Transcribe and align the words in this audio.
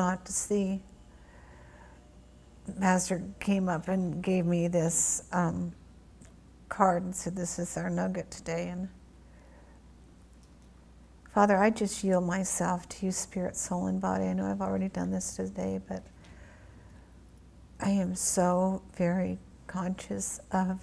not 0.00 0.24
to 0.24 0.32
see. 0.32 0.80
Master 2.76 3.20
came 3.40 3.68
up 3.68 3.88
and 3.88 4.22
gave 4.22 4.46
me 4.46 4.68
this 4.68 5.24
um, 5.32 5.72
card 6.68 7.02
and 7.02 7.16
said, 7.16 7.34
This 7.34 7.58
is 7.58 7.76
our 7.76 7.90
nugget 7.90 8.30
today. 8.30 8.68
And 8.68 8.88
Father, 11.34 11.56
I 11.56 11.70
just 11.70 12.04
yield 12.04 12.24
myself 12.24 12.88
to 12.90 13.06
you, 13.06 13.10
spirit, 13.10 13.56
soul, 13.56 13.88
and 13.88 14.00
body. 14.00 14.26
I 14.26 14.34
know 14.34 14.48
I've 14.48 14.60
already 14.60 14.86
done 14.88 15.10
this 15.10 15.34
today, 15.34 15.80
but 15.88 16.04
I 17.80 17.90
am 17.90 18.14
so 18.14 18.82
very 18.96 19.40
conscious 19.66 20.40
of 20.52 20.78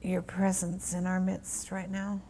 your 0.00 0.22
presence 0.22 0.94
in 0.94 1.06
our 1.06 1.20
midst 1.20 1.70
right 1.70 1.90
now. 1.90 2.22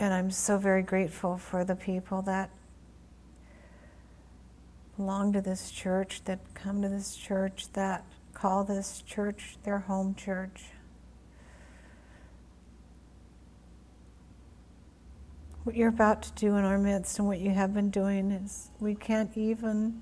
And 0.00 0.14
I'm 0.14 0.30
so 0.30 0.56
very 0.56 0.82
grateful 0.82 1.36
for 1.36 1.62
the 1.62 1.76
people 1.76 2.22
that 2.22 2.48
belong 4.96 5.34
to 5.34 5.42
this 5.42 5.70
church, 5.70 6.22
that 6.24 6.38
come 6.54 6.80
to 6.80 6.88
this 6.88 7.14
church, 7.14 7.70
that 7.74 8.06
call 8.32 8.64
this 8.64 9.02
church 9.02 9.58
their 9.62 9.80
home 9.80 10.14
church. 10.14 10.68
What 15.64 15.76
you're 15.76 15.90
about 15.90 16.22
to 16.22 16.32
do 16.32 16.56
in 16.56 16.64
our 16.64 16.78
midst 16.78 17.18
and 17.18 17.28
what 17.28 17.38
you 17.38 17.50
have 17.50 17.74
been 17.74 17.90
doing 17.90 18.30
is 18.30 18.70
we 18.80 18.94
can't 18.94 19.36
even 19.36 20.00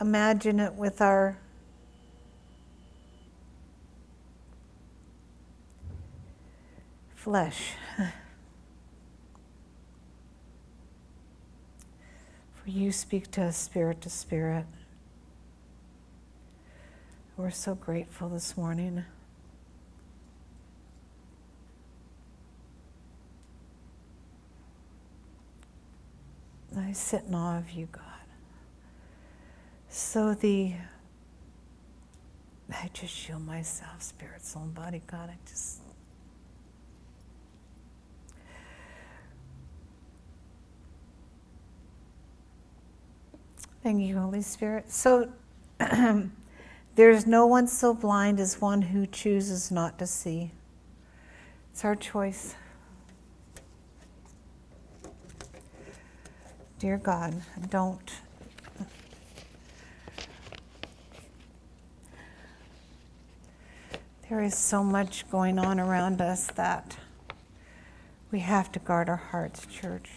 imagine 0.00 0.58
it 0.58 0.72
with 0.72 1.02
our 1.02 1.38
flesh. 7.14 7.72
you 12.68 12.92
speak 12.92 13.30
to 13.32 13.42
us 13.44 13.56
spirit 13.56 14.00
to 14.02 14.10
spirit. 14.10 14.66
We're 17.36 17.50
so 17.50 17.74
grateful 17.74 18.28
this 18.28 18.56
morning. 18.56 19.04
I 26.76 26.92
sit 26.92 27.24
in 27.26 27.34
awe 27.34 27.58
of 27.58 27.70
you, 27.70 27.88
God. 27.90 28.02
So 29.88 30.34
the 30.34 30.74
I 32.70 32.90
just 32.92 33.14
shield 33.14 33.46
myself, 33.46 34.02
spirit, 34.02 34.44
soul, 34.44 34.62
and 34.64 34.74
body, 34.74 35.00
God. 35.06 35.30
I 35.30 35.36
just 35.48 35.80
Thank 43.82 44.00
you, 44.00 44.18
Holy 44.18 44.42
Spirit. 44.42 44.90
So 44.90 45.30
there's 46.96 47.26
no 47.26 47.46
one 47.46 47.68
so 47.68 47.94
blind 47.94 48.40
as 48.40 48.60
one 48.60 48.82
who 48.82 49.06
chooses 49.06 49.70
not 49.70 49.98
to 50.00 50.06
see. 50.06 50.50
It's 51.72 51.84
our 51.84 51.94
choice. 51.94 52.56
Dear 56.80 56.98
God, 56.98 57.40
don't. 57.70 58.12
There 64.28 64.42
is 64.42 64.58
so 64.58 64.84
much 64.84 65.30
going 65.30 65.58
on 65.58 65.80
around 65.80 66.20
us 66.20 66.48
that 66.48 66.96
we 68.30 68.40
have 68.40 68.70
to 68.72 68.78
guard 68.78 69.08
our 69.08 69.16
hearts, 69.16 69.64
church. 69.66 70.10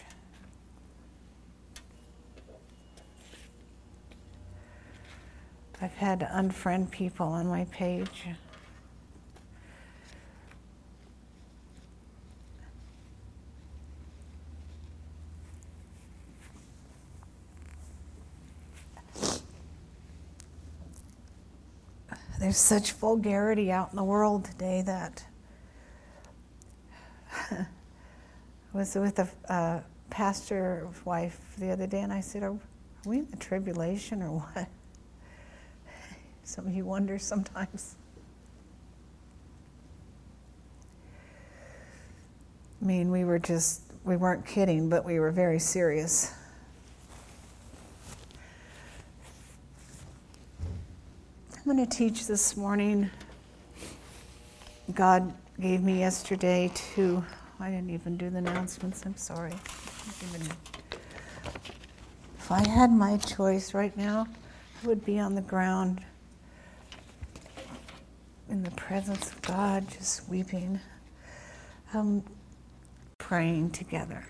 I've 5.84 5.94
had 5.94 6.20
to 6.20 6.28
unfriend 6.28 6.92
people 6.92 7.26
on 7.26 7.48
my 7.48 7.66
page. 7.66 8.28
There's 22.40 22.58
such 22.58 22.94
vulgarity 22.94 23.72
out 23.72 23.90
in 23.92 23.96
the 23.96 24.04
world 24.04 24.46
today 24.46 24.84
that 24.84 25.26
I 27.52 27.66
was 28.74 28.94
with 28.96 29.18
a 29.18 29.30
uh, 29.48 29.82
pastor 30.12 30.88
wife 31.06 31.40
the 31.58 31.72
other 31.72 31.88
day, 31.88 32.02
and 32.02 32.14
I 32.14 32.20
said, 32.20 32.44
"Are 32.44 32.56
we 33.06 33.20
in 33.20 33.30
the 33.32 33.38
tribulation 33.38 34.22
or 34.22 34.40
what?" 34.40 34.68
Some 36.52 36.68
of 36.68 36.74
you 36.74 36.84
wonder 36.84 37.18
sometimes. 37.18 37.96
I 42.82 42.86
mean, 42.86 43.10
we 43.10 43.24
were 43.24 43.40
just, 43.40 43.84
we 44.04 44.18
weren't 44.18 44.46
kidding, 44.46 44.90
but 44.90 45.06
we 45.06 45.18
were 45.18 45.32
very 45.32 45.60
serious. 45.60 46.34
I'm 51.56 51.64
going 51.64 51.78
to 51.78 51.86
teach 51.86 52.28
this 52.28 52.58
morning. 52.58 53.10
God 54.94 55.34
gave 55.58 55.82
me 55.82 56.00
yesterday 56.00 56.70
to, 56.96 57.24
I 57.62 57.70
didn't 57.70 57.92
even 57.92 58.18
do 58.18 58.30
the 58.30 58.40
announcements, 58.40 59.06
I'm 59.06 59.16
sorry. 59.16 59.54
If 62.40 62.52
I 62.52 62.68
had 62.68 62.92
my 62.92 63.16
choice 63.20 63.74
right 63.74 63.96
now, 63.96 64.28
I 64.84 64.88
would 64.88 65.06
be 65.06 65.18
on 65.18 65.36
the 65.36 65.42
ground 65.42 66.04
in 68.52 68.64
the 68.64 68.72
presence 68.72 69.32
of 69.32 69.42
God, 69.42 69.88
just 69.90 70.28
weeping, 70.28 70.78
um, 71.94 72.22
praying 73.18 73.72
together. 73.72 74.26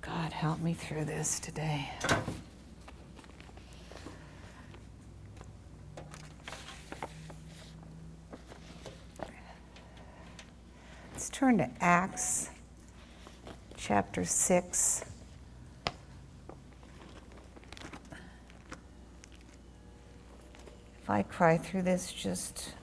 God, 0.00 0.32
help 0.32 0.60
me 0.60 0.72
through 0.72 1.04
this 1.04 1.40
today. 1.40 1.90
Let's 11.12 11.28
turn 11.30 11.58
to 11.58 11.68
Acts 11.80 12.50
chapter 13.76 14.24
6. 14.24 15.04
If 21.08 21.12
I 21.12 21.22
cry 21.22 21.56
through 21.56 21.84
this, 21.84 22.12
just 22.12 22.74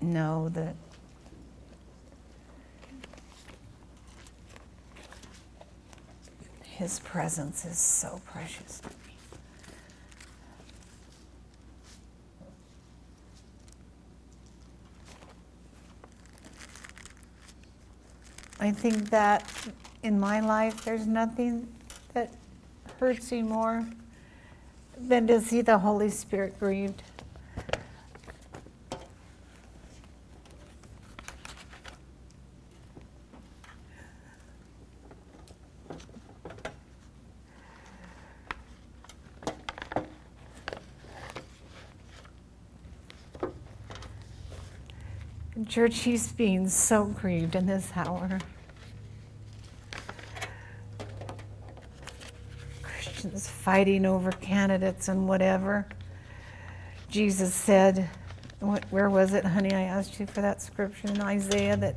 know 0.00 0.48
that 0.48 0.74
His 6.64 6.98
presence 6.98 7.64
is 7.64 7.78
so 7.78 8.20
precious 8.24 8.80
to 8.80 8.88
me. 8.88 9.14
I 18.58 18.72
think 18.72 19.10
that 19.10 19.48
in 20.02 20.18
my 20.18 20.40
life, 20.40 20.84
there's 20.84 21.06
nothing 21.06 21.68
that 22.14 22.32
hurts 22.98 23.30
me 23.30 23.42
more 23.42 23.86
than 24.98 25.28
to 25.28 25.40
see 25.40 25.60
the 25.60 25.78
Holy 25.78 26.10
Spirit 26.10 26.58
grieved. 26.58 27.04
Church, 45.72 46.00
he's 46.00 46.30
being 46.32 46.68
so 46.68 47.06
grieved 47.06 47.54
in 47.54 47.64
this 47.64 47.90
hour. 47.96 48.38
Christians 52.82 53.48
fighting 53.48 54.04
over 54.04 54.32
candidates 54.32 55.08
and 55.08 55.26
whatever. 55.26 55.86
Jesus 57.08 57.54
said, 57.54 58.10
what, 58.60 58.84
Where 58.90 59.08
was 59.08 59.32
it, 59.32 59.46
honey? 59.46 59.72
I 59.72 59.84
asked 59.84 60.20
you 60.20 60.26
for 60.26 60.42
that 60.42 60.60
scripture 60.60 61.08
in 61.08 61.22
Isaiah 61.22 61.78
that 61.78 61.96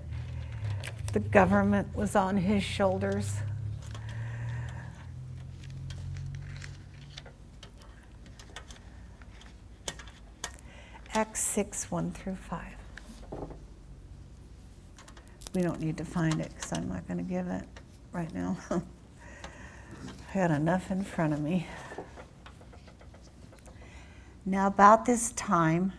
the 1.11 1.19
government 1.19 1.93
was 1.93 2.15
on 2.15 2.37
his 2.37 2.63
shoulders. 2.63 3.39
Acts 11.13 11.41
6 11.41 11.91
1 11.91 12.11
through 12.11 12.37
5. 12.37 12.84
We 15.55 15.61
don't 15.61 15.79
need 15.79 15.95
to 15.99 16.03
find 16.03 16.41
it 16.41 16.51
because 16.53 16.73
I'm 16.73 16.89
not 16.89 17.07
going 17.07 17.17
to 17.17 17.23
give 17.23 17.47
it 17.47 17.63
right 18.11 18.31
now. 18.33 18.57
I 18.69 18.81
got 20.33 20.51
enough 20.51 20.91
in 20.91 21.01
front 21.01 21.31
of 21.33 21.39
me. 21.39 21.65
Now, 24.45 24.67
about 24.67 25.05
this 25.05 25.31
time, 25.31 25.93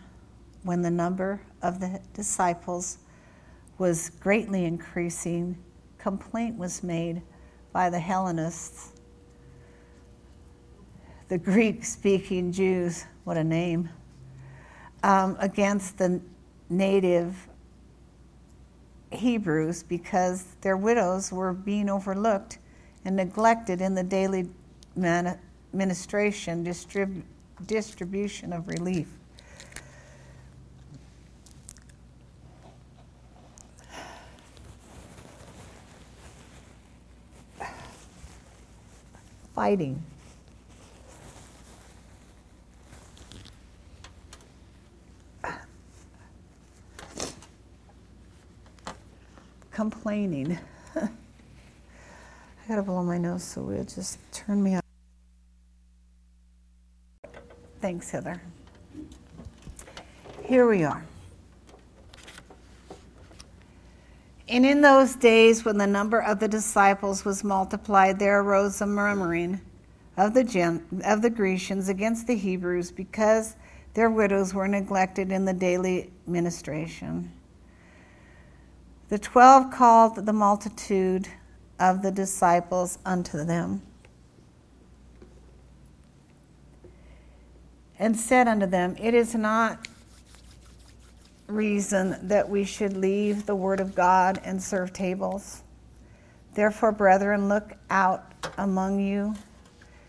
when 0.61 0.83
the 0.83 0.91
number 0.91 1.41
of 1.63 1.79
the 1.79 1.99
disciples 2.13 2.99
was 3.79 4.11
greatly 4.11 4.63
increasing, 4.63 5.57
complaint 5.97 6.55
was 6.55 6.83
made 6.83 7.23
by 7.73 7.89
the 7.89 7.99
Hellenists, 7.99 8.91
the 11.29 11.39
Greek 11.39 11.83
speaking 11.83 12.51
Jews, 12.51 13.05
what 13.23 13.37
a 13.37 13.43
name, 13.43 13.89
um, 15.01 15.35
against 15.39 15.97
the 15.97 16.21
native 16.69 17.46
Hebrews 19.11 19.83
because 19.83 20.43
their 20.61 20.77
widows 20.77 21.31
were 21.31 21.53
being 21.53 21.89
overlooked 21.89 22.59
and 23.05 23.15
neglected 23.15 23.81
in 23.81 23.95
the 23.95 24.03
daily 24.03 24.49
ministration, 25.73 26.65
distrib- 26.65 27.21
distribution 27.65 28.53
of 28.53 28.67
relief. 28.67 29.07
fighting. 39.57 39.99
Complaining. 49.77 50.57
I 50.95 51.07
gotta 52.67 52.81
blow 52.81 53.03
my 53.03 53.19
nose, 53.19 53.43
so 53.43 53.61
we'll 53.61 53.83
just 53.83 54.17
turn 54.31 54.63
me 54.63 54.73
up. 54.73 54.83
Thanks, 57.79 58.09
Heather. 58.09 58.41
Here 60.43 60.67
we 60.67 60.83
are. 60.83 61.05
And 64.49 64.65
in 64.65 64.81
those 64.81 65.15
days, 65.15 65.63
when 65.63 65.77
the 65.77 65.85
number 65.85 66.23
of 66.23 66.39
the 66.39 66.47
disciples 66.47 67.23
was 67.23 67.43
multiplied, 67.43 68.17
there 68.17 68.41
arose 68.41 68.81
a 68.81 68.87
murmuring 68.87 69.61
of 70.17 70.33
the, 70.33 70.43
Gen- 70.43 71.03
of 71.05 71.21
the 71.21 71.29
Grecians 71.29 71.87
against 71.87 72.25
the 72.25 72.35
Hebrews 72.35 72.91
because 72.91 73.55
their 73.93 74.09
widows 74.09 74.55
were 74.55 74.67
neglected 74.67 75.31
in 75.31 75.45
the 75.45 75.53
daily 75.53 76.09
ministration. 76.25 77.31
The 79.09 79.19
twelve 79.19 79.71
called 79.71 80.25
the 80.25 80.33
multitude 80.33 81.29
of 81.79 82.01
the 82.01 82.11
disciples 82.11 82.99
unto 83.05 83.43
them 83.43 83.81
and 87.99 88.17
said 88.17 88.47
unto 88.47 88.65
them, 88.65 88.95
It 88.99 89.13
is 89.13 89.33
not 89.33 89.87
reason 91.47 92.17
that 92.27 92.49
we 92.49 92.63
should 92.63 92.97
leave 92.97 93.45
the 93.45 93.55
Word 93.55 93.79
of 93.79 93.95
God 93.95 94.41
and 94.43 94.61
serve 94.61 94.91
tables. 94.91 95.61
Therefore, 96.53 96.91
brethren, 96.91 97.47
look 97.47 97.73
out 97.89 98.49
among 98.57 98.99
you 98.99 99.35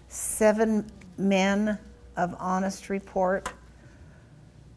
seven 0.09 0.91
men 1.17 1.79
of 2.17 2.35
honest 2.39 2.89
report. 2.89 3.53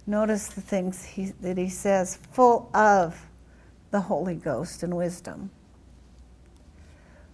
Notice 0.06 0.48
the 0.48 0.62
things 0.62 1.04
he, 1.04 1.32
that 1.42 1.58
he 1.58 1.70
says, 1.70 2.18
full 2.32 2.70
of 2.74 3.26
the 3.92 4.02
Holy 4.02 4.36
Ghost 4.36 4.84
and 4.84 4.96
wisdom, 4.96 5.52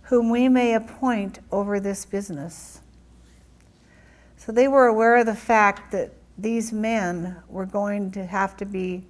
whom 0.04 0.30
we 0.30 0.50
may 0.50 0.74
appoint 0.74 1.40
over 1.52 1.80
this 1.80 2.06
business. 2.06 2.82
So 4.36 4.52
they 4.52 4.68
were 4.68 4.88
aware 4.88 5.18
of 5.18 5.26
the 5.26 5.36
fact 5.36 5.92
that 5.92 6.12
these 6.38 6.72
men 6.72 7.38
were 7.48 7.66
going 7.66 8.12
to 8.12 8.26
have 8.26 8.58
to 8.58 8.66
be 8.66 9.04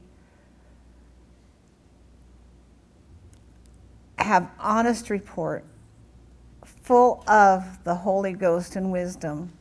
have 4.18 4.50
honest 4.60 5.10
report, 5.10 5.64
full 6.66 7.24
of 7.28 7.82
the 7.86 7.96
Holy 7.96 8.34
Ghost 8.34 8.76
and 8.76 8.92
wisdom, 8.92 9.54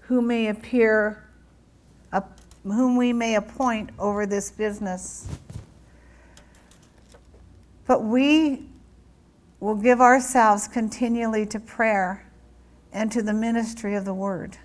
who 0.00 0.20
may 0.20 0.48
appear, 0.48 1.24
whom 2.62 2.96
we 2.96 3.12
may 3.12 3.36
appoint 3.36 3.90
over 3.98 4.26
this 4.26 4.50
business. 4.50 5.26
But 7.86 8.04
we 8.04 8.66
will 9.60 9.74
give 9.74 10.00
ourselves 10.00 10.68
continually 10.68 11.46
to 11.46 11.60
prayer 11.60 12.30
and 12.92 13.10
to 13.12 13.22
the 13.22 13.32
ministry 13.32 13.94
of 13.94 14.04
the 14.04 14.14
word. 14.14 14.56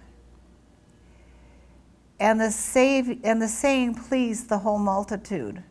And 2.19 2.39
the, 2.39 2.51
save, 2.51 3.19
and 3.24 3.42
the 3.42 3.48
saying 3.48 3.95
pleased 3.95 4.50
the 4.50 4.60
whole 4.60 4.77
multitude. 4.77 5.63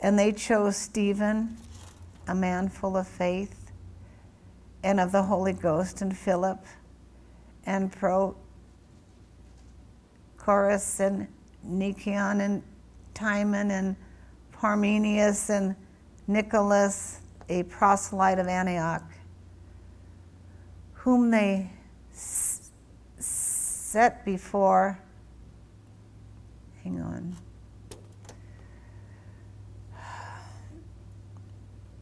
And 0.00 0.18
they 0.18 0.32
chose 0.32 0.76
Stephen, 0.76 1.56
a 2.26 2.34
man 2.34 2.68
full 2.68 2.96
of 2.96 3.06
faith 3.06 3.70
and 4.82 4.98
of 4.98 5.12
the 5.12 5.22
Holy 5.22 5.52
Ghost, 5.52 6.00
and 6.00 6.16
Philip, 6.16 6.64
and 7.66 7.92
Prochorus, 7.92 8.34
and 11.00 11.28
Nicanor, 11.62 12.42
and 12.42 12.62
Timon, 13.12 13.70
and 13.70 13.96
Parmenas, 14.60 15.50
and 15.50 15.74
Nicholas, 16.26 17.20
a 17.48 17.62
proselyte 17.64 18.38
of 18.38 18.46
Antioch, 18.46 19.02
whom 20.92 21.30
they 21.30 21.70
s- 22.12 22.70
set 23.18 24.24
before. 24.24 24.98
Hang 26.82 27.00
on. 27.00 27.36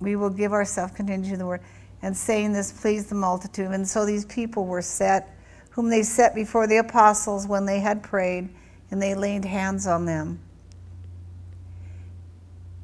we 0.00 0.16
will 0.16 0.30
give 0.30 0.52
ourselves 0.52 0.92
continue 0.94 1.30
to 1.30 1.36
the 1.36 1.46
word. 1.46 1.60
And 2.02 2.16
saying 2.16 2.52
this 2.52 2.70
pleased 2.70 3.08
the 3.08 3.14
multitude. 3.16 3.70
And 3.72 3.86
so 3.86 4.06
these 4.06 4.24
people 4.24 4.66
were 4.66 4.82
set, 4.82 5.36
whom 5.70 5.90
they 5.90 6.02
set 6.02 6.34
before 6.34 6.66
the 6.66 6.76
apostles 6.76 7.46
when 7.46 7.66
they 7.66 7.80
had 7.80 8.02
prayed, 8.02 8.48
and 8.90 9.02
they 9.02 9.14
laid 9.14 9.44
hands 9.44 9.86
on 9.86 10.06
them. 10.06 10.38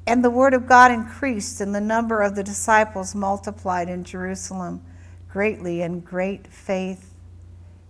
And 0.06 0.24
the 0.24 0.30
word 0.30 0.54
of 0.54 0.66
God 0.66 0.90
increased, 0.90 1.60
and 1.60 1.74
the 1.74 1.80
number 1.80 2.20
of 2.20 2.34
the 2.34 2.44
disciples 2.44 3.14
multiplied 3.14 3.88
in 3.88 4.04
Jerusalem 4.04 4.84
greatly, 5.28 5.82
and 5.82 6.04
great 6.04 6.46
faith 6.46 7.14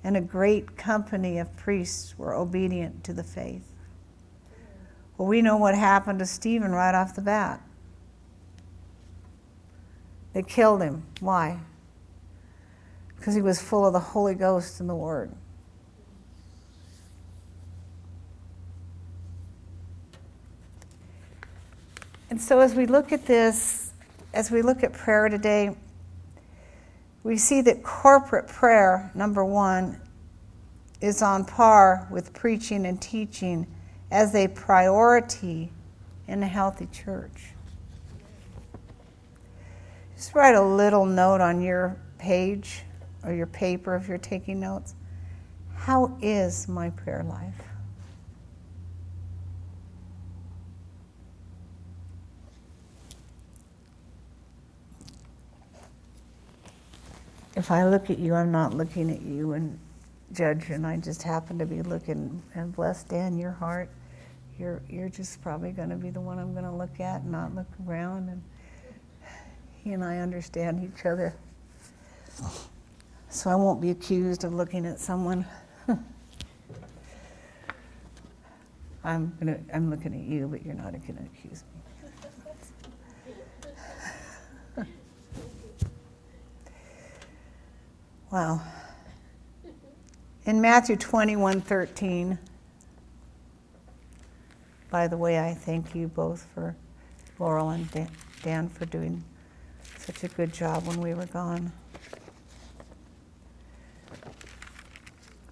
and 0.04 0.18
a 0.18 0.20
great 0.20 0.76
company 0.76 1.38
of 1.38 1.56
priests 1.56 2.18
were 2.18 2.34
obedient 2.34 3.02
to 3.04 3.14
the 3.14 3.24
faith. 3.24 3.72
Well, 5.16 5.26
we 5.26 5.40
know 5.40 5.56
what 5.56 5.74
happened 5.74 6.18
to 6.18 6.26
Stephen 6.26 6.72
right 6.72 6.94
off 6.94 7.14
the 7.16 7.22
bat. 7.22 7.62
They 10.34 10.42
killed 10.42 10.82
him. 10.82 11.06
Why? 11.20 11.60
Because 13.16 13.34
he 13.34 13.40
was 13.40 13.62
full 13.62 13.86
of 13.86 13.94
the 13.94 14.00
Holy 14.00 14.34
Ghost 14.34 14.78
and 14.78 14.90
the 14.90 14.94
Word. 14.94 15.32
And 22.34 22.42
so, 22.42 22.58
as 22.58 22.74
we 22.74 22.86
look 22.86 23.12
at 23.12 23.26
this, 23.26 23.92
as 24.32 24.50
we 24.50 24.60
look 24.60 24.82
at 24.82 24.92
prayer 24.92 25.28
today, 25.28 25.76
we 27.22 27.36
see 27.36 27.60
that 27.60 27.84
corporate 27.84 28.48
prayer, 28.48 29.08
number 29.14 29.44
one, 29.44 30.00
is 31.00 31.22
on 31.22 31.44
par 31.44 32.08
with 32.10 32.32
preaching 32.32 32.86
and 32.86 33.00
teaching 33.00 33.68
as 34.10 34.34
a 34.34 34.48
priority 34.48 35.70
in 36.26 36.42
a 36.42 36.48
healthy 36.48 36.86
church. 36.86 37.52
Just 40.16 40.34
write 40.34 40.56
a 40.56 40.62
little 40.62 41.06
note 41.06 41.40
on 41.40 41.60
your 41.60 41.96
page 42.18 42.82
or 43.22 43.32
your 43.32 43.46
paper 43.46 43.94
if 43.94 44.08
you're 44.08 44.18
taking 44.18 44.58
notes. 44.58 44.96
How 45.76 46.18
is 46.20 46.66
my 46.66 46.90
prayer 46.90 47.22
life? 47.22 47.63
If 57.56 57.70
I 57.70 57.86
look 57.86 58.10
at 58.10 58.18
you, 58.18 58.34
I'm 58.34 58.50
not 58.50 58.74
looking 58.74 59.10
at 59.10 59.22
you 59.22 59.52
and 59.52 59.78
judging. 60.32 60.84
I 60.84 60.96
just 60.96 61.22
happen 61.22 61.58
to 61.58 61.66
be 61.66 61.82
looking 61.82 62.42
and 62.54 62.74
bless 62.74 63.04
Dan 63.04 63.38
your 63.38 63.52
heart. 63.52 63.88
You're 64.58 64.82
you're 64.88 65.08
just 65.08 65.40
probably 65.42 65.70
going 65.70 65.90
to 65.90 65.96
be 65.96 66.10
the 66.10 66.20
one 66.20 66.38
I'm 66.38 66.52
going 66.52 66.64
to 66.64 66.72
look 66.72 67.00
at, 67.00 67.22
and 67.22 67.32
not 67.32 67.54
look 67.54 67.66
around 67.86 68.28
and 68.28 68.42
he 69.84 69.92
and 69.92 70.02
I 70.02 70.18
understand 70.18 70.82
each 70.82 71.04
other. 71.04 71.34
So 73.28 73.50
I 73.50 73.54
won't 73.54 73.80
be 73.80 73.90
accused 73.90 74.44
of 74.44 74.54
looking 74.54 74.86
at 74.86 74.98
someone. 74.98 75.44
I'm 79.04 79.36
gonna. 79.38 79.58
I'm 79.72 79.90
looking 79.90 80.14
at 80.14 80.20
you, 80.20 80.48
but 80.48 80.64
you're 80.64 80.74
not 80.74 80.92
going 80.92 81.16
to 81.16 81.22
accuse 81.24 81.62
me. 81.73 81.73
Wow. 88.34 88.60
In 90.44 90.60
Matthew 90.60 90.96
21 90.96 91.60
13, 91.60 92.36
by 94.90 95.06
the 95.06 95.16
way, 95.16 95.38
I 95.38 95.54
thank 95.54 95.94
you 95.94 96.08
both 96.08 96.44
for 96.52 96.74
Laurel 97.38 97.70
and 97.70 98.08
Dan, 98.42 98.68
for 98.70 98.86
doing 98.86 99.22
such 99.98 100.24
a 100.24 100.28
good 100.28 100.52
job 100.52 100.84
when 100.84 101.00
we 101.00 101.14
were 101.14 101.26
gone. 101.26 101.70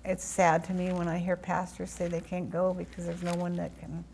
It's 0.05 0.25
sad 0.25 0.65
to 0.65 0.73
me 0.73 0.91
when 0.91 1.07
I 1.07 1.19
hear 1.19 1.37
pastors 1.37 1.89
say 1.89 2.09
they 2.09 2.21
can't 2.21 2.51
go 2.51 2.75
because 2.75 3.07
there's 3.07 3.23
no 3.23 3.35
one 3.35 3.55
that 3.59 3.79
can 3.79 4.05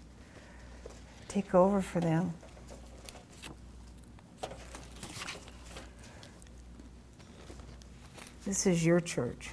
take 1.28 1.54
over 1.54 1.80
for 1.80 2.00
them. 2.00 2.34
This 8.48 8.66
is 8.66 8.82
your 8.82 8.98
church. 8.98 9.50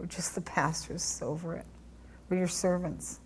We're 0.00 0.06
just 0.06 0.34
the 0.34 0.40
pastors 0.40 1.20
over 1.22 1.54
it. 1.54 1.64
We're 2.28 2.38
your 2.38 2.48
servants. 2.48 3.20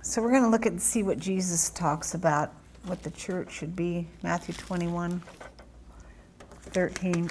So 0.00 0.22
we're 0.22 0.30
going 0.30 0.44
to 0.44 0.48
look 0.48 0.64
at 0.64 0.72
and 0.72 0.80
see 0.80 1.02
what 1.02 1.18
Jesus 1.18 1.68
talks 1.68 2.14
about, 2.14 2.54
what 2.86 3.02
the 3.02 3.10
church 3.10 3.52
should 3.52 3.76
be. 3.76 4.08
Matthew 4.22 4.54
21, 4.54 5.22
13. 6.62 7.30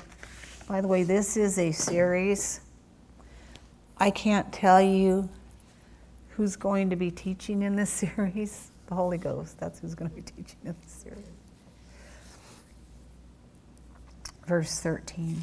By 0.67 0.81
the 0.81 0.88
way, 0.88 1.01
this 1.01 1.36
is 1.36 1.58
a 1.58 1.72
series. 1.72 2.62
I 3.98 4.12
can't 4.12 4.53
tell 4.53 4.79
you 4.79 5.29
who's 6.39 6.55
going 6.55 6.89
to 6.89 6.96
be 6.96 7.12
teaching 7.12 7.63
in 7.63 7.75
this 7.75 7.89
series. 8.15 8.72
The 8.88 8.96
Holy 8.96 9.17
Ghost, 9.17 9.60
that's 9.60 9.79
who's 9.79 9.93
going 9.93 10.10
to 10.10 10.15
be 10.15 10.22
teaching 10.22 10.58
in 10.63 10.74
this 10.81 10.91
series. 10.93 11.25
Verse 14.48 14.79
13. 14.79 15.38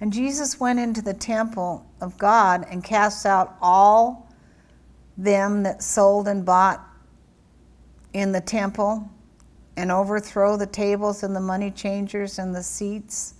And 0.00 0.12
Jesus 0.12 0.60
went 0.60 0.78
into 0.78 1.02
the 1.02 1.12
temple 1.12 1.84
of 2.00 2.16
God 2.16 2.64
and 2.70 2.84
cast 2.84 3.26
out 3.26 3.56
all 3.60 4.32
them 5.18 5.64
that 5.64 5.82
sold 5.82 6.28
and 6.28 6.44
bought 6.44 6.88
in 8.12 8.30
the 8.30 8.40
temple 8.40 9.10
and 9.76 9.90
overthrow 9.90 10.56
the 10.56 10.66
tables 10.66 11.24
and 11.24 11.34
the 11.34 11.40
money 11.40 11.72
changers 11.72 12.38
and 12.38 12.54
the 12.54 12.62
seats 12.62 13.34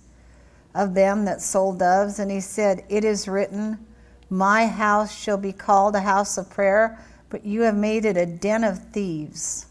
of 0.73 0.93
them 0.93 1.25
that 1.25 1.41
sold 1.41 1.79
doves. 1.79 2.19
And 2.19 2.31
he 2.31 2.39
said, 2.39 2.83
It 2.89 3.03
is 3.03 3.27
written, 3.27 3.85
My 4.29 4.67
house 4.67 5.15
shall 5.15 5.37
be 5.37 5.51
called 5.51 5.95
a 5.95 6.01
house 6.01 6.37
of 6.37 6.49
prayer, 6.49 6.99
but 7.29 7.45
you 7.45 7.61
have 7.61 7.75
made 7.75 8.05
it 8.05 8.17
a 8.17 8.25
den 8.25 8.63
of 8.63 8.91
thieves. 8.91 9.67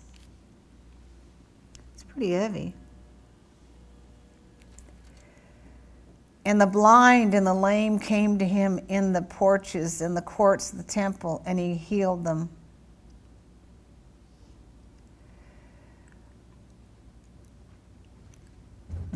It's 1.95 2.05
pretty 2.05 2.33
heavy. 2.33 2.75
And 6.45 6.61
the 6.61 6.67
blind 6.67 7.35
and 7.35 7.47
the 7.47 7.55
lame 7.55 7.99
came 7.99 8.39
to 8.39 8.45
him 8.45 8.81
in 8.89 9.13
the 9.13 9.23
porches 9.23 10.01
and 10.01 10.17
the 10.17 10.23
courts 10.23 10.73
of 10.73 10.79
the 10.79 10.85
temple, 10.85 11.43
and 11.45 11.59
he 11.59 11.75
healed 11.75 12.25
them. 12.25 12.49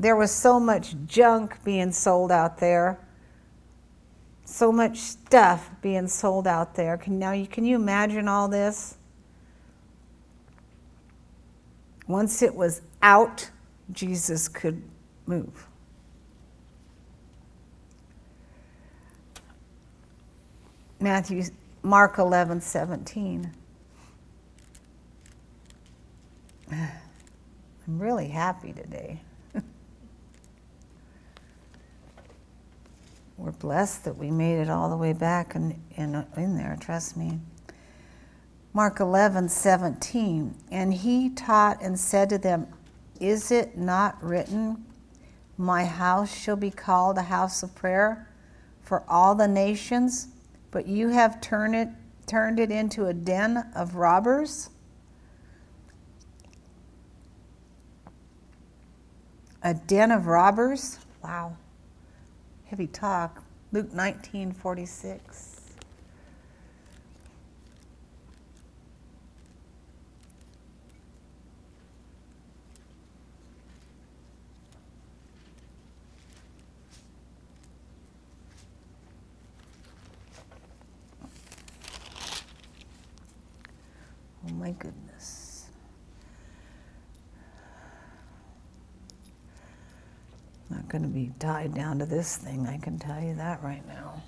There 0.04 0.16
was 0.16 0.30
so 0.30 0.61
much 0.61 0.94
junk 1.06 1.64
being 1.64 1.90
sold 1.90 2.30
out 2.30 2.58
there, 2.58 2.99
so 4.44 4.70
much 4.70 4.99
stuff 4.99 5.70
being 5.80 6.08
sold 6.08 6.46
out 6.46 6.75
there. 6.75 6.99
Can, 6.99 7.18
now, 7.18 7.30
can 7.46 7.64
you 7.64 7.76
imagine 7.76 8.28
all 8.28 8.46
this? 8.46 8.99
Once 12.06 12.42
it 12.42 12.54
was 12.54 12.82
out, 13.00 13.49
Jesus 13.92 14.46
could 14.46 14.82
move. 15.25 15.66
Matthew, 21.00 21.44
Mark 21.82 22.18
11, 22.18 22.61
17. 22.61 23.50
I'm 26.70 26.90
really 27.87 28.28
happy 28.28 28.75
today. 28.75 29.23
We're 33.36 33.52
blessed 33.52 34.04
that 34.04 34.16
we 34.16 34.30
made 34.30 34.60
it 34.60 34.70
all 34.70 34.88
the 34.88 34.96
way 34.96 35.12
back 35.12 35.54
and 35.54 35.80
in, 35.96 36.24
in, 36.36 36.56
there, 36.56 36.76
trust 36.80 37.16
me. 37.16 37.40
Mark 38.72 39.00
11, 39.00 39.48
17. 39.48 40.54
And 40.70 40.94
he 40.94 41.30
taught 41.30 41.82
and 41.82 41.98
said 41.98 42.28
to 42.30 42.38
them, 42.38 42.66
Is 43.20 43.50
it 43.50 43.76
not 43.76 44.22
written, 44.22 44.84
My 45.58 45.84
house 45.84 46.34
shall 46.34 46.56
be 46.56 46.70
called 46.70 47.18
a 47.18 47.22
house 47.22 47.62
of 47.62 47.74
prayer 47.74 48.28
for 48.82 49.04
all 49.08 49.34
the 49.34 49.48
nations? 49.48 50.28
but 50.74 50.88
you 50.88 51.10
have 51.10 51.40
turned 51.40 51.76
it, 51.76 51.88
turned 52.26 52.58
it 52.58 52.72
into 52.72 53.06
a 53.06 53.14
den 53.14 53.64
of 53.76 53.94
robbers? 53.94 54.70
A 59.62 59.72
den 59.72 60.10
of 60.10 60.26
robbers? 60.26 60.98
Wow. 61.22 61.56
Heavy 62.66 62.87
talk. 62.87 63.44
Luke 63.73 63.92
19 63.92 64.52
46. 64.52 65.61
Oh 84.47 84.52
my 84.54 84.73
goodness. 84.73 85.03
Not 90.71 90.88
going 90.88 91.02
to 91.02 91.09
be 91.09 91.30
tied 91.38 91.75
down 91.75 91.99
to 91.99 92.06
this 92.06 92.37
thing, 92.37 92.66
I 92.66 92.78
can 92.78 92.99
tell 92.99 93.21
you 93.21 93.35
that 93.35 93.62
right 93.62 93.83
now. 93.87 94.23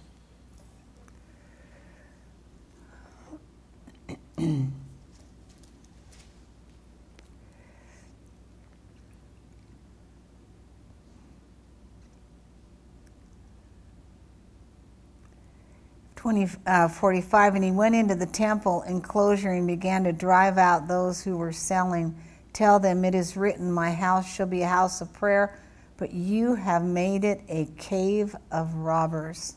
20, 16.17 16.49
uh, 16.67 16.89
45, 16.89 17.55
and 17.55 17.63
he 17.63 17.71
went 17.71 17.95
into 17.95 18.17
the 18.17 18.27
temple 18.27 18.83
enclosure 18.83 19.53
and 19.53 19.65
began 19.65 20.03
to 20.03 20.13
drive 20.13 20.59
out 20.59 20.89
those 20.89 21.23
who 21.23 21.37
were 21.37 21.53
selling. 21.53 22.17
Tell 22.53 22.81
them, 22.81 23.05
it 23.05 23.15
is 23.15 23.37
written, 23.37 23.71
My 23.71 23.93
house 23.93 24.27
shall 24.35 24.49
be 24.49 24.63
a 24.63 24.67
house 24.67 25.01
of 25.01 25.13
prayer, 25.13 25.57
but 25.97 26.13
you 26.13 26.55
have 26.55 26.85
made 26.85 27.25
it 27.25 27.41
a 27.49 27.67
cave 27.79 28.37
of 28.51 28.75
robbers. 28.75 29.55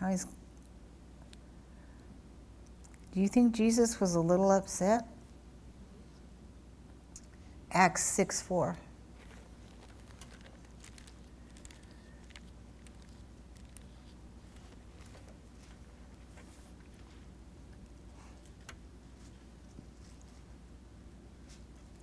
Now 0.00 0.08
he's. 0.08 0.26
Do 3.12 3.20
you 3.20 3.28
think 3.28 3.54
Jesus 3.54 4.00
was 4.00 4.14
a 4.14 4.20
little 4.20 4.52
upset? 4.52 5.04
Acts 7.72 8.04
6 8.04 8.42
4. 8.42 8.76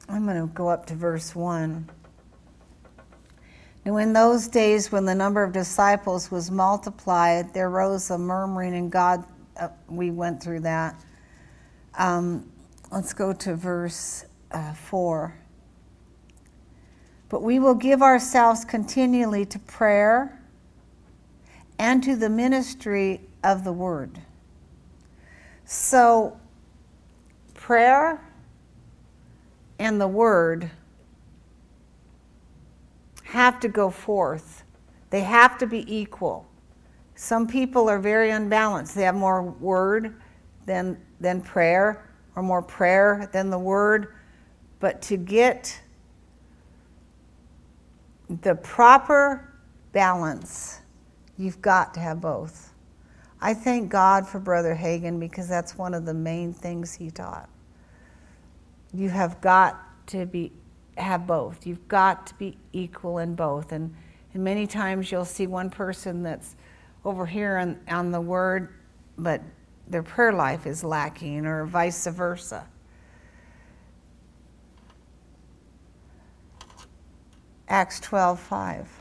I'm 0.10 0.26
going 0.26 0.40
to 0.40 0.54
go 0.54 0.70
up 0.70 0.86
to 0.88 0.96
verse 0.96 1.36
1. 1.36 1.90
Now, 3.88 3.96
in 3.96 4.12
those 4.12 4.50
days, 4.50 4.92
when 4.92 5.06
the 5.06 5.16
number 5.16 5.42
of 5.42 5.54
disciples 5.54 6.30
was 6.30 6.52
multiplied, 6.52 7.54
there 7.54 7.70
rose 7.70 8.10
a 8.10 8.18
murmuring, 8.18 8.76
and 8.76 8.92
God, 8.92 9.24
uh, 9.56 9.70
we 9.88 10.12
went 10.12 10.44
through 10.44 10.60
that. 10.60 11.02
Um, 11.98 12.52
let's 12.92 13.14
go 13.14 13.32
to 13.32 13.56
verse 13.56 14.26
uh, 14.52 14.74
4. 14.74 15.34
But 17.30 17.44
we 17.44 17.60
will 17.60 17.76
give 17.76 18.02
ourselves 18.02 18.66
continually 18.66 19.46
to 19.46 19.60
prayer 19.60 20.38
and 21.80 22.04
to 22.04 22.18
the 22.18 22.30
ministry 22.30 23.22
of 23.42 23.64
the 23.64 23.72
word. 23.72 24.20
So, 25.64 26.38
prayer 27.54 28.20
and 29.80 30.02
the 30.02 30.10
word 30.10 30.72
have 33.28 33.60
to 33.60 33.68
go 33.68 33.90
forth, 33.90 34.64
they 35.10 35.22
have 35.22 35.58
to 35.58 35.68
be 35.68 35.84
equal. 35.94 36.48
Some 37.16 37.46
people 37.46 37.90
are 37.90 38.00
very 38.00 38.30
unbalanced. 38.30 38.96
They 38.96 39.04
have 39.04 39.16
more 39.16 39.42
word 39.44 40.22
than, 40.66 40.98
than 41.20 41.42
prayer, 41.42 42.10
or 42.36 42.44
more 42.44 42.62
prayer 42.62 43.30
than 43.34 43.50
the 43.50 43.60
word. 43.60 44.14
But 44.80 45.02
to 45.04 45.18
get 45.18 45.82
the 48.42 48.56
proper 48.56 49.54
balance, 49.92 50.80
you've 51.38 51.62
got 51.62 51.94
to 51.96 52.00
have 52.00 52.22
both. 52.22 52.74
I 53.42 53.54
thank 53.54 53.90
God 53.90 54.26
for 54.26 54.40
Brother 54.40 54.76
Hagin 54.76 55.20
because 55.20 55.50
that's 55.50 55.78
one 55.78 55.94
of 55.94 56.06
the 56.06 56.14
main 56.14 56.54
things 56.54 56.94
he 56.94 57.12
taught. 57.12 57.50
You 58.94 59.10
have 59.10 59.42
got 59.42 60.08
to 60.08 60.26
be 60.26 60.54
have 60.98 61.28
both. 61.28 61.66
You've 61.66 61.88
got 61.88 62.28
to 62.28 62.36
be 62.36 62.58
equal 62.74 63.20
in 63.20 63.36
both. 63.36 63.72
And, 63.72 63.94
and 64.34 64.44
many 64.44 64.68
times 64.68 65.12
you'll 65.12 65.26
see 65.26 65.48
one 65.48 65.70
person 65.70 66.24
that's 66.24 66.56
over 67.06 67.26
here 67.26 67.58
on, 67.58 67.80
on 67.88 68.12
the 68.12 68.22
word, 68.22 68.74
but 69.18 69.42
their 69.88 70.04
prayer 70.04 70.34
life 70.34 70.68
is 70.68 70.84
lacking, 70.84 71.46
or 71.46 71.66
vice 71.66 72.06
versa. 72.08 72.68
Acts 77.70 78.00
12 78.00 78.40
5. 78.40 78.97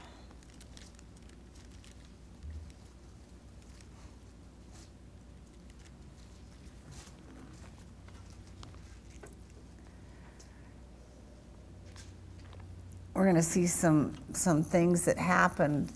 We're 13.17 13.25
going 13.25 13.37
to 13.37 13.43
see 13.43 13.67
some, 13.67 14.13
some 14.35 14.63
things 14.63 15.07
that 15.07 15.17
happened 15.17 15.91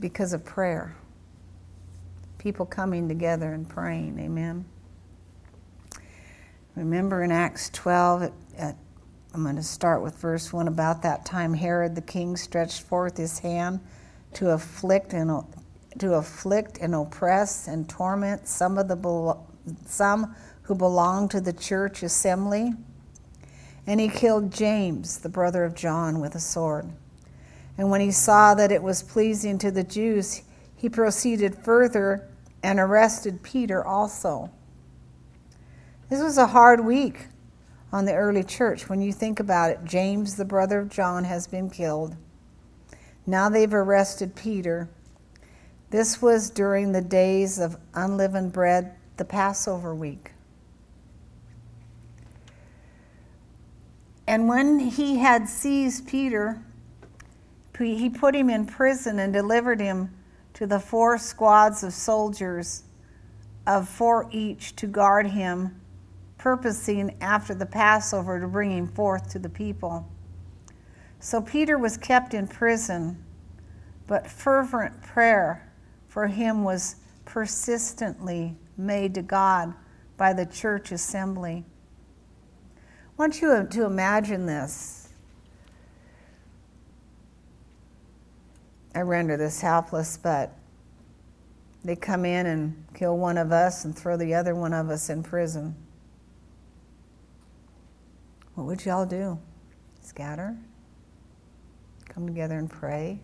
because 0.00 0.32
of 0.32 0.42
prayer. 0.42 0.96
People 2.38 2.64
coming 2.64 3.08
together 3.08 3.52
and 3.52 3.68
praying. 3.68 4.18
Amen. 4.18 4.64
Remember 6.74 7.22
in 7.22 7.30
Acts 7.30 7.68
12, 7.70 8.22
at, 8.22 8.32
at, 8.56 8.76
I'm 9.34 9.42
going 9.42 9.56
to 9.56 9.62
start 9.62 10.02
with 10.02 10.16
verse 10.16 10.50
1. 10.50 10.66
About 10.66 11.02
that 11.02 11.26
time, 11.26 11.52
Herod 11.52 11.94
the 11.94 12.00
king 12.00 12.38
stretched 12.38 12.82
forth 12.82 13.18
his 13.18 13.38
hand 13.38 13.80
to 14.34 14.52
afflict 14.52 15.12
and, 15.12 15.42
to 15.98 16.14
afflict 16.14 16.78
and 16.78 16.94
oppress 16.94 17.68
and 17.68 17.86
torment 17.86 18.48
some, 18.48 18.78
of 18.78 18.88
the, 18.88 19.36
some 19.84 20.34
who 20.62 20.74
belonged 20.74 21.32
to 21.32 21.40
the 21.42 21.52
church 21.52 22.02
assembly 22.02 22.72
and 23.86 24.00
he 24.00 24.08
killed 24.08 24.52
James, 24.52 25.18
the 25.18 25.28
brother 25.28 25.64
of 25.64 25.74
John, 25.74 26.20
with 26.20 26.34
a 26.34 26.40
sword. 26.40 26.90
And 27.78 27.90
when 27.90 28.00
he 28.00 28.10
saw 28.10 28.54
that 28.54 28.72
it 28.72 28.82
was 28.82 29.02
pleasing 29.02 29.58
to 29.58 29.70
the 29.70 29.84
Jews, 29.84 30.42
he 30.74 30.88
proceeded 30.88 31.54
further 31.54 32.28
and 32.62 32.80
arrested 32.80 33.42
Peter 33.42 33.84
also. 33.84 34.50
This 36.08 36.22
was 36.22 36.38
a 36.38 36.48
hard 36.48 36.84
week 36.84 37.26
on 37.92 38.04
the 38.04 38.14
early 38.14 38.42
church. 38.42 38.88
When 38.88 39.00
you 39.00 39.12
think 39.12 39.40
about 39.40 39.70
it, 39.70 39.84
James, 39.84 40.36
the 40.36 40.44
brother 40.44 40.80
of 40.80 40.88
John, 40.88 41.24
has 41.24 41.46
been 41.46 41.70
killed. 41.70 42.16
Now 43.26 43.48
they've 43.48 43.72
arrested 43.72 44.34
Peter. 44.34 44.88
This 45.90 46.20
was 46.20 46.50
during 46.50 46.92
the 46.92 47.00
days 47.00 47.58
of 47.58 47.76
unleavened 47.94 48.52
bread, 48.52 48.94
the 49.16 49.24
Passover 49.24 49.94
week. 49.94 50.32
And 54.26 54.48
when 54.48 54.78
he 54.80 55.18
had 55.18 55.48
seized 55.48 56.08
Peter, 56.08 56.60
he 57.78 58.10
put 58.10 58.34
him 58.34 58.50
in 58.50 58.66
prison 58.66 59.18
and 59.18 59.32
delivered 59.32 59.80
him 59.80 60.14
to 60.54 60.66
the 60.66 60.80
four 60.80 61.18
squads 61.18 61.84
of 61.84 61.92
soldiers, 61.92 62.82
of 63.66 63.88
four 63.88 64.28
each, 64.32 64.74
to 64.76 64.86
guard 64.86 65.26
him, 65.26 65.80
purposing 66.38 67.16
after 67.20 67.54
the 67.54 67.66
Passover 67.66 68.40
to 68.40 68.48
bring 68.48 68.72
him 68.72 68.88
forth 68.88 69.28
to 69.30 69.38
the 69.38 69.48
people. 69.48 70.08
So 71.20 71.40
Peter 71.40 71.76
was 71.78 71.96
kept 71.96 72.34
in 72.34 72.48
prison, 72.48 73.22
but 74.06 74.26
fervent 74.26 75.02
prayer 75.02 75.70
for 76.08 76.26
him 76.26 76.64
was 76.64 76.96
persistently 77.24 78.56
made 78.78 79.14
to 79.14 79.22
God 79.22 79.74
by 80.16 80.32
the 80.32 80.46
church 80.46 80.92
assembly. 80.92 81.64
I 83.18 83.22
want 83.22 83.40
you 83.40 83.66
to 83.70 83.84
imagine 83.86 84.44
this. 84.44 85.08
I 88.94 89.00
render 89.00 89.38
this 89.38 89.62
helpless, 89.62 90.18
but 90.18 90.52
they 91.82 91.96
come 91.96 92.26
in 92.26 92.44
and 92.44 92.84
kill 92.94 93.16
one 93.16 93.38
of 93.38 93.52
us 93.52 93.86
and 93.86 93.96
throw 93.96 94.18
the 94.18 94.34
other 94.34 94.54
one 94.54 94.74
of 94.74 94.90
us 94.90 95.08
in 95.08 95.22
prison. 95.22 95.74
What 98.54 98.66
would 98.66 98.84
y'all 98.84 99.06
do? 99.06 99.38
Scatter? 100.02 100.54
Come 102.08 102.26
together 102.26 102.58
and 102.58 102.70
pray? 102.70 103.18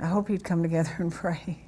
I 0.00 0.06
hope 0.06 0.28
you'd 0.28 0.44
come 0.44 0.62
together 0.62 0.94
and 0.98 1.12
pray. 1.12 1.58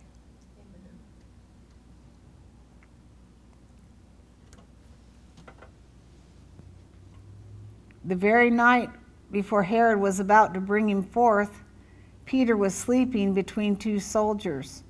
The 8.07 8.15
very 8.15 8.51
night 8.51 8.91
before 9.33 9.65
Herod 9.65 9.99
was 9.99 10.21
about 10.21 10.55
to 10.55 10.61
bring 10.61 10.89
him 10.89 11.03
forth, 11.03 11.65
Peter 12.25 12.57
was 12.57 12.73
sleeping 12.73 13.35
between 13.35 13.75
two 13.75 13.99
soldiers. 13.99 14.85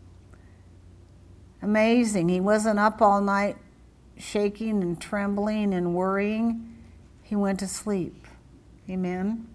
Amazing. 1.62 2.28
He 2.28 2.40
wasn't 2.40 2.78
up 2.78 3.00
all 3.00 3.22
night 3.22 3.56
shaking 4.18 4.82
and 4.82 5.00
trembling 5.00 5.72
and 5.72 5.94
worrying. 5.94 6.74
He 7.22 7.34
went 7.36 7.58
to 7.60 7.66
sleep. 7.66 8.26
Amen. 8.88 9.48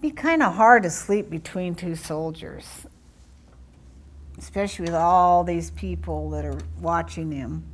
Be 0.00 0.10
kind 0.10 0.42
of 0.42 0.54
hard 0.54 0.82
to 0.82 0.90
sleep 0.90 1.30
between 1.30 1.76
two 1.76 1.94
soldiers, 1.94 2.86
especially 4.36 4.86
with 4.86 4.94
all 4.94 5.44
these 5.44 5.70
people 5.70 6.28
that 6.30 6.44
are 6.44 6.58
watching 6.80 7.30
him 7.30 7.71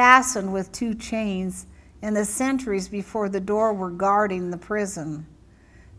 fastened 0.00 0.50
with 0.50 0.72
two 0.72 0.94
chains, 0.94 1.66
and 2.00 2.16
the 2.16 2.24
sentries 2.24 2.88
before 2.88 3.28
the 3.28 3.38
door 3.38 3.74
were 3.74 3.90
guarding 3.90 4.50
the 4.50 4.56
prison. 4.56 5.26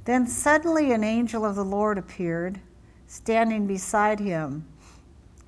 Then 0.05 0.25
suddenly 0.25 0.91
an 0.91 1.03
angel 1.03 1.45
of 1.45 1.55
the 1.55 1.63
Lord 1.63 1.99
appeared, 1.99 2.59
standing 3.05 3.67
beside 3.67 4.19
him, 4.19 4.65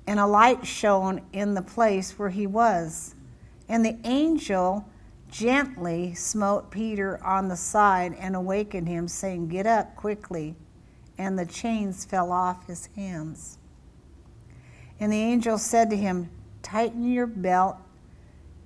and 0.06 0.20
a 0.20 0.26
light 0.28 0.64
shone 0.64 1.20
in 1.32 1.54
the 1.54 1.62
place 1.62 2.16
where 2.16 2.28
he 2.28 2.46
was. 2.46 3.16
And 3.68 3.84
the 3.84 3.98
angel 4.04 4.88
gently 5.32 6.14
smote 6.14 6.70
Peter 6.70 7.20
on 7.24 7.48
the 7.48 7.56
side 7.56 8.14
and 8.20 8.36
awakened 8.36 8.86
him, 8.86 9.08
saying, 9.08 9.48
Get 9.48 9.66
up 9.66 9.96
quickly. 9.96 10.54
And 11.18 11.36
the 11.36 11.44
chains 11.44 12.04
fell 12.04 12.30
off 12.30 12.68
his 12.68 12.86
hands. 12.94 13.58
And 15.00 15.12
the 15.12 15.16
angel 15.16 15.58
said 15.58 15.90
to 15.90 15.96
him, 15.96 16.30
Tighten 16.62 17.10
your 17.10 17.26
belt 17.26 17.78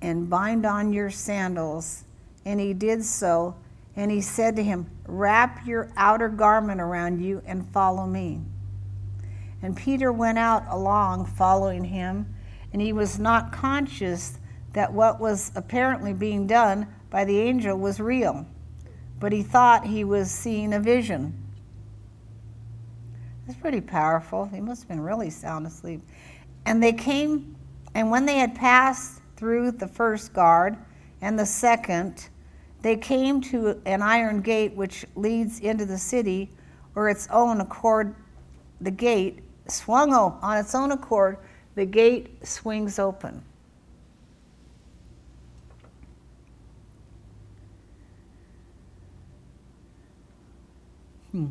and 0.01 0.29
bind 0.31 0.65
on 0.65 0.93
your 0.93 1.11
sandals. 1.11 2.05
And 2.45 2.61
he 2.61 2.73
did 2.73 3.05
so. 3.05 3.57
And 3.97 4.11
he 4.11 4.21
said 4.21 4.57
to 4.57 4.63
him, 4.63 4.87
Wrap 5.07 5.67
your 5.67 5.91
outer 5.97 6.29
garment 6.29 6.81
around 6.81 7.21
you 7.21 7.43
and 7.47 7.69
follow 7.69 8.07
me. 8.07 8.41
And 9.61 9.77
Peter 9.77 10.13
went 10.13 10.39
out 10.39 10.65
along, 10.69 11.27
following 11.27 11.85
him, 11.85 12.33
and 12.73 12.81
he 12.81 12.93
was 12.93 13.19
not 13.19 13.53
conscious 13.53 14.39
that 14.73 14.93
what 14.93 15.19
was 15.19 15.51
apparently 15.57 16.13
being 16.13 16.47
done 16.47 16.87
by 17.11 17.25
the 17.25 17.39
angel 17.39 17.77
was 17.77 17.99
real, 17.99 18.47
but 19.19 19.33
he 19.33 19.43
thought 19.43 19.87
he 19.87 20.05
was 20.05 20.31
seeing 20.31 20.73
a 20.73 20.79
vision. 20.79 21.35
It's 23.49 23.57
pretty 23.57 23.81
powerful. 23.81 24.45
He 24.45 24.61
must 24.61 24.83
have 24.83 24.89
been 24.89 25.01
really 25.01 25.31
sound 25.31 25.67
asleep. 25.67 26.03
And 26.67 26.83
they 26.83 26.93
came, 26.93 27.57
and 27.95 28.11
when 28.11 28.27
they 28.27 28.37
had 28.37 28.55
passed 28.55 29.18
through 29.39 29.71
the 29.71 29.87
first 29.87 30.33
guard 30.33 30.77
and 31.21 31.39
the 31.39 31.47
second, 31.47 32.29
they 32.83 32.97
came 32.97 33.41
to 33.41 33.81
an 33.87 34.03
iron 34.03 34.41
gate 34.41 34.75
which 34.75 35.05
leads 35.15 35.61
into 35.61 35.87
the 35.87 35.99
city, 35.99 36.51
or 36.95 37.09
its 37.09 37.29
own 37.31 37.61
accord, 37.61 38.15
the 38.81 38.91
gate 38.91 39.41
swung. 39.69 40.13
On 40.13 40.57
its 40.57 40.75
own 40.75 40.91
accord, 40.91 41.39
the 41.77 41.87
gate 41.87 42.45
swings 42.47 42.99
open. 42.99 43.43
Hmm. 51.33 51.49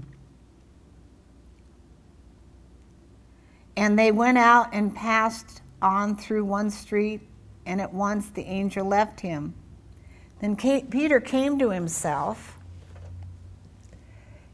And 3.75 3.97
they 3.97 4.11
went 4.11 4.37
out 4.37 4.69
and 4.73 4.93
passed 4.95 5.61
on 5.81 6.15
through 6.15 6.45
one 6.45 6.71
street, 6.71 7.21
and 7.67 7.81
at 7.81 7.93
once 7.93 8.29
the 8.29 8.45
angel 8.45 8.87
left 8.87 9.19
him. 9.19 9.53
Then 10.39 10.55
Peter 10.55 11.19
came 11.19 11.59
to 11.59 11.69
himself 11.69 12.57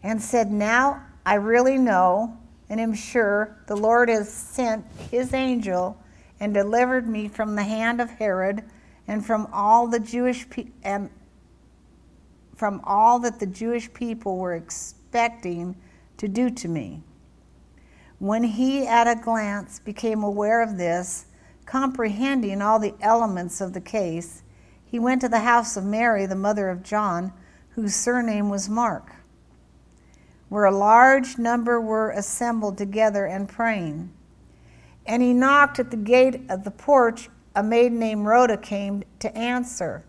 and 0.01 0.21
said, 0.21 0.51
Now 0.51 1.03
I 1.25 1.35
really 1.35 1.77
know 1.77 2.37
and 2.69 2.81
am 2.81 2.93
sure 2.93 3.55
the 3.67 3.77
Lord 3.77 4.09
has 4.09 4.33
sent 4.33 4.85
his 5.11 5.33
angel 5.33 6.01
and 6.39 6.53
delivered 6.53 7.07
me 7.07 7.27
from 7.27 7.55
the 7.55 7.63
hand 7.63 8.01
of 8.01 8.09
Herod 8.09 8.63
and 9.07 9.23
from 9.23 9.47
all 9.53 9.87
the 9.87 9.99
Jewish 9.99 10.49
pe- 10.49 10.71
and 10.83 11.09
from 12.55 12.81
all 12.83 13.19
that 13.19 13.39
the 13.39 13.45
Jewish 13.45 13.93
people 13.93 14.37
were 14.37 14.55
expecting 14.55 15.75
to 16.17 16.27
do 16.27 16.49
to 16.49 16.67
me. 16.67 17.03
When 18.17 18.43
he 18.43 18.87
at 18.87 19.07
a 19.07 19.21
glance 19.21 19.79
became 19.79 20.23
aware 20.23 20.61
of 20.61 20.77
this, 20.77 21.25
comprehending 21.65 22.61
all 22.61 22.79
the 22.79 22.95
elements 23.01 23.61
of 23.61 23.73
the 23.73 23.81
case, 23.81 24.43
he 24.85 24.99
went 24.99 25.21
to 25.21 25.29
the 25.29 25.39
house 25.39 25.75
of 25.75 25.83
Mary, 25.83 26.25
the 26.25 26.35
mother 26.35 26.69
of 26.69 26.83
John, 26.83 27.33
whose 27.71 27.95
surname 27.95 28.49
was 28.49 28.69
Mark, 28.69 29.11
where 30.49 30.65
a 30.65 30.77
large 30.77 31.37
number 31.39 31.81
were 31.81 32.11
assembled 32.11 32.77
together 32.77 33.25
and 33.25 33.49
praying. 33.49 34.11
And 35.05 35.23
he 35.23 35.33
knocked 35.33 35.79
at 35.79 35.91
the 35.91 35.97
gate 35.97 36.41
of 36.49 36.63
the 36.63 36.71
porch. 36.71 37.29
A 37.55 37.63
maid 37.63 37.91
named 37.91 38.25
Rhoda 38.25 38.57
came 38.57 39.03
to 39.19 39.35
answer. 39.35 40.03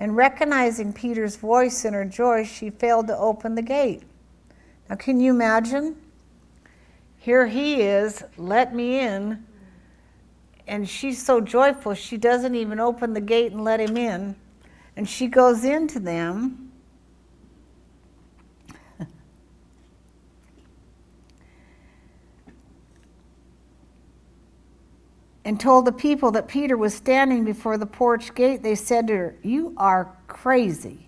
And 0.00 0.16
recognizing 0.16 0.92
Peter's 0.92 1.36
voice 1.36 1.84
in 1.84 1.92
her 1.92 2.04
joy, 2.04 2.44
she 2.44 2.70
failed 2.70 3.08
to 3.08 3.18
open 3.18 3.56
the 3.56 3.62
gate. 3.62 4.04
Now, 4.88 4.96
can 4.96 5.20
you 5.20 5.32
imagine? 5.32 5.96
Here 7.18 7.46
he 7.46 7.82
is, 7.82 8.22
let 8.36 8.74
me 8.74 9.00
in. 9.00 9.44
And 10.68 10.88
she's 10.88 11.20
so 11.24 11.40
joyful, 11.40 11.94
she 11.94 12.18
doesn't 12.18 12.54
even 12.54 12.78
open 12.78 13.14
the 13.14 13.22
gate 13.22 13.52
and 13.52 13.64
let 13.64 13.80
him 13.80 13.96
in. 13.96 14.36
And 14.96 15.08
she 15.08 15.26
goes 15.26 15.64
into 15.64 15.98
them. 15.98 16.70
and 25.44 25.58
told 25.58 25.86
the 25.86 25.92
people 25.92 26.30
that 26.32 26.48
Peter 26.48 26.76
was 26.76 26.92
standing 26.94 27.46
before 27.46 27.78
the 27.78 27.86
porch 27.86 28.34
gate, 28.34 28.62
they 28.62 28.74
said 28.74 29.06
to 29.06 29.14
her, 29.14 29.36
You 29.42 29.72
are 29.78 30.14
crazy. 30.26 31.06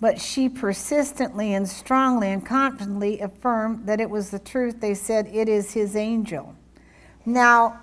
But 0.00 0.20
she 0.20 0.48
persistently 0.48 1.52
and 1.52 1.68
strongly 1.68 2.30
and 2.30 2.46
confidently 2.46 3.18
affirmed 3.18 3.86
that 3.86 4.00
it 4.00 4.08
was 4.08 4.30
the 4.30 4.38
truth. 4.38 4.80
They 4.80 4.94
said, 4.94 5.26
It 5.32 5.48
is 5.48 5.72
his 5.72 5.96
angel. 5.96 6.54
Now, 7.26 7.80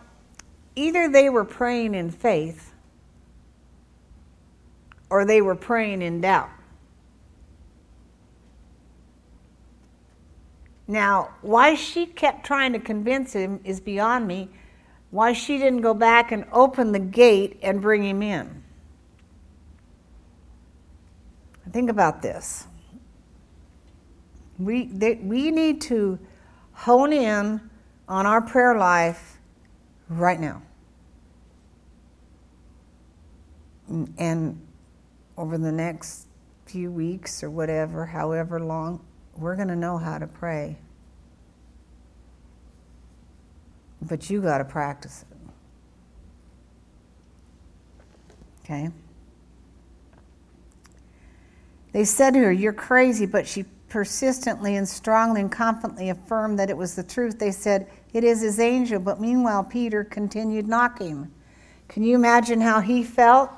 either 0.78 1.10
they 1.10 1.30
were 1.30 1.44
praying 1.44 1.96
in 1.96 2.12
faith 2.12 2.74
or 5.10 5.26
they 5.26 5.42
were 5.42 5.56
praying 5.56 6.02
in 6.02 6.22
doubt. 6.22 6.50
Now, 10.88 11.32
why 11.42 11.76
she 11.76 12.06
kept 12.06 12.46
trying 12.46 12.74
to 12.74 12.80
convince 12.80 13.34
him 13.34 13.60
is 13.64 13.82
beyond 13.82 14.28
me 14.28 14.50
why 15.10 15.34
she 15.34 15.58
didn't 15.58 15.82
go 15.82 15.94
back 15.94 16.32
and 16.32 16.46
open 16.52 16.92
the 16.92 17.00
gate 17.00 17.60
and 17.62 17.82
bring 17.82 18.04
him 18.04 18.22
in. 18.22 18.64
Think 21.72 21.90
about 21.90 22.22
this. 22.22 22.68
We, 24.60 24.86
they, 24.86 25.16
we 25.16 25.52
need 25.52 25.82
to 25.82 26.20
hone 26.74 27.12
in 27.12 27.70
on 28.08 28.26
our 28.26 28.42
prayer 28.42 28.78
life 28.78 29.37
right 30.10 30.40
now. 30.40 30.62
And 34.18 34.60
over 35.38 35.58
the 35.58 35.72
next 35.72 36.28
few 36.66 36.92
weeks 36.92 37.44
or 37.44 37.50
whatever, 37.50 38.06
however 38.06 38.60
long, 38.60 39.06
we're 39.36 39.56
going 39.56 39.70
to 39.70 39.76
know 39.76 39.98
how 39.98 40.18
to 40.18 40.28
pray. 40.28 40.78
But 44.02 44.30
you 44.30 44.42
got 44.42 44.58
to 44.60 44.66
practice 44.66 45.24
it. 45.30 45.38
Okay? 48.64 48.90
They 51.94 52.04
said 52.04 52.34
to 52.34 52.40
her, 52.40 52.52
You're 52.52 52.74
crazy, 52.74 53.26
but 53.26 53.48
she 53.48 53.66
persistently 53.90 54.76
and 54.76 54.88
strongly 54.88 55.42
and 55.42 55.52
confidently 55.52 56.10
affirmed 56.10 56.60
that 56.60 56.70
it 56.70 56.76
was 56.78 56.96
the 56.96 57.04
truth. 57.04 57.40
They 57.40 57.52
said, 57.52 57.88
It 58.18 58.24
is 58.24 58.42
his 58.42 58.60
angel. 58.60 59.00
But 59.00 59.22
meanwhile, 59.22 59.64
Peter 59.64 60.04
continued 60.04 60.68
knocking. 60.68 61.32
Can 61.88 62.02
you 62.02 62.16
imagine 62.16 62.60
how 62.60 62.80
he 62.80 63.04
felt? 63.04 63.52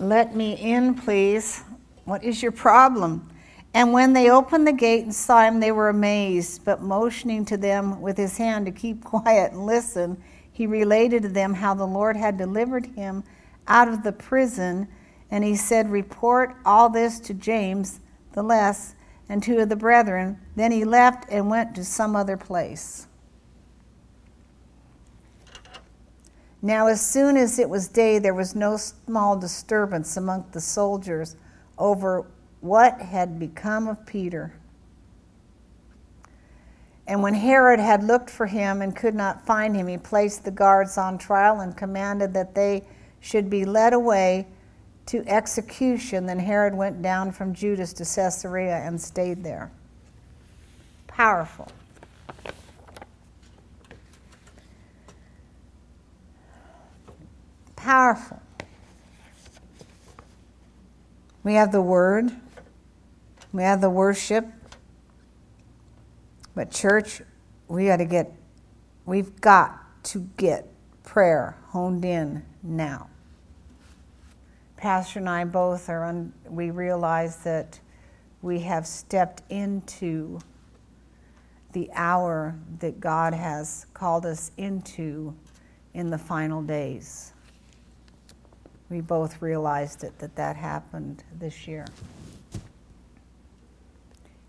Let 0.00 0.34
me 0.34 0.54
in, 0.54 0.96
please. 0.96 1.62
What 2.06 2.24
is 2.24 2.42
your 2.42 2.50
problem? 2.50 3.30
And 3.72 3.92
when 3.92 4.14
they 4.14 4.30
opened 4.30 4.66
the 4.66 4.72
gate 4.72 5.04
and 5.04 5.14
saw 5.14 5.44
him, 5.44 5.60
they 5.60 5.70
were 5.70 5.90
amazed. 5.90 6.64
But 6.64 6.82
motioning 6.82 7.44
to 7.44 7.56
them 7.56 8.00
with 8.00 8.16
his 8.16 8.36
hand 8.36 8.66
to 8.66 8.72
keep 8.72 9.04
quiet 9.04 9.52
and 9.52 9.64
listen, 9.64 10.20
he 10.50 10.66
related 10.66 11.22
to 11.22 11.28
them 11.28 11.54
how 11.54 11.74
the 11.74 11.86
Lord 11.86 12.16
had 12.16 12.36
delivered 12.36 12.86
him 12.86 13.22
out 13.68 13.86
of 13.86 14.02
the 14.02 14.10
prison. 14.10 14.88
And 15.30 15.44
he 15.44 15.54
said, 15.54 15.88
Report 15.88 16.56
all 16.66 16.90
this 16.90 17.20
to 17.20 17.32
James 17.32 18.00
the 18.32 18.42
less 18.42 18.96
and 19.32 19.42
two 19.42 19.60
of 19.60 19.70
the 19.70 19.76
brethren. 19.76 20.38
Then 20.56 20.72
he 20.72 20.84
left 20.84 21.24
and 21.30 21.48
went 21.48 21.74
to 21.76 21.86
some 21.86 22.14
other 22.14 22.36
place. 22.36 23.06
Now, 26.60 26.86
as 26.86 27.04
soon 27.04 27.38
as 27.38 27.58
it 27.58 27.70
was 27.70 27.88
day, 27.88 28.18
there 28.18 28.34
was 28.34 28.54
no 28.54 28.76
small 28.76 29.38
disturbance 29.38 30.18
among 30.18 30.44
the 30.52 30.60
soldiers 30.60 31.36
over 31.78 32.26
what 32.60 33.00
had 33.00 33.38
become 33.38 33.88
of 33.88 34.04
Peter. 34.04 34.52
And 37.06 37.22
when 37.22 37.32
Herod 37.32 37.80
had 37.80 38.04
looked 38.04 38.28
for 38.28 38.44
him 38.44 38.82
and 38.82 38.94
could 38.94 39.14
not 39.14 39.46
find 39.46 39.74
him, 39.74 39.86
he 39.86 39.96
placed 39.96 40.44
the 40.44 40.50
guards 40.50 40.98
on 40.98 41.16
trial 41.16 41.60
and 41.60 41.74
commanded 41.74 42.34
that 42.34 42.54
they 42.54 42.84
should 43.20 43.48
be 43.48 43.64
led 43.64 43.94
away 43.94 44.46
to 45.06 45.26
execution. 45.28 46.26
Then 46.26 46.38
Herod 46.38 46.74
went 46.74 47.02
down 47.02 47.32
from 47.32 47.54
Judea 47.54 47.86
to 47.86 48.04
Caesarea 48.04 48.76
and 48.76 49.00
stayed 49.00 49.42
there. 49.42 49.70
Powerful. 51.06 51.68
Powerful. 57.76 58.40
We 61.42 61.54
have 61.54 61.72
the 61.72 61.82
Word. 61.82 62.30
We 63.52 63.62
have 63.64 63.80
the 63.80 63.90
worship. 63.90 64.46
But, 66.54 66.70
church, 66.70 67.22
we 67.68 67.86
got 67.86 67.96
to 67.96 68.04
get, 68.04 68.32
we've 69.04 69.40
got 69.40 69.78
to 70.04 70.28
get 70.36 70.68
prayer 71.02 71.56
honed 71.68 72.04
in 72.04 72.44
now. 72.62 73.08
Pastor 74.82 75.20
and 75.20 75.28
I 75.28 75.44
both 75.44 75.88
are, 75.88 76.02
on, 76.02 76.32
we 76.48 76.72
realize 76.72 77.36
that 77.44 77.78
we 78.42 78.58
have 78.58 78.84
stepped 78.84 79.42
into 79.48 80.40
the 81.72 81.88
hour 81.94 82.58
that 82.80 82.98
God 82.98 83.32
has 83.32 83.86
called 83.94 84.26
us 84.26 84.50
into 84.56 85.36
in 85.94 86.10
the 86.10 86.18
final 86.18 86.62
days. 86.62 87.32
We 88.90 89.00
both 89.00 89.40
realized 89.40 90.02
it 90.02 90.18
that 90.18 90.34
that 90.34 90.56
happened 90.56 91.22
this 91.38 91.68
year. 91.68 91.86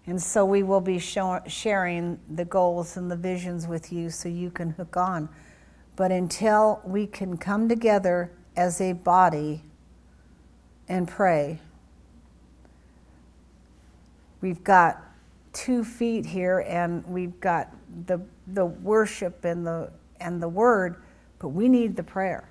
And 0.07 0.19
so 0.19 0.43
we 0.45 0.63
will 0.63 0.81
be 0.81 0.97
show, 0.97 1.41
sharing 1.45 2.19
the 2.27 2.45
goals 2.45 2.97
and 2.97 3.11
the 3.11 3.15
visions 3.15 3.67
with 3.67 3.93
you 3.93 4.09
so 4.09 4.29
you 4.29 4.49
can 4.49 4.71
hook 4.71 4.97
on. 4.97 5.29
But 5.95 6.11
until 6.11 6.81
we 6.83 7.05
can 7.05 7.37
come 7.37 7.69
together 7.69 8.31
as 8.55 8.81
a 8.81 8.93
body 8.93 9.61
and 10.87 11.07
pray, 11.07 11.59
we've 14.41 14.63
got 14.63 15.01
two 15.53 15.83
feet 15.83 16.25
here 16.25 16.59
and 16.67 17.05
we've 17.05 17.39
got 17.39 17.69
the, 18.07 18.19
the 18.47 18.65
worship 18.65 19.45
and 19.45 19.65
the, 19.65 19.91
and 20.19 20.41
the 20.41 20.49
word, 20.49 21.01
but 21.39 21.49
we 21.49 21.69
need 21.69 21.95
the 21.95 22.03
prayer, 22.03 22.49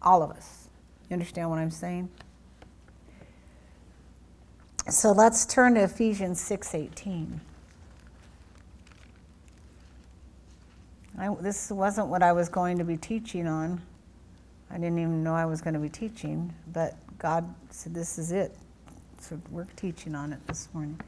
all 0.00 0.22
of 0.22 0.30
us. 0.30 0.68
You 1.08 1.14
understand 1.14 1.50
what 1.50 1.58
I'm 1.58 1.70
saying? 1.70 2.08
So 4.88 5.12
let's 5.12 5.46
turn 5.46 5.74
to 5.74 5.84
Ephesians 5.84 6.40
6:18. 6.40 7.38
This 11.40 11.70
wasn't 11.70 12.08
what 12.08 12.22
I 12.22 12.32
was 12.32 12.48
going 12.48 12.78
to 12.78 12.84
be 12.84 12.96
teaching 12.96 13.46
on. 13.46 13.80
I 14.70 14.74
didn't 14.74 14.98
even 14.98 15.22
know 15.22 15.34
I 15.34 15.44
was 15.44 15.60
going 15.60 15.74
to 15.74 15.80
be 15.80 15.88
teaching, 15.88 16.52
but 16.72 16.96
God 17.22 17.54
said, 17.70 17.94
This 17.94 18.18
is 18.18 18.32
it. 18.32 18.54
So 19.20 19.40
we're 19.50 19.68
teaching 19.76 20.16
on 20.16 20.32
it 20.32 20.44
this 20.48 20.68
morning. 20.74 21.00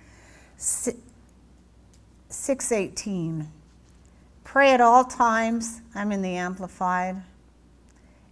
618. 0.57 3.51
Pray 4.45 4.73
at 4.73 4.81
all 4.81 5.03
times. 5.03 5.81
I'm 5.93 6.13
in 6.13 6.23
the 6.23 6.37
Amplified. 6.37 7.21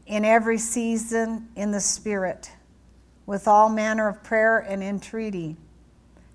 In 0.07 0.25
every 0.25 0.59
season, 0.59 1.49
in 1.57 1.73
the 1.73 1.81
Spirit, 1.81 2.53
with 3.27 3.49
all 3.49 3.69
manner 3.69 4.09
of 4.09 4.23
prayer 4.23 4.61
and 4.61 4.81
entreaty. 4.81 5.57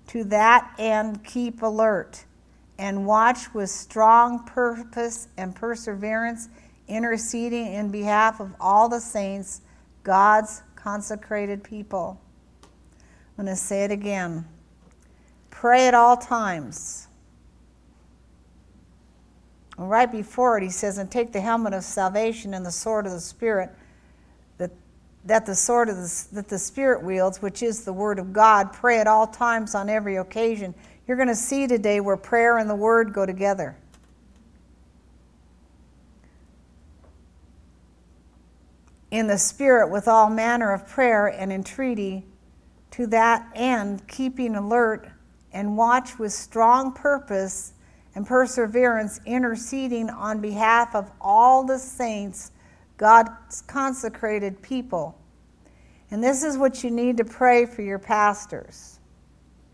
To 0.08 0.24
that 0.24 0.74
end, 0.78 1.24
keep 1.24 1.62
alert 1.62 2.26
and 2.78 3.06
watch 3.06 3.54
with 3.54 3.70
strong 3.70 4.44
purpose 4.44 5.28
and 5.38 5.56
perseverance, 5.56 6.50
interceding 6.88 7.72
in 7.72 7.90
behalf 7.90 8.38
of 8.38 8.54
all 8.60 8.90
the 8.90 9.00
saints, 9.00 9.62
God's 10.02 10.62
consecrated 10.88 11.62
people. 11.62 12.18
I'm 13.36 13.44
going 13.44 13.54
to 13.54 13.60
say 13.60 13.84
it 13.84 13.90
again. 13.90 14.46
Pray 15.50 15.86
at 15.86 15.92
all 15.92 16.16
times. 16.16 17.08
Right 19.76 20.10
before 20.10 20.56
it, 20.56 20.62
he 20.62 20.70
says, 20.70 20.96
and 20.96 21.10
take 21.10 21.30
the 21.30 21.42
helmet 21.42 21.74
of 21.74 21.84
salvation 21.84 22.54
and 22.54 22.64
the 22.64 22.72
sword 22.72 23.04
of 23.04 23.12
the 23.12 23.20
Spirit, 23.20 23.68
that, 24.56 24.70
that 25.26 25.44
the 25.44 25.54
sword 25.54 25.90
of 25.90 25.96
the, 25.96 26.26
that 26.32 26.48
the 26.48 26.58
Spirit 26.58 27.02
wields, 27.02 27.42
which 27.42 27.62
is 27.62 27.84
the 27.84 27.92
word 27.92 28.18
of 28.18 28.32
God. 28.32 28.72
Pray 28.72 28.98
at 28.98 29.06
all 29.06 29.26
times 29.26 29.74
on 29.74 29.90
every 29.90 30.16
occasion 30.16 30.74
you're 31.06 31.18
going 31.18 31.28
to 31.28 31.34
see 31.34 31.66
today 31.66 32.00
where 32.00 32.16
prayer 32.16 32.56
and 32.56 32.68
the 32.68 32.74
word 32.74 33.12
go 33.12 33.26
together. 33.26 33.76
In 39.10 39.26
the 39.26 39.38
Spirit, 39.38 39.90
with 39.90 40.06
all 40.06 40.28
manner 40.28 40.72
of 40.72 40.86
prayer 40.86 41.26
and 41.26 41.52
entreaty, 41.52 42.26
to 42.92 43.06
that 43.08 43.48
end, 43.54 44.06
keeping 44.08 44.54
alert 44.54 45.08
and 45.52 45.76
watch 45.76 46.18
with 46.18 46.32
strong 46.32 46.92
purpose 46.92 47.72
and 48.14 48.26
perseverance, 48.26 49.20
interceding 49.24 50.10
on 50.10 50.40
behalf 50.40 50.94
of 50.94 51.10
all 51.20 51.64
the 51.64 51.78
saints, 51.78 52.50
God's 52.96 53.62
consecrated 53.62 54.60
people. 54.60 55.18
And 56.10 56.22
this 56.22 56.42
is 56.42 56.58
what 56.58 56.82
you 56.82 56.90
need 56.90 57.16
to 57.18 57.24
pray 57.24 57.66
for 57.66 57.82
your 57.82 57.98
pastors. 57.98 58.98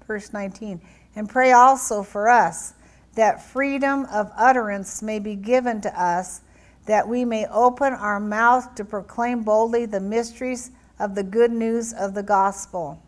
Verse 0.07 0.33
19 0.33 0.81
and 1.17 1.29
pray 1.29 1.53
also 1.53 2.03
for 2.03 2.29
us 2.29 2.75
that 3.15 3.43
freedom 3.43 4.07
of 4.07 4.31
utterance 4.37 5.03
may 5.03 5.19
be 5.19 5.37
given 5.37 5.81
to 5.81 6.01
us, 6.01 6.41
that 6.87 7.09
we 7.09 7.25
may 7.25 7.47
open 7.47 7.93
our 7.93 8.21
mouth 8.21 8.75
to 8.75 8.85
proclaim 8.85 9.43
boldly 9.43 9.87
the 9.87 10.01
mysteries 10.01 10.71
of 10.99 11.15
the 11.15 11.23
good 11.23 11.51
news 11.51 11.93
of 11.93 12.15
the 12.15 12.23
gospel. 12.23 13.03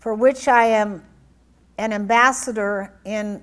For 0.00 0.14
which 0.14 0.48
I 0.48 0.66
am 0.66 1.02
an 1.78 1.92
ambassador 1.92 2.92
in 3.04 3.42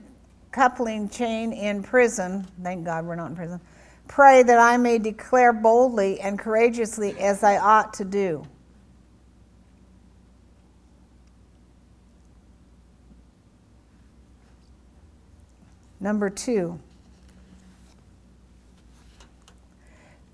coupling 0.51 1.09
chain 1.09 1.53
in 1.53 1.81
prison. 1.81 2.45
Thank 2.61 2.85
God 2.85 3.05
we're 3.05 3.15
not 3.15 3.31
in 3.31 3.35
prison. 3.35 3.59
Pray 4.07 4.43
that 4.43 4.59
I 4.59 4.77
may 4.77 4.97
declare 4.97 5.53
boldly 5.53 6.19
and 6.19 6.37
courageously 6.37 7.17
as 7.19 7.43
I 7.43 7.57
ought 7.57 7.93
to 7.95 8.05
do. 8.05 8.45
Number 16.01 16.31
two, 16.31 16.79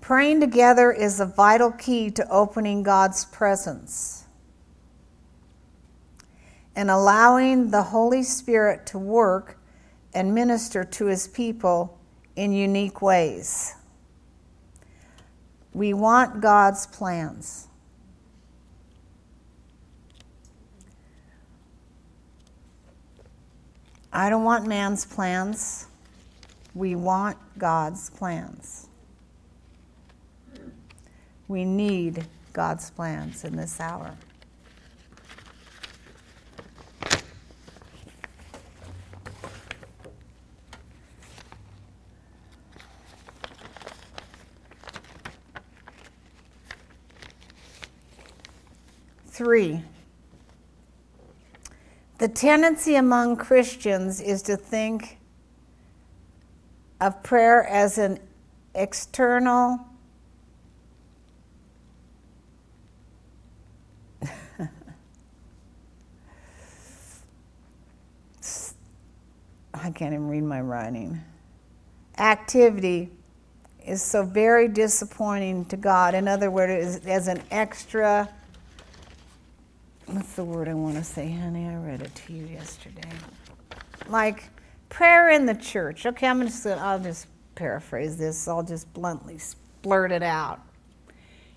praying 0.00 0.40
together 0.40 0.90
is 0.90 1.20
a 1.20 1.26
vital 1.26 1.70
key 1.70 2.10
to 2.12 2.26
opening 2.30 2.82
God's 2.82 3.26
presence 3.26 4.24
and 6.74 6.90
allowing 6.90 7.70
the 7.70 7.82
Holy 7.82 8.22
Spirit 8.22 8.86
to 8.86 8.98
work 8.98 9.58
and 10.14 10.34
minister 10.34 10.84
to 10.84 11.04
his 11.04 11.28
people 11.28 11.98
in 12.34 12.52
unique 12.52 13.02
ways. 13.02 13.74
We 15.74 15.92
want 15.92 16.40
God's 16.40 16.86
plans. 16.86 17.67
I 24.12 24.30
don't 24.30 24.44
want 24.44 24.66
man's 24.66 25.04
plans. 25.04 25.86
We 26.74 26.94
want 26.94 27.36
God's 27.58 28.10
plans. 28.10 28.86
We 31.46 31.64
need 31.64 32.26
God's 32.52 32.90
plans 32.90 33.44
in 33.44 33.56
this 33.56 33.80
hour. 33.80 34.14
Three. 49.26 49.82
The 52.18 52.28
tendency 52.28 52.96
among 52.96 53.36
Christians 53.36 54.20
is 54.20 54.42
to 54.42 54.56
think 54.56 55.18
of 57.00 57.22
prayer 57.22 57.64
as 57.64 57.96
an 57.96 58.18
external 58.74 59.78
I 69.74 69.90
can't 69.90 70.12
even 70.12 70.28
read 70.28 70.42
my 70.42 70.60
writing. 70.60 71.20
Activity 72.18 73.12
is 73.86 74.02
so 74.02 74.24
very 74.24 74.66
disappointing 74.66 75.66
to 75.66 75.76
God. 75.76 76.14
In 76.14 76.26
other 76.26 76.50
words, 76.50 77.06
as 77.06 77.28
an 77.28 77.42
extra 77.52 78.28
what's 80.08 80.32
the 80.34 80.44
word 80.44 80.68
I 80.68 80.74
want 80.74 80.96
to 80.96 81.04
say, 81.04 81.30
honey? 81.30 81.66
I 81.66 81.76
read 81.76 82.00
it 82.00 82.14
to 82.14 82.32
you 82.32 82.46
yesterday. 82.46 83.10
Like 84.08 84.44
prayer 84.88 85.30
in 85.30 85.44
the 85.44 85.54
church. 85.54 86.06
Okay, 86.06 86.26
I'm 86.26 86.38
gonna, 86.38 86.76
I'll 86.80 86.98
just 86.98 87.26
paraphrase 87.54 88.16
this. 88.16 88.48
I'll 88.48 88.62
just 88.62 88.92
bluntly 88.94 89.38
blurt 89.82 90.12
it 90.12 90.22
out. 90.22 90.60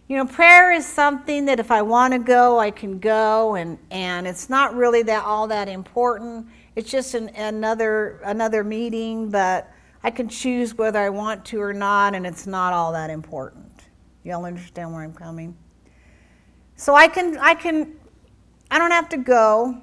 You 0.08 0.18
know, 0.18 0.26
prayer 0.26 0.74
is 0.74 0.86
something 0.86 1.46
that 1.46 1.62
if 1.62 1.72
I 1.72 1.82
want 1.82 2.12
to 2.14 2.20
go, 2.20 2.60
I 2.60 2.72
can 2.72 3.00
go, 3.00 3.56
and, 3.56 3.78
and 3.90 4.28
it's 4.28 4.50
not 4.50 4.76
really 4.76 5.04
that 5.04 5.24
all 5.24 5.48
that 5.48 5.70
important. 5.70 6.48
It's 6.76 6.92
just 6.92 7.14
an, 7.14 7.30
another 7.30 8.20
another 8.26 8.66
meeting, 8.66 9.30
but 9.30 9.72
I 10.04 10.12
can 10.12 10.28
choose 10.28 10.76
whether 10.76 11.00
I 11.00 11.10
want 11.10 11.46
to 11.46 11.62
or 11.62 11.72
not, 11.72 12.16
and 12.16 12.28
it's 12.28 12.46
not 12.46 12.74
all 12.74 12.92
that 12.92 13.10
important. 13.10 13.84
Y'all 14.24 14.44
understand 14.44 14.92
where 14.92 15.04
I'm 15.04 15.14
coming? 15.14 15.56
So 16.76 16.96
I 16.96 17.08
can 17.08 17.38
I 17.38 17.54
can 17.54 17.96
I 18.71 18.79
don't 18.79 18.91
have 18.91 19.10
to 19.10 19.17
go. 19.17 19.77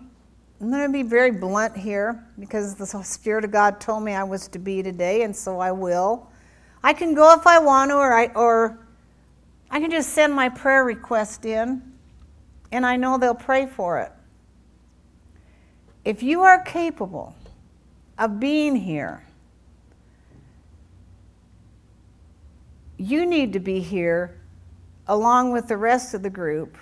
I'm 0.60 0.70
going 0.70 0.86
to 0.86 0.92
be 0.92 1.02
very 1.02 1.30
blunt 1.30 1.76
here 1.76 2.26
because 2.38 2.74
the 2.74 2.86
Spirit 2.86 3.44
of 3.44 3.50
God 3.52 3.80
told 3.80 4.02
me 4.02 4.14
I 4.14 4.24
was 4.24 4.48
to 4.48 4.58
be 4.58 4.82
today, 4.82 5.22
and 5.22 5.36
so 5.36 5.60
I 5.60 5.70
will. 5.70 6.26
I 6.82 6.94
can 6.94 7.14
go 7.14 7.34
if 7.34 7.46
I 7.46 7.58
want 7.58 7.90
to, 7.90 7.96
or 7.96 8.14
I, 8.14 8.26
or 8.34 8.78
I 9.70 9.78
can 9.78 9.90
just 9.90 10.14
send 10.14 10.34
my 10.34 10.48
prayer 10.48 10.84
request 10.84 11.44
in, 11.44 11.82
and 12.72 12.86
I 12.86 12.96
know 12.96 13.18
they'll 13.18 13.34
pray 13.34 13.66
for 13.66 14.00
it. 14.00 14.10
If 16.04 16.22
you 16.22 16.40
are 16.40 16.62
capable 16.62 17.36
of 18.18 18.40
being 18.40 18.74
here, 18.74 19.22
you 22.96 23.26
need 23.26 23.52
to 23.52 23.60
be 23.60 23.80
here 23.80 24.40
along 25.06 25.52
with 25.52 25.68
the 25.68 25.76
rest 25.76 26.14
of 26.14 26.22
the 26.22 26.30
group 26.30 26.78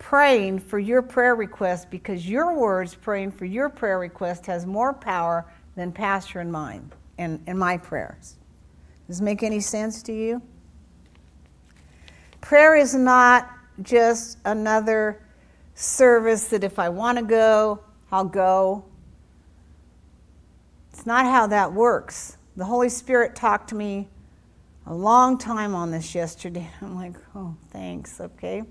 praying 0.00 0.58
for 0.58 0.78
your 0.78 1.02
prayer 1.02 1.34
request 1.34 1.90
because 1.90 2.28
your 2.28 2.58
words 2.58 2.94
praying 2.94 3.30
for 3.30 3.44
your 3.44 3.68
prayer 3.68 3.98
request 3.98 4.46
has 4.46 4.66
more 4.66 4.94
power 4.94 5.46
than 5.76 5.92
pastor 5.92 6.40
and 6.40 6.50
mine 6.50 6.90
and, 7.18 7.40
and 7.46 7.56
my 7.56 7.76
prayers. 7.76 8.36
Does 9.06 9.18
this 9.18 9.20
make 9.20 9.42
any 9.42 9.60
sense 9.60 10.02
to 10.04 10.12
you? 10.12 10.42
Prayer 12.40 12.76
is 12.76 12.94
not 12.94 13.50
just 13.82 14.38
another 14.46 15.22
service 15.74 16.48
that 16.48 16.64
if 16.64 16.78
I 16.78 16.88
want 16.88 17.18
to 17.18 17.24
go, 17.24 17.80
I'll 18.10 18.24
go. 18.24 18.86
It's 20.92 21.04
not 21.04 21.26
how 21.26 21.46
that 21.48 21.74
works. 21.74 22.38
The 22.56 22.64
Holy 22.64 22.88
Spirit 22.88 23.36
talked 23.36 23.68
to 23.68 23.74
me 23.74 24.08
a 24.86 24.94
long 24.94 25.36
time 25.36 25.74
on 25.74 25.90
this 25.90 26.14
yesterday. 26.14 26.70
I'm 26.80 26.96
like, 26.96 27.16
oh, 27.34 27.54
thanks, 27.70 28.18
okay. 28.18 28.62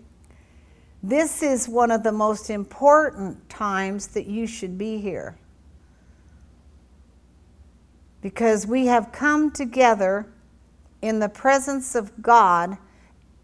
This 1.01 1.41
is 1.41 1.69
one 1.69 1.91
of 1.91 2.03
the 2.03 2.11
most 2.11 2.49
important 2.49 3.49
times 3.49 4.07
that 4.07 4.25
you 4.25 4.45
should 4.45 4.77
be 4.77 4.97
here. 4.97 5.37
Because 8.21 8.67
we 8.67 8.87
have 8.87 9.11
come 9.11 9.51
together 9.51 10.27
in 11.01 11.19
the 11.19 11.29
presence 11.29 11.95
of 11.95 12.21
God, 12.21 12.77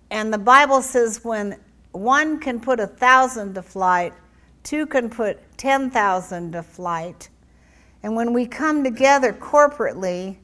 and 0.10 0.34
the 0.34 0.38
Bible 0.38 0.82
says 0.82 1.24
when 1.24 1.58
one 1.94 2.40
can 2.40 2.60
put 2.60 2.82
a 2.82 2.88
thousand 2.88 3.56
to 3.56 3.62
flight, 3.62 4.14
two 4.64 4.86
can 4.86 5.10
put 5.10 5.40
10,000 5.58 6.52
to 6.52 6.62
flight. 6.64 7.30
And 8.04 8.16
when 8.16 8.34
we 8.34 8.46
come 8.46 8.84
together 8.84 9.32
corporately, 9.32 10.38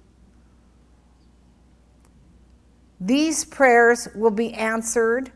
these 3.01 3.43
prayers 3.43 4.07
will 4.15 4.31
be 4.31 4.53
answered. 4.53 5.31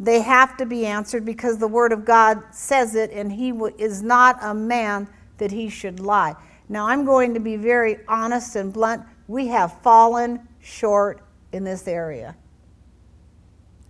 They 0.00 0.20
have 0.20 0.56
to 0.58 0.66
be 0.66 0.86
answered 0.86 1.24
because 1.24 1.58
the 1.58 1.68
Word 1.68 1.92
of 1.92 2.04
God 2.04 2.42
says 2.52 2.94
it, 2.94 3.10
and 3.10 3.32
He 3.32 3.50
is 3.78 4.02
not 4.02 4.38
a 4.42 4.54
man 4.54 5.08
that 5.38 5.50
He 5.50 5.68
should 5.68 5.98
lie. 6.00 6.36
Now, 6.68 6.86
I'm 6.86 7.04
going 7.04 7.34
to 7.34 7.40
be 7.40 7.56
very 7.56 7.98
honest 8.06 8.54
and 8.54 8.72
blunt. 8.72 9.02
We 9.26 9.48
have 9.48 9.80
fallen 9.82 10.46
short 10.60 11.20
in 11.52 11.64
this 11.64 11.88
area. 11.88 12.36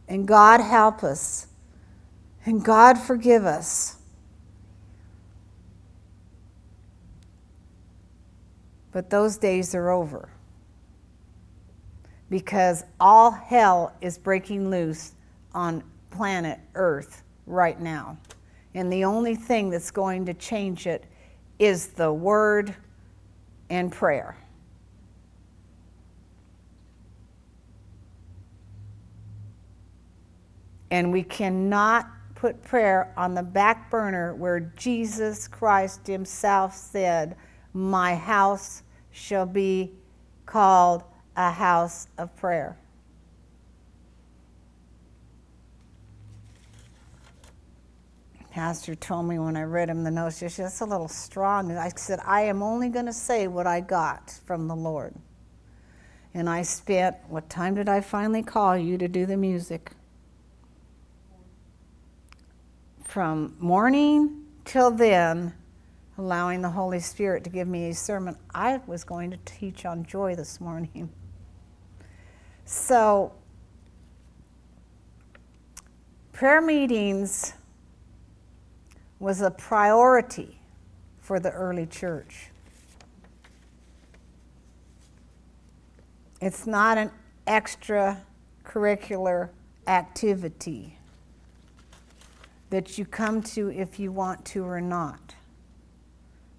And 0.06 0.26
God 0.26 0.60
help 0.60 1.02
us. 1.02 1.48
And 2.46 2.64
God 2.64 2.96
forgive 2.96 3.44
us. 3.44 3.96
But 8.92 9.10
those 9.10 9.36
days 9.36 9.74
are 9.74 9.90
over 9.90 10.30
because 12.30 12.84
all 12.98 13.30
hell 13.30 13.94
is 14.00 14.18
breaking 14.18 14.70
loose 14.70 15.12
on 15.52 15.82
planet 16.10 16.58
Earth 16.74 17.22
right 17.46 17.80
now. 17.80 18.18
And 18.74 18.92
the 18.92 19.04
only 19.04 19.34
thing 19.34 19.70
that's 19.70 19.90
going 19.90 20.26
to 20.26 20.34
change 20.34 20.86
it 20.86 21.04
is 21.58 21.88
the 21.88 22.12
word 22.12 22.74
and 23.70 23.90
prayer. 23.90 24.36
And 30.90 31.12
we 31.12 31.22
cannot 31.22 32.08
put 32.34 32.62
prayer 32.62 33.12
on 33.16 33.34
the 33.34 33.42
back 33.42 33.90
burner 33.90 34.34
where 34.34 34.60
Jesus 34.76 35.48
Christ 35.48 36.06
Himself 36.06 36.74
said, 36.74 37.36
My 37.74 38.14
house 38.14 38.82
shall 39.10 39.46
be 39.46 39.92
called 40.46 41.02
a 41.36 41.50
house 41.50 42.08
of 42.16 42.34
prayer. 42.36 42.78
Pastor 48.58 48.96
told 48.96 49.28
me 49.28 49.38
when 49.38 49.56
I 49.56 49.62
read 49.62 49.88
him 49.88 50.02
the 50.02 50.10
notes, 50.10 50.38
she 50.38 50.48
said, 50.48 50.64
that's 50.64 50.80
a 50.80 50.84
little 50.84 51.06
strong. 51.06 51.70
I 51.70 51.90
said, 51.90 52.18
I 52.24 52.40
am 52.40 52.60
only 52.60 52.88
going 52.88 53.06
to 53.06 53.12
say 53.12 53.46
what 53.46 53.68
I 53.68 53.78
got 53.78 54.40
from 54.46 54.66
the 54.66 54.74
Lord. 54.74 55.14
And 56.34 56.50
I 56.50 56.62
spent, 56.62 57.14
what 57.28 57.48
time 57.48 57.76
did 57.76 57.88
I 57.88 58.00
finally 58.00 58.42
call 58.42 58.76
you 58.76 58.98
to 58.98 59.06
do 59.06 59.26
the 59.26 59.36
music? 59.36 59.92
From 63.04 63.54
morning 63.60 64.44
till 64.64 64.90
then, 64.90 65.54
allowing 66.18 66.60
the 66.60 66.70
Holy 66.70 66.98
Spirit 66.98 67.44
to 67.44 67.50
give 67.50 67.68
me 67.68 67.90
a 67.90 67.94
sermon. 67.94 68.36
I 68.52 68.80
was 68.88 69.04
going 69.04 69.30
to 69.30 69.38
teach 69.44 69.86
on 69.86 70.04
joy 70.04 70.34
this 70.34 70.60
morning. 70.60 71.10
So, 72.64 73.34
prayer 76.32 76.60
meetings 76.60 77.54
was 79.18 79.40
a 79.40 79.50
priority 79.50 80.60
for 81.20 81.40
the 81.40 81.50
early 81.50 81.86
church. 81.86 82.50
It's 86.40 86.66
not 86.66 86.98
an 86.98 87.10
extracurricular 87.46 89.48
activity 89.86 90.98
that 92.70 92.98
you 92.98 93.04
come 93.04 93.42
to 93.42 93.70
if 93.70 93.98
you 93.98 94.12
want 94.12 94.44
to 94.44 94.64
or 94.64 94.80
not. 94.80 95.34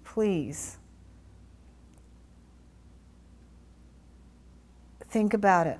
Please. 0.04 0.76
Think 5.08 5.34
about 5.34 5.66
it. 5.66 5.78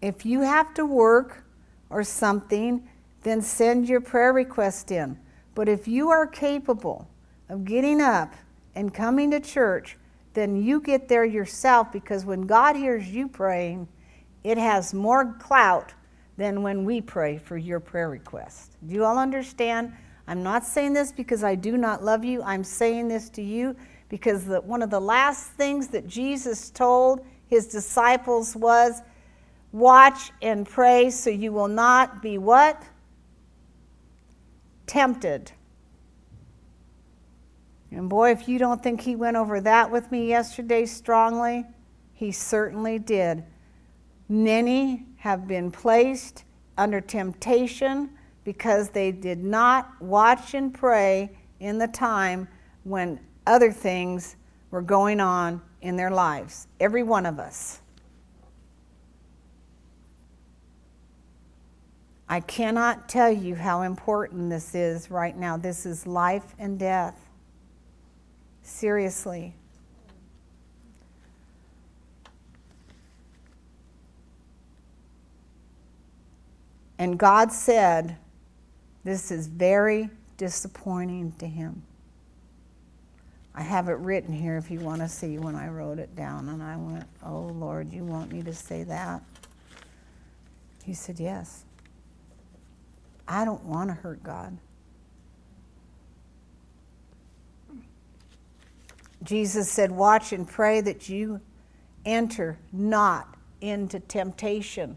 If 0.00 0.24
you 0.24 0.40
have 0.40 0.72
to 0.74 0.86
work 0.86 1.44
or 1.90 2.04
something, 2.04 2.88
then 3.22 3.42
send 3.42 3.88
your 3.88 4.00
prayer 4.00 4.32
request 4.32 4.90
in. 4.90 5.18
But 5.54 5.68
if 5.68 5.86
you 5.86 6.10
are 6.10 6.26
capable 6.26 7.08
of 7.48 7.64
getting 7.64 8.00
up 8.00 8.34
and 8.74 8.92
coming 8.92 9.30
to 9.32 9.40
church, 9.40 9.96
then 10.34 10.56
you 10.56 10.80
get 10.80 11.08
there 11.08 11.24
yourself 11.24 11.92
because 11.92 12.24
when 12.24 12.42
God 12.42 12.76
hears 12.76 13.08
you 13.08 13.28
praying, 13.28 13.88
it 14.44 14.56
has 14.58 14.94
more 14.94 15.34
clout 15.34 15.92
than 16.36 16.62
when 16.62 16.84
we 16.84 17.00
pray 17.00 17.38
for 17.38 17.56
your 17.56 17.80
prayer 17.80 18.08
request. 18.08 18.76
Do 18.86 18.94
you 18.94 19.04
all 19.04 19.18
understand? 19.18 19.92
I'm 20.26 20.42
not 20.42 20.64
saying 20.64 20.94
this 20.94 21.12
because 21.12 21.44
I 21.44 21.54
do 21.54 21.76
not 21.76 22.02
love 22.02 22.24
you. 22.24 22.42
I'm 22.42 22.64
saying 22.64 23.08
this 23.08 23.28
to 23.30 23.42
you 23.42 23.76
because 24.08 24.46
the, 24.46 24.60
one 24.62 24.82
of 24.82 24.90
the 24.90 25.00
last 25.00 25.50
things 25.52 25.88
that 25.88 26.06
Jesus 26.06 26.70
told 26.70 27.24
his 27.48 27.66
disciples 27.66 28.56
was 28.56 29.02
Watch 29.72 30.32
and 30.42 30.68
pray 30.68 31.08
so 31.08 31.30
you 31.30 31.50
will 31.50 31.68
not 31.68 32.20
be 32.20 32.36
what? 32.36 32.82
Tempted. 34.86 35.52
And 37.90 38.08
boy, 38.08 38.30
if 38.30 38.48
you 38.48 38.58
don't 38.58 38.82
think 38.82 39.02
he 39.02 39.16
went 39.16 39.36
over 39.36 39.60
that 39.60 39.90
with 39.90 40.10
me 40.10 40.28
yesterday 40.28 40.86
strongly, 40.86 41.64
he 42.14 42.32
certainly 42.32 42.98
did. 42.98 43.44
Many 44.28 45.06
have 45.16 45.46
been 45.46 45.70
placed 45.70 46.44
under 46.78 47.00
temptation 47.00 48.10
because 48.44 48.88
they 48.88 49.12
did 49.12 49.44
not 49.44 50.00
watch 50.00 50.54
and 50.54 50.72
pray 50.72 51.36
in 51.60 51.78
the 51.78 51.86
time 51.86 52.48
when 52.84 53.20
other 53.46 53.70
things 53.70 54.36
were 54.70 54.82
going 54.82 55.20
on 55.20 55.60
in 55.82 55.96
their 55.96 56.10
lives. 56.10 56.66
Every 56.80 57.02
one 57.02 57.26
of 57.26 57.38
us. 57.38 57.81
I 62.32 62.40
cannot 62.40 63.10
tell 63.10 63.30
you 63.30 63.54
how 63.54 63.82
important 63.82 64.48
this 64.48 64.74
is 64.74 65.10
right 65.10 65.36
now. 65.36 65.58
This 65.58 65.84
is 65.84 66.06
life 66.06 66.54
and 66.58 66.78
death. 66.78 67.28
Seriously. 68.62 69.54
And 76.98 77.18
God 77.18 77.52
said, 77.52 78.16
This 79.04 79.30
is 79.30 79.46
very 79.46 80.08
disappointing 80.38 81.32
to 81.32 81.46
him. 81.46 81.82
I 83.54 83.60
have 83.60 83.90
it 83.90 83.98
written 83.98 84.32
here 84.32 84.56
if 84.56 84.70
you 84.70 84.80
want 84.80 85.02
to 85.02 85.08
see 85.10 85.36
when 85.36 85.54
I 85.54 85.68
wrote 85.68 85.98
it 85.98 86.16
down. 86.16 86.48
And 86.48 86.62
I 86.62 86.78
went, 86.78 87.04
Oh 87.22 87.52
Lord, 87.54 87.92
you 87.92 88.06
want 88.06 88.32
me 88.32 88.42
to 88.42 88.54
say 88.54 88.84
that? 88.84 89.22
He 90.82 90.94
said, 90.94 91.20
Yes. 91.20 91.66
I 93.26 93.44
don't 93.44 93.64
want 93.64 93.90
to 93.90 93.94
hurt 93.94 94.22
God. 94.22 94.58
Jesus 99.22 99.70
said, 99.70 99.92
Watch 99.92 100.32
and 100.32 100.48
pray 100.48 100.80
that 100.80 101.08
you 101.08 101.40
enter 102.04 102.58
not 102.72 103.36
into 103.60 104.00
temptation. 104.00 104.96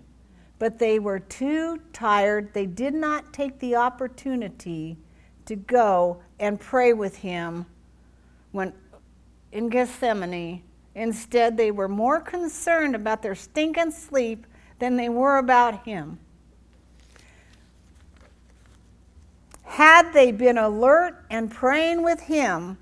But 0.58 0.80
they 0.80 1.00
were 1.00 1.20
too 1.20 1.82
tired. 1.94 2.54
They 2.54 2.66
did 2.66 2.94
not 2.94 3.34
take 3.34 3.60
the 3.60 3.76
opportunity 3.76 4.98
to 5.46 5.56
go 5.56 6.22
and 6.40 6.60
pray 6.60 6.94
with 6.94 7.18
him 7.18 7.66
when 8.52 8.74
in 9.52 9.70
Gethsemane. 9.70 10.64
Instead, 10.96 11.58
they 11.58 11.72
were 11.72 11.90
more 11.90 12.22
concerned 12.22 12.96
about 12.96 13.22
their 13.22 13.36
stinking 13.36 13.92
sleep 13.92 14.48
than 14.80 14.96
they 14.96 15.10
were 15.10 15.38
about 15.38 15.86
him. 15.86 16.20
Had 19.76 20.14
they 20.14 20.32
been 20.32 20.58
alert 20.58 21.26
and 21.30 21.52
praying 21.52 22.02
with 22.02 22.22
him, 22.22 22.78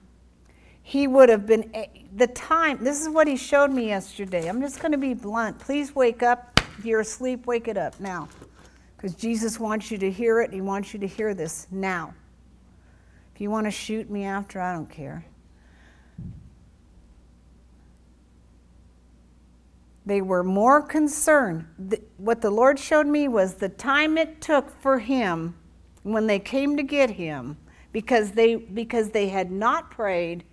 he 0.84 1.08
would 1.08 1.28
have 1.28 1.48
been 1.48 1.74
the 2.16 2.28
time. 2.28 2.84
This 2.84 3.02
is 3.02 3.10
what 3.10 3.28
he 3.28 3.36
showed 3.36 3.72
me 3.72 3.88
yesterday. 3.88 4.48
I'm 4.48 4.62
just 4.62 4.80
going 4.80 4.92
to 4.92 5.00
be 5.00 5.16
blunt. 5.16 5.58
Please 5.58 5.96
wake 5.96 6.22
up. 6.22 6.62
If 6.78 6.86
you're 6.86 7.00
asleep, 7.00 7.48
wake 7.48 7.68
it 7.68 7.80
up 7.80 8.00
now. 8.00 8.30
Because 8.96 9.16
Jesus 9.16 9.60
wants 9.60 9.90
you 9.90 9.98
to 9.98 10.12
hear 10.12 10.40
it. 10.40 10.54
He 10.54 10.62
wants 10.62 10.94
you 10.94 11.00
to 11.00 11.08
hear 11.08 11.34
this 11.34 11.66
now. 11.72 12.14
If 13.34 13.42
you 13.42 13.50
want 13.50 13.66
to 13.66 13.72
shoot 13.72 14.12
me 14.12 14.26
after, 14.26 14.62
I 14.62 14.72
don't 14.72 14.88
care. 14.88 15.26
They 20.06 20.22
were 20.22 20.44
more 20.44 20.80
concerned. 20.80 21.66
What 22.18 22.42
the 22.42 22.52
Lord 22.52 22.78
showed 22.78 23.08
me 23.08 23.28
was 23.28 23.56
the 23.56 23.70
time 23.70 24.16
it 24.16 24.42
took 24.42 24.80
for 24.80 25.00
him 25.00 25.56
when 26.04 26.28
they 26.28 26.40
came 26.40 26.78
to 26.78 26.84
get 26.84 27.12
him 27.12 27.58
because 27.92 28.32
they 28.32 28.56
because 28.56 29.10
they 29.10 29.30
had 29.30 29.52
not 29.52 29.90
prayed 29.90 30.44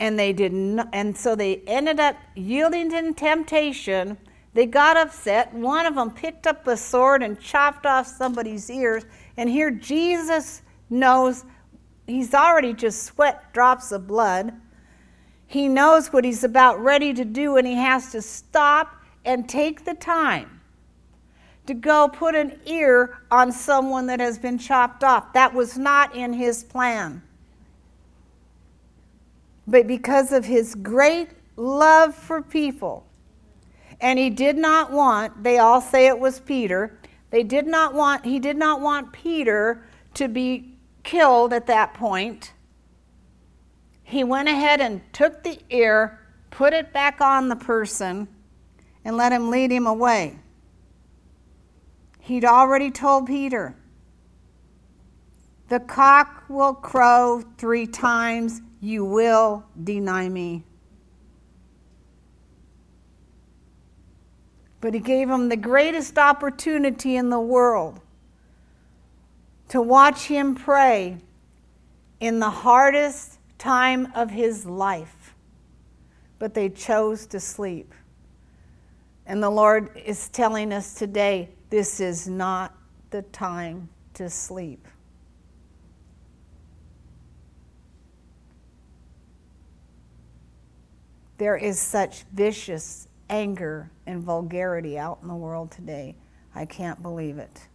and 0.00 0.18
they 0.18 0.32
didn't 0.32 0.80
and 0.92 1.16
so 1.16 1.34
they 1.34 1.62
ended 1.66 2.00
up 2.00 2.16
yielding 2.34 2.90
to 2.90 3.12
temptation. 3.12 4.18
They 4.52 4.66
got 4.66 4.96
upset. 4.96 5.52
One 5.52 5.84
of 5.84 5.96
them 5.96 6.12
picked 6.12 6.46
up 6.46 6.66
a 6.66 6.76
sword 6.76 7.22
and 7.22 7.40
chopped 7.40 7.86
off 7.86 8.06
somebody's 8.06 8.70
ears. 8.70 9.04
And 9.36 9.48
here 9.48 9.70
jesus 9.70 10.62
knows 10.90 11.44
he's 12.06 12.34
already 12.34 12.72
just 12.72 13.04
sweat 13.04 13.52
drops 13.52 13.92
of 13.92 14.06
blood. 14.06 14.52
He 15.46 15.68
knows 15.68 16.12
what 16.12 16.24
he's 16.24 16.42
about 16.42 16.82
ready 16.82 17.12
to 17.14 17.24
do, 17.24 17.56
and 17.58 17.66
he 17.66 17.74
has 17.74 18.10
to 18.12 18.22
stop 18.22 18.96
and 19.24 19.48
take 19.48 19.84
the 19.84 19.94
time 19.94 20.53
to 21.66 21.74
go 21.74 22.08
put 22.08 22.34
an 22.34 22.58
ear 22.66 23.18
on 23.30 23.50
someone 23.50 24.06
that 24.06 24.20
has 24.20 24.38
been 24.38 24.58
chopped 24.58 25.02
off. 25.02 25.32
That 25.32 25.54
was 25.54 25.78
not 25.78 26.14
in 26.14 26.32
his 26.32 26.62
plan. 26.62 27.22
But 29.66 29.86
because 29.86 30.32
of 30.32 30.44
his 30.44 30.74
great 30.74 31.30
love 31.56 32.14
for 32.14 32.42
people, 32.42 33.06
and 34.00 34.18
he 34.18 34.28
did 34.28 34.56
not 34.56 34.90
want, 34.90 35.42
they 35.42 35.58
all 35.58 35.80
say 35.80 36.06
it 36.06 36.18
was 36.18 36.40
Peter, 36.40 36.98
they 37.30 37.42
did 37.42 37.66
not 37.66 37.94
want, 37.94 38.24
he 38.24 38.38
did 38.38 38.56
not 38.56 38.80
want 38.80 39.12
Peter 39.12 39.86
to 40.14 40.28
be 40.28 40.74
killed 41.02 41.52
at 41.52 41.66
that 41.66 41.94
point. 41.94 42.52
He 44.02 44.22
went 44.22 44.48
ahead 44.48 44.80
and 44.80 45.00
took 45.12 45.42
the 45.42 45.58
ear, 45.70 46.20
put 46.50 46.74
it 46.74 46.92
back 46.92 47.20
on 47.20 47.48
the 47.48 47.56
person, 47.56 48.28
and 49.04 49.16
let 49.16 49.32
him 49.32 49.50
lead 49.50 49.72
him 49.72 49.86
away. 49.86 50.38
He'd 52.24 52.46
already 52.46 52.90
told 52.90 53.26
Peter, 53.26 53.76
The 55.68 55.78
cock 55.78 56.44
will 56.48 56.72
crow 56.72 57.42
three 57.58 57.86
times, 57.86 58.62
you 58.80 59.04
will 59.04 59.62
deny 59.82 60.30
me. 60.30 60.64
But 64.80 64.94
he 64.94 65.00
gave 65.00 65.28
him 65.28 65.50
the 65.50 65.56
greatest 65.58 66.16
opportunity 66.16 67.16
in 67.16 67.28
the 67.28 67.40
world 67.40 68.00
to 69.68 69.82
watch 69.82 70.24
him 70.24 70.54
pray 70.54 71.18
in 72.20 72.38
the 72.38 72.48
hardest 72.48 73.38
time 73.58 74.10
of 74.14 74.30
his 74.30 74.64
life. 74.64 75.34
But 76.38 76.54
they 76.54 76.70
chose 76.70 77.26
to 77.26 77.38
sleep. 77.38 77.92
And 79.26 79.42
the 79.42 79.50
Lord 79.50 79.90
is 80.06 80.30
telling 80.30 80.72
us 80.72 80.94
today 80.94 81.50
this 81.74 81.98
is 81.98 82.28
not 82.28 82.72
the 83.10 83.22
time 83.22 83.88
to 84.12 84.30
sleep. 84.30 84.86
There 91.36 91.56
is 91.56 91.80
such 91.80 92.26
vicious 92.32 93.08
anger 93.28 93.90
and 94.06 94.22
vulgarity 94.22 94.96
out 94.96 95.18
in 95.20 95.26
the 95.26 95.34
world 95.34 95.72
today. 95.72 96.14
I 96.54 96.64
can't 96.64 97.02
believe 97.02 97.38
it. 97.38 97.66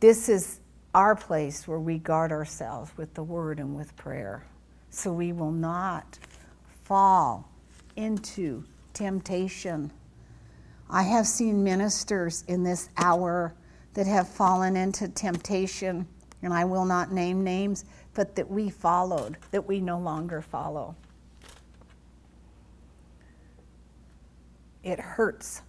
This 0.00 0.28
is 0.28 0.60
our 0.94 1.16
place 1.16 1.66
where 1.66 1.80
we 1.80 1.96
guard 1.96 2.30
ourselves 2.30 2.90
with 2.98 3.14
the 3.14 3.22
word 3.22 3.58
and 3.58 3.74
with 3.74 3.96
prayer 3.96 4.44
so 4.90 5.14
we 5.14 5.32
will 5.32 5.50
not 5.50 6.18
fall 6.84 7.50
into 7.96 8.64
temptation. 8.94 9.90
I 10.88 11.02
have 11.02 11.26
seen 11.26 11.64
ministers 11.64 12.44
in 12.46 12.62
this 12.62 12.88
hour 12.96 13.54
that 13.94 14.06
have 14.06 14.28
fallen 14.28 14.76
into 14.76 15.08
temptation, 15.08 16.06
and 16.42 16.52
I 16.52 16.64
will 16.64 16.84
not 16.84 17.12
name 17.12 17.42
names, 17.42 17.84
but 18.14 18.36
that 18.36 18.50
we 18.50 18.70
followed, 18.70 19.36
that 19.50 19.66
we 19.66 19.80
no 19.80 19.98
longer 19.98 20.40
follow. 20.40 20.94
It 24.84 25.00
hurts. 25.00 25.62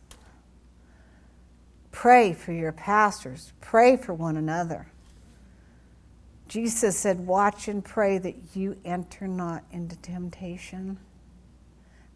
Pray 1.92 2.34
for 2.34 2.52
your 2.52 2.72
pastors, 2.72 3.54
pray 3.60 3.98
for 3.98 4.14
one 4.14 4.38
another. 4.38 4.88
Jesus 6.48 6.98
said, 6.98 7.26
Watch 7.26 7.68
and 7.68 7.84
pray 7.84 8.20
that 8.20 8.36
you 8.56 8.78
enter 8.86 9.28
not 9.28 9.64
into 9.72 9.96
temptation. 9.98 10.98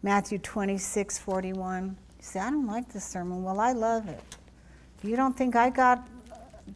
Matthew 0.02 0.38
26, 0.38 1.18
41. 1.18 1.84
You 1.88 1.96
say, 2.20 2.40
I 2.40 2.50
don't 2.50 2.66
like 2.66 2.92
this 2.92 3.04
sermon. 3.04 3.42
Well, 3.42 3.60
I 3.60 3.72
love 3.72 4.08
it. 4.08 4.20
You 5.02 5.16
don't 5.16 5.36
think 5.36 5.56
I 5.56 5.70
got 5.70 6.06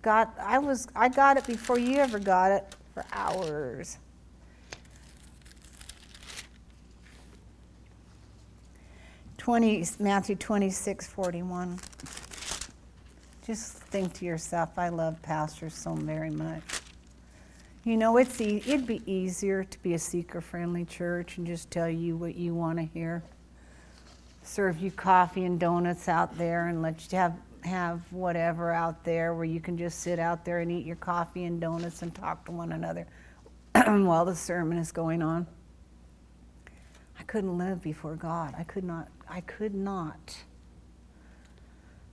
got 0.02 0.34
I 0.40 0.58
was 0.58 0.88
I 0.96 1.08
got 1.08 1.36
it 1.36 1.46
before 1.46 1.78
you 1.78 1.96
ever 1.98 2.18
got 2.18 2.50
it 2.50 2.74
for 2.92 3.04
hours. 3.12 3.98
Twenty 9.38 9.84
Matthew 10.00 10.34
twenty 10.34 10.70
six 10.70 11.06
forty 11.06 11.42
one. 11.42 11.78
Just 13.46 13.74
think 13.74 14.12
to 14.14 14.24
yourself, 14.24 14.76
I 14.76 14.88
love 14.88 15.22
pastors 15.22 15.74
so 15.74 15.94
very 15.94 16.30
much. 16.30 16.75
You 17.86 17.96
know, 17.96 18.16
it's 18.16 18.40
e- 18.40 18.64
it'd 18.66 18.84
be 18.84 19.00
easier 19.06 19.62
to 19.62 19.78
be 19.80 19.94
a 19.94 19.98
seeker 20.00 20.40
friendly 20.40 20.84
church 20.84 21.38
and 21.38 21.46
just 21.46 21.70
tell 21.70 21.88
you 21.88 22.16
what 22.16 22.34
you 22.34 22.52
want 22.52 22.80
to 22.80 22.84
hear. 22.84 23.22
Serve 24.42 24.80
you 24.80 24.90
coffee 24.90 25.44
and 25.44 25.60
donuts 25.60 26.08
out 26.08 26.36
there 26.36 26.66
and 26.66 26.82
let 26.82 27.12
you 27.12 27.16
have, 27.16 27.36
have 27.62 28.00
whatever 28.12 28.72
out 28.72 29.04
there 29.04 29.34
where 29.34 29.44
you 29.44 29.60
can 29.60 29.78
just 29.78 30.00
sit 30.00 30.18
out 30.18 30.44
there 30.44 30.58
and 30.58 30.72
eat 30.72 30.84
your 30.84 30.96
coffee 30.96 31.44
and 31.44 31.60
donuts 31.60 32.02
and 32.02 32.12
talk 32.12 32.44
to 32.46 32.50
one 32.50 32.72
another 32.72 33.06
while 33.72 34.24
the 34.24 34.34
sermon 34.34 34.78
is 34.78 34.90
going 34.90 35.22
on. 35.22 35.46
I 37.20 37.22
couldn't 37.22 37.56
live 37.56 37.82
before 37.82 38.16
God. 38.16 38.52
I 38.58 38.64
could 38.64 38.82
not, 38.82 39.06
I 39.28 39.42
could 39.42 39.76
not 39.76 40.36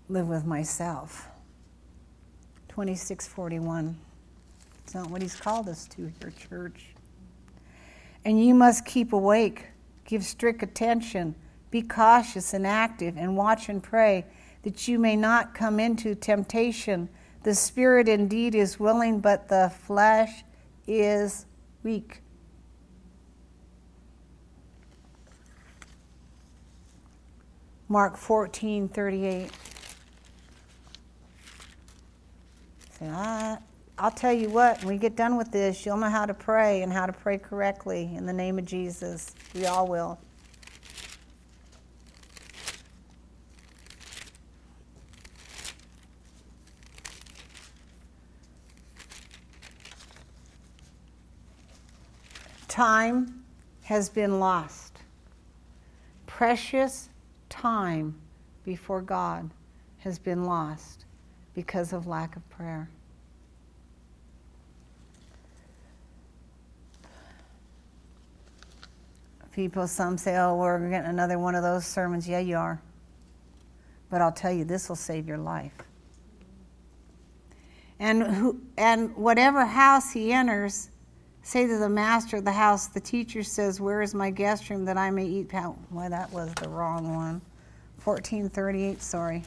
live 0.08 0.28
with 0.28 0.46
myself. 0.46 1.30
2641. 2.68 3.98
It's 4.84 4.94
not 4.94 5.10
what 5.10 5.22
He's 5.22 5.36
called 5.36 5.68
us 5.70 5.88
to 5.90 6.12
here, 6.20 6.32
church. 6.50 6.94
And 8.26 8.44
you 8.44 8.54
must 8.54 8.86
keep 8.86 9.14
awake, 9.14 9.68
give 10.06 10.24
strict 10.24 10.64
attention, 10.64 11.36
be 11.72 11.82
cautious 11.82 12.54
and 12.54 12.66
active, 12.66 13.18
and 13.18 13.36
watch 13.36 13.70
and 13.70 13.82
pray 13.82 14.26
that 14.64 14.88
you 14.88 14.98
may 14.98 15.16
not 15.16 15.54
come 15.54 15.80
into 15.80 16.16
temptation. 16.16 17.10
The 17.44 17.54
spirit 17.54 18.08
indeed 18.08 18.56
is 18.56 18.80
willing, 18.80 19.20
but 19.20 19.50
the 19.50 19.72
flesh 19.86 20.44
is 20.88 21.46
weak. 21.84 22.22
Mark 27.90 28.18
14, 28.18 28.88
38. 28.88 29.52
Say, 32.98 33.10
ah, 33.12 33.58
I'll 33.98 34.12
tell 34.12 34.34
you 34.34 34.50
what, 34.50 34.80
when 34.80 34.96
we 34.96 34.98
get 34.98 35.16
done 35.16 35.38
with 35.38 35.52
this, 35.52 35.86
you'll 35.86 35.98
know 35.98 36.10
how 36.10 36.26
to 36.26 36.34
pray 36.34 36.82
and 36.82 36.92
how 36.92 37.06
to 37.06 37.14
pray 37.14 37.38
correctly 37.38 38.16
in 38.16 38.26
the 38.26 38.34
name 38.34 38.58
of 38.58 38.66
Jesus. 38.66 39.36
We 39.54 39.66
all 39.68 39.88
will. 39.88 40.20
Time 52.68 53.44
has 53.84 54.10
been 54.10 54.40
lost. 54.40 54.98
Precious 56.26 57.10
time 57.48 58.16
before 58.66 59.04
God 59.04 59.52
has 60.00 60.18
been 60.18 60.46
lost 60.46 61.06
because 61.54 61.94
of 61.94 62.08
lack 62.08 62.36
of 62.36 62.50
prayer. 62.50 62.90
People, 69.54 69.88
some 69.88 70.18
say, 70.18 70.38
oh, 70.38 70.56
we're 70.56 70.90
getting 70.90 71.10
another 71.10 71.38
one 71.38 71.54
of 71.54 71.62
those 71.62 71.86
sermons. 71.86 72.28
Yeah, 72.28 72.40
you 72.40 72.58
are. 72.58 72.82
But 74.10 74.22
I'll 74.22 74.32
tell 74.32 74.52
you, 74.52 74.66
this 74.66 74.90
will 74.90 74.96
save 74.96 75.28
your 75.28 75.38
life. 75.38 75.74
And, 78.00 78.24
who, 78.24 78.60
and 78.78 79.16
whatever 79.16 79.64
house 79.66 80.12
he 80.12 80.34
enters, 80.34 80.90
say 81.44 81.68
to 81.68 81.78
the 81.78 81.90
master 81.90 82.38
of 82.38 82.46
the 82.46 82.52
house, 82.52 82.88
the 82.88 83.00
teacher 83.00 83.44
says, 83.44 83.80
Where 83.80 84.02
is 84.02 84.16
my 84.16 84.32
guest 84.32 84.70
room 84.70 84.86
that 84.86 84.98
I 84.98 85.12
may 85.12 85.26
eat? 85.26 85.54
Why, 85.90 86.10
that 86.10 86.32
was 86.32 86.52
the 86.56 86.68
wrong 86.68 87.16
one. 87.16 87.42
1438, 88.04 89.02
sorry. 89.02 89.44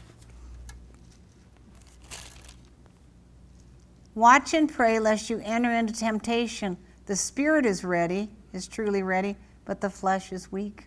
Watch 4.14 4.54
and 4.54 4.72
pray 4.72 4.98
lest 4.98 5.28
you 5.28 5.42
enter 5.44 5.70
into 5.72 5.92
temptation. 5.92 6.78
The 7.06 7.16
spirit 7.16 7.66
is 7.66 7.84
ready, 7.84 8.30
is 8.52 8.66
truly 8.66 9.02
ready, 9.02 9.36
but 9.66 9.80
the 9.80 9.90
flesh 9.90 10.32
is 10.32 10.50
weak. 10.50 10.86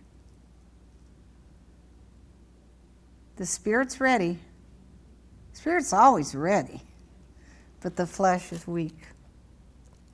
The 3.36 3.46
spirit's 3.46 4.00
ready. 4.00 4.38
Spirit's 5.52 5.92
always 5.92 6.34
ready, 6.34 6.82
but 7.80 7.94
the 7.94 8.06
flesh 8.06 8.52
is 8.52 8.66
weak. 8.66 8.96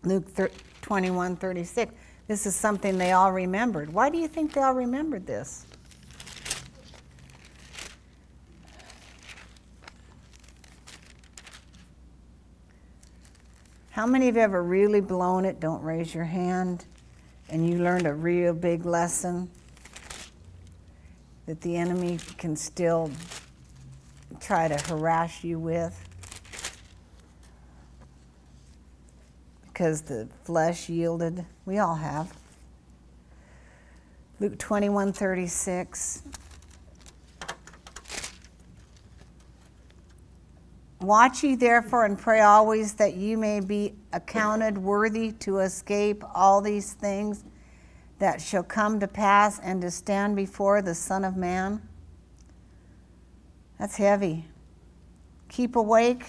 Luke 0.03 0.27
21 0.83 1.37
36. 1.37 1.93
This 2.29 2.45
is 2.45 2.57
something 2.57 2.99
they 2.99 3.13
all 3.13 3.33
remembered. 3.33 3.93
Why 3.93 4.11
do 4.11 4.19
you 4.19 4.29
think 4.29 4.53
they 4.53 4.61
all 4.61 4.75
remembered 4.75 5.27
this? 5.27 5.65
How 13.91 14.07
many 14.07 14.29
of 14.29 14.35
have 14.35 14.51
ever 14.51 14.63
really 14.63 15.01
blown 15.01 15.45
it? 15.45 15.59
Don't 15.59 15.83
raise 15.83 16.15
your 16.15 16.25
hand. 16.25 16.85
And 17.49 17.69
you 17.69 17.79
learned 17.79 18.07
a 18.07 18.15
real 18.15 18.53
big 18.53 18.85
lesson 18.85 19.49
that 21.47 21.61
the 21.61 21.77
enemy 21.77 22.19
can 22.39 22.57
still 22.57 23.11
try 24.41 24.69
to 24.69 24.77
harass 24.89 25.45
you 25.45 25.59
with 25.59 26.03
because 29.77 30.03
the 30.03 30.27
flesh 30.45 30.89
yielded. 30.89 31.45
We 31.67 31.79
all 31.79 31.97
have. 31.97 32.35
Luke 34.41 34.59
21 34.59 35.13
36. 35.13 36.23
Watch 41.01 41.45
ye 41.45 41.55
therefore 41.57 42.07
and 42.07 42.19
pray 42.19 42.41
always 42.41 42.95
that 42.95 43.15
you 43.17 43.37
may 43.37 43.61
be 43.61 43.95
accounted 44.13 44.79
worthy 44.79 45.33
to 45.33 45.59
escape 45.59 46.25
all 46.35 46.63
these 46.63 46.95
things 46.95 47.45
that 48.19 48.41
shall 48.41 48.63
come 48.63 48.99
to 49.01 49.07
pass 49.07 49.59
and 49.61 49.83
to 49.83 49.91
stand 49.91 50.37
before 50.37 50.81
the 50.81 50.95
Son 50.95 51.23
of 51.23 51.37
Man. 51.37 51.87
That's 53.79 53.97
heavy. 53.97 54.47
Keep 55.51 55.77
awake, 55.77 56.25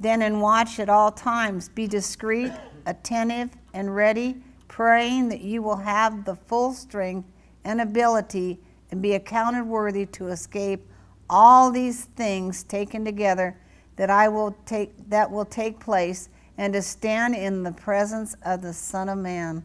then, 0.00 0.20
and 0.20 0.42
watch 0.42 0.80
at 0.80 0.88
all 0.88 1.12
times. 1.12 1.68
Be 1.68 1.86
discreet, 1.86 2.52
attentive, 2.86 3.50
and 3.72 3.94
ready, 3.94 4.42
praying 4.66 5.28
that 5.28 5.42
you 5.42 5.62
will 5.62 5.76
have 5.76 6.24
the 6.24 6.34
full 6.34 6.72
strength 6.72 7.30
and 7.64 7.80
ability 7.80 8.58
and 8.90 9.00
be 9.00 9.14
accounted 9.14 9.64
worthy 9.64 10.06
to 10.06 10.26
escape 10.28 10.84
all 11.30 11.70
these 11.70 12.06
things 12.16 12.64
taken 12.64 13.04
together 13.04 13.56
that 13.96 14.10
I 14.10 14.28
will 14.28 14.56
take 14.66 14.92
that 15.10 15.30
will 15.30 15.44
take 15.44 15.80
place 15.80 16.28
and 16.58 16.72
to 16.72 16.82
stand 16.82 17.34
in 17.34 17.62
the 17.62 17.72
presence 17.72 18.34
of 18.44 18.62
the 18.62 18.72
Son 18.72 19.08
of 19.08 19.18
Man. 19.18 19.64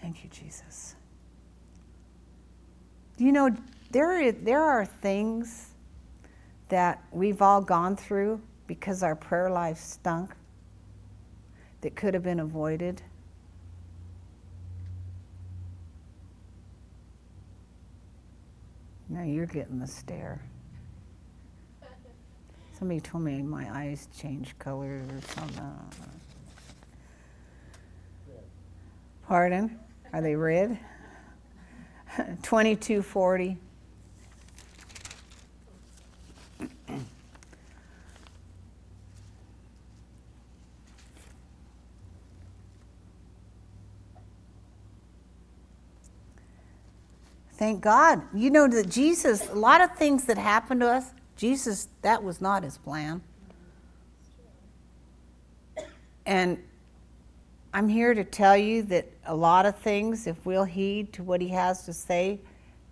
Thank 0.00 0.24
you, 0.24 0.30
Jesus. 0.30 0.96
Do 3.16 3.24
you 3.24 3.32
know 3.32 3.50
there, 3.92 4.32
there 4.32 4.62
are 4.62 4.84
things 4.84 5.68
that 6.70 7.02
we've 7.12 7.40
all 7.42 7.60
gone 7.60 7.96
through 7.96 8.40
because 8.66 9.02
our 9.02 9.14
prayer 9.14 9.50
life 9.50 9.78
stunk 9.78 10.34
that 11.82 11.94
could 11.94 12.14
have 12.14 12.22
been 12.22 12.40
avoided? 12.40 13.02
Now 19.08 19.24
you're 19.24 19.46
getting 19.46 19.78
the 19.78 19.86
stare. 19.86 20.40
Somebody 22.82 23.00
told 23.00 23.22
me 23.22 23.40
my 23.42 23.70
eyes 23.72 24.08
change 24.18 24.58
colors 24.58 25.08
or 25.08 25.20
something. 25.36 25.72
Pardon? 29.24 29.78
Are 30.12 30.20
they 30.20 30.34
red? 30.34 30.80
2240. 32.42 33.56
Thank 47.52 47.80
God. 47.80 48.22
You 48.34 48.50
know 48.50 48.66
that 48.66 48.88
Jesus, 48.88 49.48
a 49.50 49.54
lot 49.54 49.80
of 49.80 49.94
things 49.94 50.24
that 50.24 50.36
happen 50.36 50.80
to 50.80 50.88
us, 50.88 51.12
Jesus, 51.36 51.88
that 52.02 52.22
was 52.22 52.40
not 52.40 52.62
his 52.62 52.78
plan. 52.78 53.22
And 56.24 56.62
I'm 57.74 57.88
here 57.88 58.14
to 58.14 58.22
tell 58.22 58.56
you 58.56 58.82
that 58.84 59.10
a 59.26 59.34
lot 59.34 59.66
of 59.66 59.76
things, 59.78 60.26
if 60.26 60.44
we'll 60.44 60.64
heed 60.64 61.12
to 61.14 61.22
what 61.22 61.40
he 61.40 61.48
has 61.48 61.84
to 61.84 61.92
say, 61.92 62.40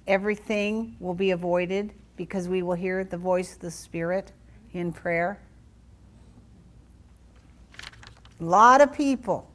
everything 0.06 0.96
will 1.00 1.14
be 1.14 1.30
avoided 1.30 1.92
because 2.16 2.48
we 2.48 2.62
will 2.62 2.74
hear 2.74 3.04
the 3.04 3.16
voice 3.16 3.54
of 3.54 3.60
the 3.60 3.70
Spirit 3.70 4.32
in 4.72 4.92
prayer. 4.92 5.38
A 8.40 8.44
lot 8.44 8.80
of 8.80 8.92
people 8.92 9.50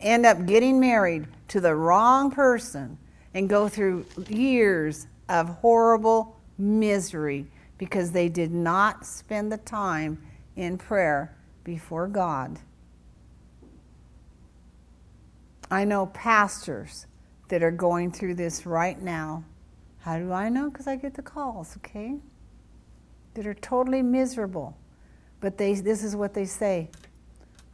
end 0.00 0.26
up 0.26 0.46
getting 0.46 0.80
married 0.80 1.26
to 1.48 1.60
the 1.60 1.74
wrong 1.74 2.30
person 2.30 2.98
and 3.34 3.48
go 3.48 3.68
through 3.68 4.06
years 4.28 5.06
of 5.28 5.48
horrible 5.48 6.36
misery 6.58 7.46
because 7.82 8.12
they 8.12 8.28
did 8.28 8.52
not 8.52 9.04
spend 9.04 9.50
the 9.50 9.56
time 9.58 10.16
in 10.54 10.78
prayer 10.78 11.34
before 11.64 12.06
God. 12.06 12.56
I 15.68 15.84
know 15.84 16.06
pastors 16.06 17.08
that 17.48 17.60
are 17.60 17.72
going 17.72 18.12
through 18.12 18.36
this 18.36 18.66
right 18.66 19.02
now. 19.02 19.42
How 19.98 20.16
do 20.16 20.30
I 20.30 20.48
know? 20.48 20.70
Because 20.70 20.86
I 20.86 20.94
get 20.94 21.14
the 21.14 21.22
calls, 21.22 21.76
okay? 21.78 22.20
That 23.34 23.48
are 23.48 23.54
totally 23.54 24.00
miserable. 24.00 24.76
But 25.40 25.58
they, 25.58 25.74
this 25.74 26.04
is 26.04 26.14
what 26.14 26.34
they 26.34 26.44
say 26.44 26.88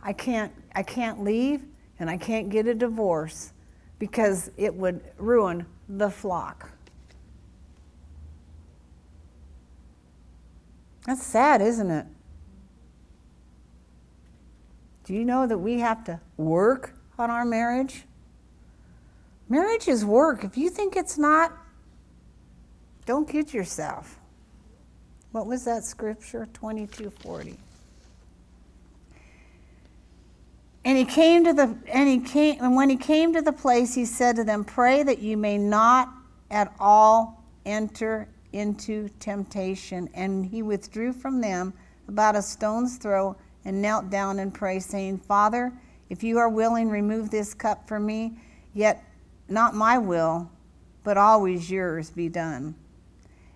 I 0.02 0.14
can't, 0.14 0.54
I 0.74 0.84
can't 0.84 1.22
leave 1.22 1.60
and 1.98 2.08
I 2.08 2.16
can't 2.16 2.48
get 2.48 2.66
a 2.66 2.72
divorce 2.72 3.52
because 3.98 4.50
it 4.56 4.74
would 4.74 5.02
ruin 5.18 5.66
the 5.86 6.08
flock. 6.08 6.70
That's 11.08 11.24
sad, 11.24 11.62
isn't 11.62 11.90
it? 11.90 12.04
Do 15.04 15.14
you 15.14 15.24
know 15.24 15.46
that 15.46 15.56
we 15.56 15.78
have 15.78 16.04
to 16.04 16.20
work 16.36 16.92
on 17.18 17.30
our 17.30 17.46
marriage? 17.46 18.04
Marriage 19.48 19.88
is 19.88 20.04
work. 20.04 20.44
If 20.44 20.58
you 20.58 20.68
think 20.68 20.96
it's 20.96 21.16
not, 21.16 21.56
don't 23.06 23.26
kid 23.26 23.54
yourself. 23.54 24.20
What 25.32 25.46
was 25.46 25.64
that 25.64 25.84
scripture? 25.84 26.46
2240. 26.52 27.56
And 30.84 30.98
he 30.98 31.06
came 31.06 31.42
to 31.44 31.54
the 31.54 31.74
and 31.86 32.06
he 32.06 32.20
came 32.20 32.62
and 32.62 32.76
when 32.76 32.90
he 32.90 32.96
came 32.96 33.32
to 33.32 33.40
the 33.40 33.52
place 33.52 33.94
he 33.94 34.04
said 34.04 34.36
to 34.36 34.44
them, 34.44 34.62
Pray 34.62 35.02
that 35.04 35.20
you 35.20 35.38
may 35.38 35.56
not 35.56 36.12
at 36.50 36.70
all 36.78 37.42
enter 37.64 38.28
into 38.52 39.08
temptation. 39.20 40.08
And 40.14 40.44
he 40.44 40.62
withdrew 40.62 41.12
from 41.12 41.40
them 41.40 41.72
about 42.08 42.36
a 42.36 42.42
stone's 42.42 42.96
throw 42.96 43.36
and 43.64 43.82
knelt 43.82 44.10
down 44.10 44.38
and 44.38 44.52
prayed, 44.52 44.82
saying, 44.82 45.18
Father, 45.18 45.72
if 46.08 46.22
you 46.22 46.38
are 46.38 46.48
willing, 46.48 46.88
remove 46.88 47.30
this 47.30 47.52
cup 47.52 47.86
from 47.86 48.06
me, 48.06 48.38
yet 48.72 49.04
not 49.48 49.74
my 49.74 49.98
will, 49.98 50.50
but 51.04 51.16
always 51.16 51.70
yours 51.70 52.10
be 52.10 52.28
done. 52.28 52.74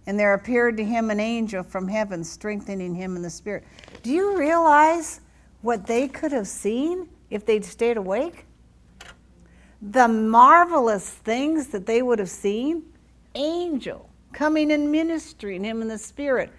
And 0.06 0.18
there 0.18 0.34
appeared 0.34 0.76
to 0.78 0.84
him 0.84 1.10
an 1.10 1.20
angel 1.20 1.62
from 1.62 1.88
heaven, 1.88 2.24
strengthening 2.24 2.94
him 2.94 3.16
in 3.16 3.22
the 3.22 3.30
spirit. 3.30 3.64
Do 4.02 4.10
you 4.10 4.36
realize 4.36 5.20
what 5.62 5.86
they 5.86 6.08
could 6.08 6.32
have 6.32 6.48
seen 6.48 7.08
if 7.30 7.46
they'd 7.46 7.64
stayed 7.64 7.96
awake? 7.96 8.46
The 9.80 10.08
marvelous 10.08 11.08
things 11.08 11.68
that 11.68 11.86
they 11.86 12.02
would 12.02 12.18
have 12.18 12.30
seen? 12.30 12.82
Angel 13.34 14.11
coming 14.32 14.72
and 14.72 14.90
ministering 14.90 15.64
him 15.64 15.82
in 15.82 15.88
the 15.88 15.98
spirit, 15.98 16.50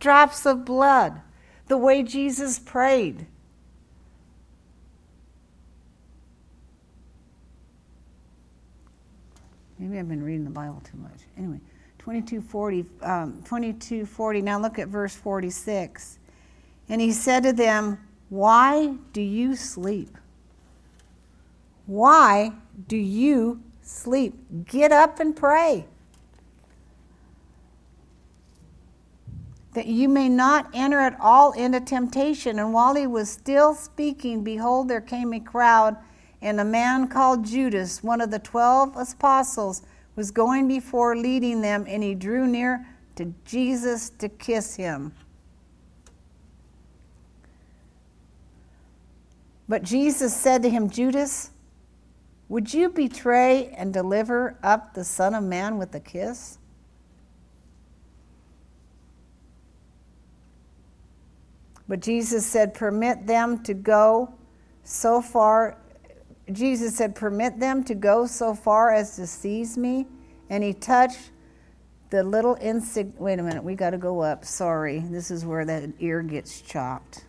drops 0.00 0.46
of 0.46 0.64
blood, 0.64 1.20
the 1.68 1.78
way 1.78 2.02
Jesus 2.02 2.58
prayed 2.58 3.26
Maybe 9.78 9.98
I've 9.98 10.08
been 10.08 10.22
reading 10.22 10.44
the 10.44 10.50
Bible 10.50 10.82
too 10.90 10.96
much. 10.98 11.20
Anyway, 11.36 11.60
2240, 11.98 12.86
um, 13.02 13.42
2240. 13.44 14.42
Now 14.42 14.58
look 14.58 14.78
at 14.78 14.88
verse 14.88 15.14
46. 15.14 16.18
And 16.88 17.00
he 17.00 17.12
said 17.12 17.42
to 17.42 17.52
them, 17.52 17.98
Why 18.28 18.94
do 19.12 19.20
you 19.20 19.54
sleep? 19.54 20.16
Why 21.86 22.52
do 22.88 22.96
you 22.96 23.62
sleep? 23.82 24.34
Get 24.64 24.92
up 24.92 25.20
and 25.20 25.36
pray. 25.36 25.86
That 29.76 29.86
you 29.86 30.08
may 30.08 30.30
not 30.30 30.70
enter 30.72 31.00
at 31.00 31.20
all 31.20 31.52
into 31.52 31.80
temptation. 31.80 32.58
And 32.58 32.72
while 32.72 32.94
he 32.94 33.06
was 33.06 33.28
still 33.28 33.74
speaking, 33.74 34.42
behold, 34.42 34.88
there 34.88 35.02
came 35.02 35.34
a 35.34 35.40
crowd 35.40 35.98
and 36.40 36.58
a 36.58 36.64
man 36.64 37.08
called 37.08 37.44
Judas, 37.44 38.02
one 38.02 38.22
of 38.22 38.30
the 38.30 38.38
twelve 38.38 38.96
apostles, 38.96 39.82
was 40.14 40.30
going 40.30 40.66
before 40.66 41.14
leading 41.14 41.60
them, 41.60 41.84
and 41.86 42.02
he 42.02 42.14
drew 42.14 42.46
near 42.46 42.86
to 43.16 43.34
Jesus 43.44 44.08
to 44.18 44.30
kiss 44.30 44.76
him. 44.76 45.12
But 49.68 49.82
Jesus 49.82 50.34
said 50.34 50.62
to 50.62 50.70
him, 50.70 50.88
Judas, 50.88 51.50
would 52.48 52.72
you 52.72 52.88
betray 52.88 53.74
and 53.76 53.92
deliver 53.92 54.56
up 54.62 54.94
the 54.94 55.04
Son 55.04 55.34
of 55.34 55.44
Man 55.44 55.76
with 55.76 55.94
a 55.94 56.00
kiss? 56.00 56.56
But 61.88 62.00
Jesus 62.00 62.44
said, 62.44 62.74
Permit 62.74 63.26
them 63.26 63.62
to 63.64 63.74
go 63.74 64.34
so 64.82 65.20
far. 65.20 65.78
Jesus 66.52 66.96
said, 66.96 67.14
Permit 67.14 67.60
them 67.60 67.84
to 67.84 67.94
go 67.94 68.26
so 68.26 68.54
far 68.54 68.92
as 68.92 69.16
to 69.16 69.26
seize 69.26 69.76
me. 69.76 70.06
And 70.50 70.62
he 70.62 70.72
touched 70.72 71.30
the 72.10 72.22
little 72.22 72.56
insig. 72.56 73.14
Wait 73.18 73.38
a 73.38 73.42
minute, 73.42 73.62
we 73.62 73.74
got 73.74 73.90
to 73.90 73.98
go 73.98 74.20
up. 74.20 74.44
Sorry, 74.44 75.00
this 75.00 75.30
is 75.30 75.44
where 75.44 75.64
that 75.64 75.90
ear 76.00 76.22
gets 76.22 76.60
chopped. 76.60 77.24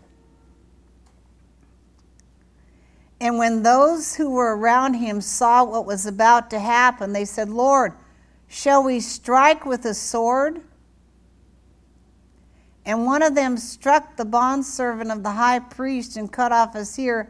And 3.20 3.40
when 3.40 3.64
those 3.64 4.16
who 4.16 4.30
were 4.30 4.56
around 4.56 4.94
him 4.96 5.22
saw 5.22 5.64
what 5.64 5.86
was 5.86 6.06
about 6.06 6.52
to 6.52 6.60
happen, 6.60 7.14
they 7.14 7.26
said, 7.26 7.50
Lord, 7.50 7.94
shall 8.48 8.84
we 8.84 9.00
strike 9.00 9.66
with 9.66 9.86
a 9.86 9.96
sword? 9.96 10.62
And 12.88 13.06
one 13.06 13.22
of 13.22 13.36
them 13.36 13.58
struck 13.58 14.16
the 14.16 14.24
bondservant 14.24 15.12
of 15.12 15.22
the 15.22 15.32
high 15.32 15.60
priest 15.60 16.16
and 16.16 16.32
cut 16.32 16.54
off 16.54 16.74
his 16.74 16.98
ear, 16.98 17.30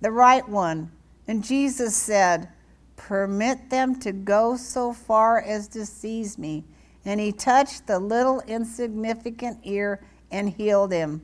the 0.00 0.10
right 0.10 0.46
one. 0.46 0.90
And 1.28 1.44
Jesus 1.44 1.94
said, 1.94 2.48
Permit 2.96 3.70
them 3.70 4.00
to 4.00 4.10
go 4.10 4.56
so 4.56 4.92
far 4.92 5.40
as 5.40 5.68
to 5.68 5.86
seize 5.86 6.36
me. 6.36 6.64
And 7.04 7.20
he 7.20 7.30
touched 7.30 7.86
the 7.86 8.00
little 8.00 8.40
insignificant 8.48 9.60
ear 9.62 10.04
and 10.32 10.50
healed 10.50 10.90
him. 10.90 11.22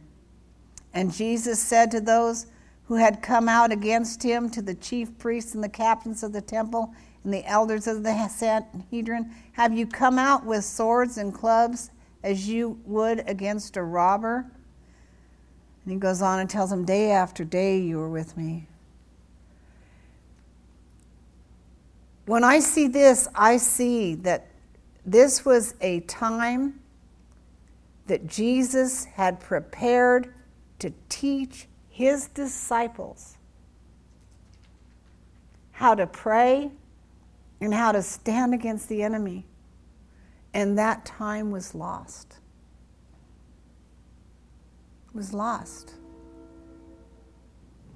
And 0.93 1.13
Jesus 1.13 1.61
said 1.61 1.91
to 1.91 2.01
those 2.01 2.47
who 2.87 2.95
had 2.95 3.23
come 3.23 3.49
out 3.49 3.73
against 3.73 4.23
him, 4.23 4.51
to 4.51 4.63
the 4.63 4.75
chief 4.75 5.19
priests 5.19 5.57
and 5.57 5.65
the 5.65 5.69
captains 5.69 6.23
of 6.23 6.33
the 6.33 6.41
temple 6.41 6.95
and 7.25 7.35
the 7.35 7.45
elders 7.45 7.89
of 7.89 8.05
the 8.05 8.29
Sanhedrin, 8.29 9.35
Have 9.55 9.77
you 9.77 9.85
come 9.85 10.17
out 10.17 10.47
with 10.47 10.65
swords 10.65 11.19
and 11.19 11.35
clubs 11.35 11.91
as 12.25 12.49
you 12.49 12.81
would 12.87 13.23
against 13.29 13.77
a 13.77 13.83
robber? 13.83 14.51
And 15.85 15.93
he 15.93 15.99
goes 15.99 16.23
on 16.23 16.41
and 16.41 16.49
tells 16.49 16.73
him, 16.73 16.85
Day 16.85 17.11
after 17.11 17.45
day 17.45 17.79
you 17.79 17.99
were 17.99 18.09
with 18.09 18.37
me. 18.37 18.67
When 22.27 22.43
I 22.43 22.59
see 22.59 22.89
this, 22.89 23.29
I 23.35 23.59
see 23.59 24.15
that 24.17 24.47
this 25.05 25.45
was 25.45 25.75
a 25.83 26.01
time 26.01 26.81
that 28.07 28.27
Jesus 28.27 29.05
had 29.05 29.39
prepared 29.41 30.33
to 30.79 30.93
teach 31.11 31.69
his 31.91 32.29
disciples 32.29 33.37
how 35.73 35.95
to 35.95 36.07
pray 36.07 36.71
and 37.61 37.75
how 37.75 37.93
to 37.93 38.03
stand 38.03 38.55
against 38.55 38.89
the 38.89 39.03
enemy. 39.03 39.45
And 40.55 40.79
that 40.79 41.05
time 41.05 41.51
was 41.51 41.75
lost. 41.75 42.39
It 45.09 45.17
was 45.17 45.35
lost. 45.35 45.95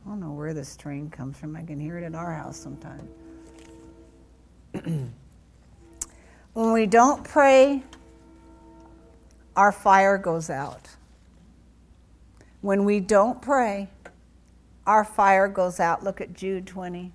I 0.05 0.11
don't 0.11 0.21
know 0.21 0.33
where 0.33 0.53
this 0.53 0.77
train 0.77 1.09
comes 1.09 1.39
from. 1.39 1.55
I 1.57 1.63
can 1.63 1.79
hear 1.79 1.99
it 1.99 2.05
at 2.05 2.15
our 2.15 2.35
house 2.35 2.57
sometimes. 2.57 3.09
when 6.53 6.73
we 6.73 6.87
don't 6.87 7.25
pray, 7.25 7.83
our 9.55 9.73
fire 9.73 10.19
goes 10.19 10.51
out. 10.51 10.89
When 12.61 12.85
we 12.85 13.01
don't 13.01 13.41
pray, 13.41 13.89
our 14.87 15.05
fire 15.05 15.47
goes 15.47 15.79
out. 15.79 16.03
Look 16.03 16.21
at 16.21 16.35
Jude 16.35 16.67
20. 16.67 17.13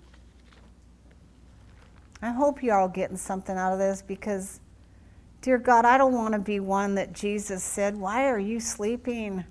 I 2.21 2.31
hope 2.31 2.63
you're 2.63 2.77
all 2.77 2.87
getting 2.87 3.17
something 3.17 3.57
out 3.57 3.73
of 3.73 3.79
this 3.79 4.01
because, 4.01 4.61
dear 5.43 5.57
God, 5.57 5.83
I 5.83 5.97
don't 5.97 6.13
want 6.13 6.31
to 6.33 6.39
be 6.39 6.61
one 6.61 6.95
that 6.95 7.11
Jesus 7.11 7.61
said, 7.61 7.97
Why 7.97 8.29
are 8.29 8.39
you 8.39 8.61
sleeping? 8.61 9.43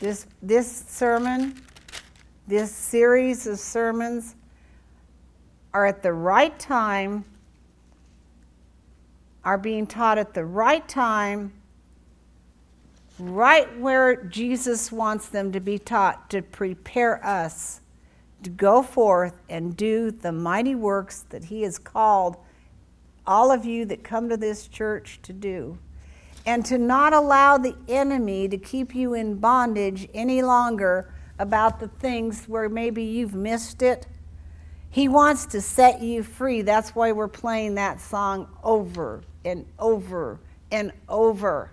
This, 0.00 0.26
this 0.42 0.84
sermon, 0.88 1.62
this 2.48 2.72
series 2.72 3.46
of 3.46 3.58
sermons 3.60 4.34
are 5.72 5.86
at 5.86 6.02
the 6.02 6.12
right 6.12 6.58
time 6.58 7.24
are 9.44 9.58
being 9.58 9.86
taught 9.86 10.18
at 10.18 10.34
the 10.34 10.44
right 10.44 10.86
time, 10.88 11.52
right 13.18 13.78
where 13.78 14.24
Jesus 14.24 14.90
wants 14.90 15.28
them 15.28 15.52
to 15.52 15.60
be 15.60 15.78
taught 15.78 16.28
to 16.30 16.42
prepare 16.42 17.24
us 17.24 17.80
to 18.42 18.50
go 18.50 18.82
forth 18.82 19.40
and 19.48 19.76
do 19.76 20.10
the 20.10 20.32
mighty 20.32 20.74
works 20.74 21.24
that 21.30 21.44
He 21.44 21.62
has 21.62 21.78
called 21.78 22.36
all 23.26 23.50
of 23.50 23.64
you 23.64 23.84
that 23.86 24.02
come 24.02 24.28
to 24.28 24.36
this 24.36 24.66
church 24.66 25.20
to 25.22 25.32
do. 25.32 25.78
And 26.46 26.64
to 26.66 26.78
not 26.78 27.12
allow 27.12 27.58
the 27.58 27.76
enemy 27.88 28.48
to 28.48 28.56
keep 28.56 28.94
you 28.94 29.12
in 29.12 29.36
bondage 29.36 30.08
any 30.14 30.40
longer 30.42 31.12
about 31.38 31.78
the 31.78 31.88
things 31.88 32.46
where 32.46 32.68
maybe 32.68 33.02
you've 33.02 33.34
missed 33.34 33.82
it 33.82 34.06
he 34.90 35.08
wants 35.08 35.46
to 35.46 35.60
set 35.60 36.02
you 36.02 36.22
free. 36.22 36.62
That's 36.62 36.94
why 36.94 37.12
we're 37.12 37.28
playing 37.28 37.74
that 37.74 38.00
song 38.00 38.48
over 38.62 39.22
and 39.44 39.66
over 39.78 40.40
and 40.70 40.92
over. 41.08 41.70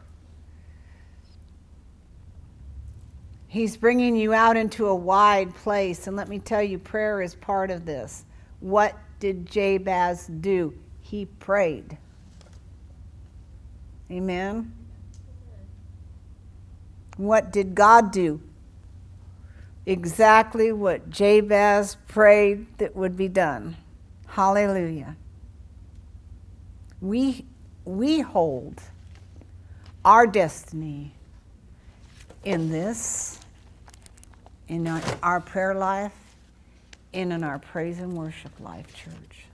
He's 3.56 3.78
bringing 3.78 4.16
you 4.16 4.34
out 4.34 4.58
into 4.58 4.88
a 4.88 4.96
wide 4.96 5.56
place. 5.56 6.08
And 6.08 6.18
let 6.18 6.28
me 6.28 6.40
tell 6.40 6.62
you, 6.62 6.78
prayer 6.78 7.22
is 7.22 7.36
part 7.36 7.72
of 7.72 7.86
this. 7.86 8.26
What 8.60 8.98
did 9.20 9.46
Jabez 9.46 10.28
do? 10.28 10.74
He 11.02 11.26
prayed. 11.26 11.98
Amen. 14.12 14.74
What 17.18 17.52
did 17.52 17.76
God 17.76 18.12
do? 18.12 18.42
exactly 19.86 20.72
what 20.72 21.10
Jabez 21.10 21.98
prayed 22.08 22.66
that 22.78 22.96
would 22.96 23.16
be 23.16 23.28
done. 23.28 23.78
Hallelujah. 24.28 25.16
We, 27.02 27.46
we 27.84 28.22
hold 28.22 28.82
our 30.04 30.26
destiny 30.26 31.14
in 32.44 32.70
this, 32.72 33.40
in 34.68 34.88
our, 34.88 35.40
prayer 35.40 35.76
life, 35.76 36.14
and 37.14 37.32
in 37.32 37.44
our 37.44 37.60
praise 37.60 38.00
and 38.00 38.14
worship 38.14 38.52
life, 38.60 38.94
church. 38.96 39.46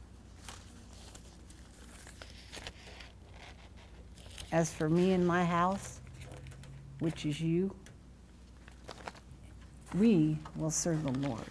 As 4.51 4.71
for 4.71 4.89
me 4.89 5.13
and 5.13 5.25
my 5.25 5.45
house, 5.45 5.99
which 6.99 7.25
is 7.25 7.39
you, 7.41 7.73
we 9.97 10.37
will 10.55 10.71
serve 10.71 11.03
the 11.03 11.27
Lord. 11.27 11.43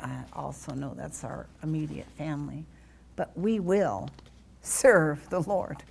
I 0.00 0.22
also 0.32 0.72
know 0.74 0.94
that's 0.94 1.24
our 1.24 1.46
immediate 1.62 2.06
family, 2.18 2.64
but 3.16 3.36
we 3.36 3.60
will 3.60 4.10
serve 4.62 5.28
the 5.30 5.40
Lord. 5.40 5.82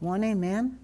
One 0.00 0.22
amen? 0.24 0.78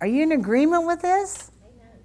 Are 0.00 0.06
you 0.06 0.22
in 0.22 0.32
agreement 0.32 0.86
with 0.86 1.02
this? 1.02 1.52
Amen. 1.62 1.98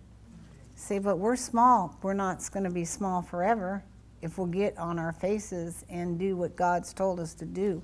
See, 0.76 1.00
but 1.00 1.18
we're 1.18 1.36
small. 1.36 1.98
We're 2.02 2.14
not 2.14 2.48
going 2.52 2.66
to 2.66 2.70
be 2.70 2.84
small 2.84 3.22
forever 3.22 3.84
if 4.22 4.38
we'll 4.38 4.48
get 4.48 4.78
on 4.78 4.98
our 4.98 5.14
faces 5.14 5.86
and 5.90 6.20
do 6.20 6.36
what 6.36 6.56
God's 6.56 6.94
told 6.94 7.20
us 7.20 7.34
to 7.36 7.46
do. 7.46 7.82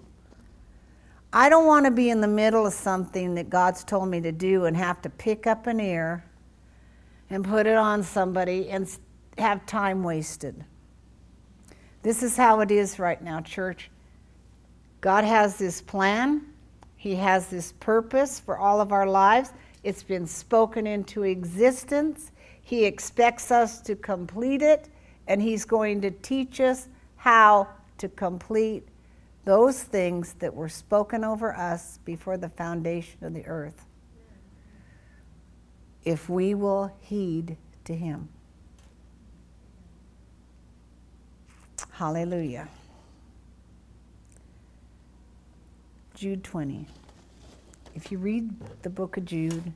I 1.31 1.47
don't 1.47 1.65
want 1.65 1.85
to 1.85 1.91
be 1.91 2.09
in 2.09 2.19
the 2.19 2.27
middle 2.27 2.65
of 2.65 2.73
something 2.73 3.35
that 3.35 3.49
God's 3.49 3.83
told 3.83 4.09
me 4.09 4.19
to 4.21 4.31
do 4.31 4.65
and 4.65 4.75
have 4.75 5.01
to 5.03 5.09
pick 5.09 5.47
up 5.47 5.67
an 5.67 5.79
ear 5.79 6.25
and 7.29 7.45
put 7.45 7.67
it 7.67 7.77
on 7.77 8.03
somebody 8.03 8.69
and 8.69 8.89
have 9.37 9.65
time 9.65 10.03
wasted. 10.03 10.65
This 12.01 12.23
is 12.23 12.35
how 12.35 12.61
it 12.61 12.71
is 12.71 12.97
right 12.97 13.21
now, 13.21 13.39
church. 13.39 13.90
God 15.01 15.23
has 15.23 15.57
this 15.57 15.81
plan, 15.81 16.43
He 16.95 17.15
has 17.15 17.47
this 17.47 17.73
purpose 17.73 18.39
for 18.39 18.57
all 18.57 18.79
of 18.79 18.91
our 18.91 19.07
lives. 19.07 19.51
It's 19.83 20.03
been 20.03 20.27
spoken 20.27 20.85
into 20.85 21.23
existence. 21.23 22.31
He 22.61 22.85
expects 22.85 23.49
us 23.49 23.81
to 23.81 23.95
complete 23.95 24.61
it 24.61 24.89
and 25.27 25.41
He's 25.41 25.65
going 25.65 26.01
to 26.01 26.11
teach 26.11 26.61
us 26.61 26.87
how 27.17 27.67
to 27.97 28.07
complete 28.09 28.87
those 29.43 29.81
things 29.81 30.33
that 30.33 30.53
were 30.53 30.69
spoken 30.69 31.23
over 31.23 31.55
us 31.55 31.99
before 32.05 32.37
the 32.37 32.49
foundation 32.49 33.23
of 33.23 33.33
the 33.33 33.45
earth. 33.47 33.85
If 36.03 36.29
we 36.29 36.53
will 36.53 36.95
heed 36.99 37.57
to 37.85 37.95
Him. 37.95 38.29
Hallelujah. 41.91 42.67
Jude 46.21 46.43
20. 46.43 46.85
If 47.95 48.11
you 48.11 48.19
read 48.19 48.51
the 48.83 48.91
book 48.91 49.17
of 49.17 49.25
Jude, 49.25 49.73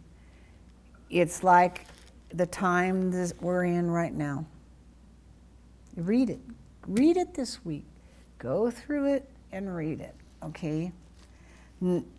it's 1.10 1.44
like 1.44 1.88
the 2.36 2.46
time 2.46 3.10
that 3.10 3.34
we're 3.42 3.66
in 3.66 3.90
right 3.90 4.14
now. 4.14 4.46
Read 5.96 6.30
it. 6.30 6.40
Read 6.86 7.18
it 7.18 7.34
this 7.34 7.66
week. 7.66 7.86
Go 8.38 8.70
through 8.70 9.12
it 9.16 9.28
and 9.52 9.76
read 9.76 10.02
it, 10.02 10.14
okay? 10.44 10.92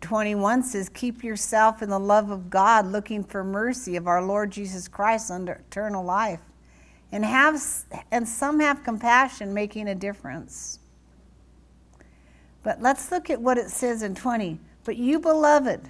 21 0.01 0.61
says, 0.61 0.89
Keep 0.89 1.23
yourself 1.23 1.81
in 1.81 1.89
the 1.89 1.97
love 1.97 2.29
of 2.29 2.49
God, 2.49 2.85
looking 2.85 3.23
for 3.23 3.45
mercy 3.45 3.95
of 3.95 4.07
our 4.07 4.21
Lord 4.21 4.51
Jesus 4.51 4.89
Christ 4.89 5.31
under 5.31 5.53
eternal 5.69 6.03
life. 6.03 6.41
And, 7.13 7.23
have, 7.23 7.63
and 8.11 8.27
some 8.27 8.59
have 8.59 8.83
compassion, 8.83 9.53
making 9.53 9.87
a 9.87 9.95
difference. 9.95 10.79
But 12.67 12.81
let's 12.81 13.13
look 13.13 13.29
at 13.29 13.39
what 13.39 13.57
it 13.57 13.69
says 13.69 14.03
in 14.03 14.13
20. 14.13 14.59
But 14.83 14.97
you, 14.97 15.21
beloved, 15.21 15.89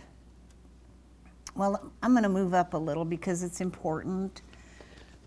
well, 1.56 1.92
I'm 2.04 2.12
going 2.12 2.22
to 2.22 2.30
move 2.30 2.54
up 2.54 2.76
a 2.76 2.78
little 2.78 3.04
because 3.04 3.42
it's 3.42 3.62
important. 3.62 4.44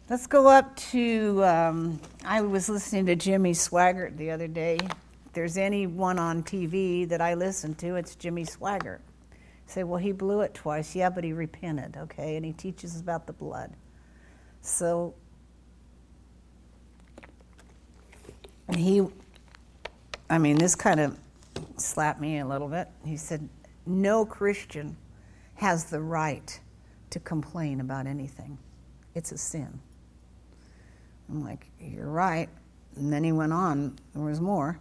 Let's 0.09 0.29
go 0.29 0.47
up 0.47 0.77
to. 0.77 1.45
Um, 1.45 2.01
I 2.25 2.43
was 2.43 2.69
listening 2.69 3.07
to 3.07 3.17
Jimmy 3.17 3.51
Swaggart 3.51 4.17
the 4.17 4.31
other 4.31 4.47
day. 4.47 4.77
If 4.77 5.33
there's 5.33 5.57
anyone 5.57 6.21
on 6.21 6.45
TV 6.45 7.09
that 7.09 7.21
I 7.21 7.35
listen 7.35 7.75
to, 7.75 7.97
it's 7.97 8.15
Jimmy 8.15 8.45
Swaggart. 8.45 9.01
Say, 9.67 9.83
well, 9.83 9.99
he 9.99 10.13
blew 10.13 10.43
it 10.43 10.55
twice. 10.55 10.95
Yeah, 10.95 11.11
but 11.11 11.25
he 11.25 11.33
repented, 11.33 11.97
okay? 11.97 12.37
And 12.37 12.47
he 12.47 12.53
teaches 12.53 13.01
about 13.01 13.27
the 13.27 13.33
blood. 13.33 13.73
So 14.61 15.15
he, 18.73 19.05
I 20.31 20.39
mean, 20.39 20.57
this 20.57 20.77
kind 20.77 21.01
of 21.01 21.19
slapped 21.77 22.21
me 22.21 22.39
a 22.39 22.47
little 22.47 22.69
bit. 22.69 22.89
He 23.05 23.17
said, 23.17 23.49
no 23.87 24.25
Christian 24.25 24.97
has 25.57 25.85
the 25.85 26.01
right 26.01 26.61
to 27.11 27.21
complain 27.21 27.81
about 27.81 28.07
anything. 28.07 28.59
It's 29.15 29.33
a 29.33 29.39
sin. 29.39 29.81
I'm 31.29 31.43
like, 31.43 31.67
You're 31.81 32.09
right. 32.09 32.49
And 32.97 33.13
then 33.13 33.25
he 33.25 33.33
went 33.33 33.53
on, 33.53 33.97
there 34.15 34.25
was 34.25 34.41
more. 34.41 34.77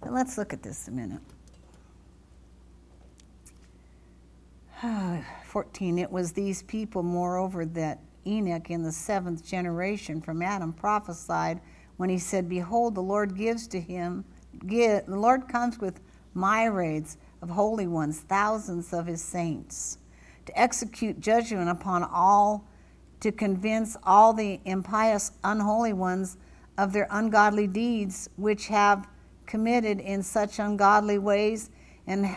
But 0.00 0.12
let's 0.12 0.38
look 0.38 0.52
at 0.52 0.62
this 0.62 0.88
a 0.88 0.90
minute. 0.90 1.20
14. 5.44 5.98
It 5.98 6.10
was 6.10 6.32
these 6.32 6.62
people, 6.62 7.02
moreover, 7.02 7.66
that 7.66 8.00
Enoch 8.26 8.70
in 8.70 8.82
the 8.82 8.92
seventh 8.92 9.44
generation 9.44 10.20
from 10.20 10.42
Adam 10.42 10.72
prophesied 10.72 11.60
when 11.96 12.08
he 12.08 12.18
said, 12.18 12.48
Behold, 12.48 12.94
the 12.94 13.02
Lord 13.02 13.36
gives 13.36 13.66
to 13.68 13.80
him, 13.80 14.24
the 14.62 15.04
Lord 15.08 15.48
comes 15.48 15.78
with 15.78 16.00
myriads 16.34 17.16
of 17.42 17.50
holy 17.50 17.86
ones, 17.86 18.20
thousands 18.20 18.92
of 18.92 19.06
his 19.06 19.22
saints, 19.22 19.98
to 20.46 20.58
execute 20.58 21.20
judgment 21.20 21.68
upon 21.70 22.04
all, 22.04 22.66
to 23.20 23.32
convince 23.32 23.96
all 24.02 24.32
the 24.32 24.60
impious, 24.64 25.32
unholy 25.44 25.92
ones 25.92 26.36
of 26.78 26.92
their 26.92 27.06
ungodly 27.10 27.66
deeds 27.66 28.28
which 28.36 28.68
have 28.68 29.06
committed 29.46 30.00
in 30.00 30.22
such 30.22 30.58
ungodly 30.58 31.18
ways, 31.18 31.70
and, 32.06 32.36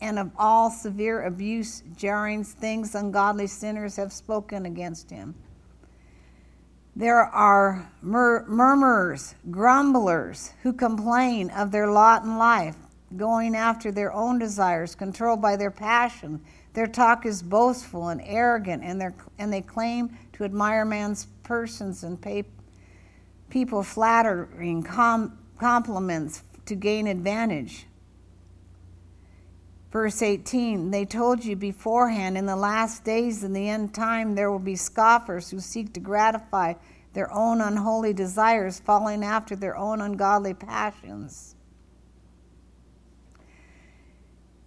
and 0.00 0.18
of 0.18 0.30
all 0.36 0.70
severe 0.70 1.22
abuse, 1.22 1.82
jarrings, 1.96 2.52
things 2.52 2.94
ungodly 2.94 3.46
sinners 3.46 3.96
have 3.96 4.12
spoken 4.12 4.66
against 4.66 5.10
him. 5.10 5.34
There 6.94 7.22
are 7.22 7.90
mur- 8.02 8.44
murmurers, 8.46 9.34
grumblers, 9.50 10.52
who 10.62 10.74
complain 10.74 11.50
of 11.50 11.70
their 11.70 11.90
lot 11.90 12.24
in 12.24 12.36
life 12.36 12.76
going 13.16 13.56
after 13.56 13.90
their 13.90 14.12
own 14.12 14.38
desires, 14.38 14.94
controlled 14.94 15.40
by 15.40 15.56
their 15.56 15.70
passion. 15.70 16.40
Their 16.74 16.86
talk 16.86 17.26
is 17.26 17.42
boastful 17.42 18.08
and 18.08 18.20
arrogant, 18.24 18.82
and, 18.82 19.02
and 19.38 19.52
they 19.52 19.62
claim 19.62 20.16
to 20.34 20.44
admire 20.44 20.84
man's 20.84 21.26
persons 21.42 22.04
and 22.04 22.20
pay 22.20 22.44
people 23.48 23.82
flattering 23.82 24.82
com- 24.82 25.38
compliments 25.58 26.42
to 26.66 26.74
gain 26.74 27.06
advantage. 27.06 27.86
Verse 29.92 30.22
18 30.22 30.90
They 30.90 31.04
told 31.04 31.44
you 31.44 31.54
beforehand 31.54 32.38
in 32.38 32.46
the 32.46 32.56
last 32.56 33.04
days, 33.04 33.44
in 33.44 33.52
the 33.52 33.68
end 33.68 33.94
time, 33.94 34.34
there 34.34 34.50
will 34.50 34.58
be 34.58 34.74
scoffers 34.74 35.50
who 35.50 35.60
seek 35.60 35.92
to 35.92 36.00
gratify 36.00 36.74
their 37.12 37.30
own 37.30 37.60
unholy 37.60 38.14
desires, 38.14 38.80
following 38.80 39.22
after 39.22 39.54
their 39.54 39.76
own 39.76 40.00
ungodly 40.00 40.54
passions. 40.54 41.54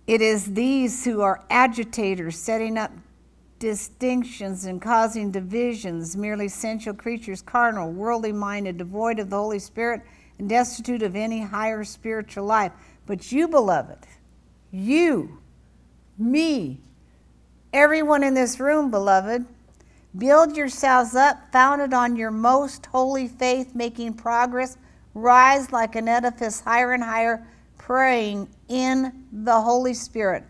It 0.05 0.21
is 0.21 0.53
these 0.53 1.03
who 1.03 1.21
are 1.21 1.43
agitators, 1.49 2.37
setting 2.37 2.77
up 2.77 2.91
distinctions 3.57 4.65
and 4.65 4.79
causing 4.79 5.31
divisions, 5.31 6.15
merely 6.15 6.47
sensual 6.47 6.93
creatures, 6.93 7.41
carnal, 7.41 7.91
worldly 7.91 8.31
minded, 8.31 8.77
devoid 8.77 9.17
of 9.17 9.31
the 9.31 9.37
Holy 9.37 9.57
Spirit, 9.57 10.03
and 10.37 10.47
destitute 10.47 11.01
of 11.01 11.15
any 11.15 11.41
higher 11.41 11.83
spiritual 11.83 12.45
life. 12.45 12.73
But 13.07 13.31
you, 13.31 13.47
beloved, 13.47 14.05
you, 14.75 15.37
me, 16.17 16.79
everyone 17.73 18.23
in 18.23 18.33
this 18.33 18.59
room, 18.59 18.91
beloved, 18.91 19.45
build 20.17 20.55
yourselves 20.55 21.15
up, 21.15 21.51
founded 21.51 21.93
on 21.93 22.15
your 22.15 22.31
most 22.31 22.85
holy 22.87 23.27
faith, 23.27 23.73
making 23.73 24.13
progress, 24.13 24.77
rise 25.13 25.71
like 25.71 25.95
an 25.95 26.07
edifice 26.07 26.59
higher 26.59 26.93
and 26.93 27.03
higher 27.03 27.45
praying 27.77 28.49
in 28.67 29.25
the 29.31 29.61
Holy 29.61 29.93
Spirit. 29.93 30.43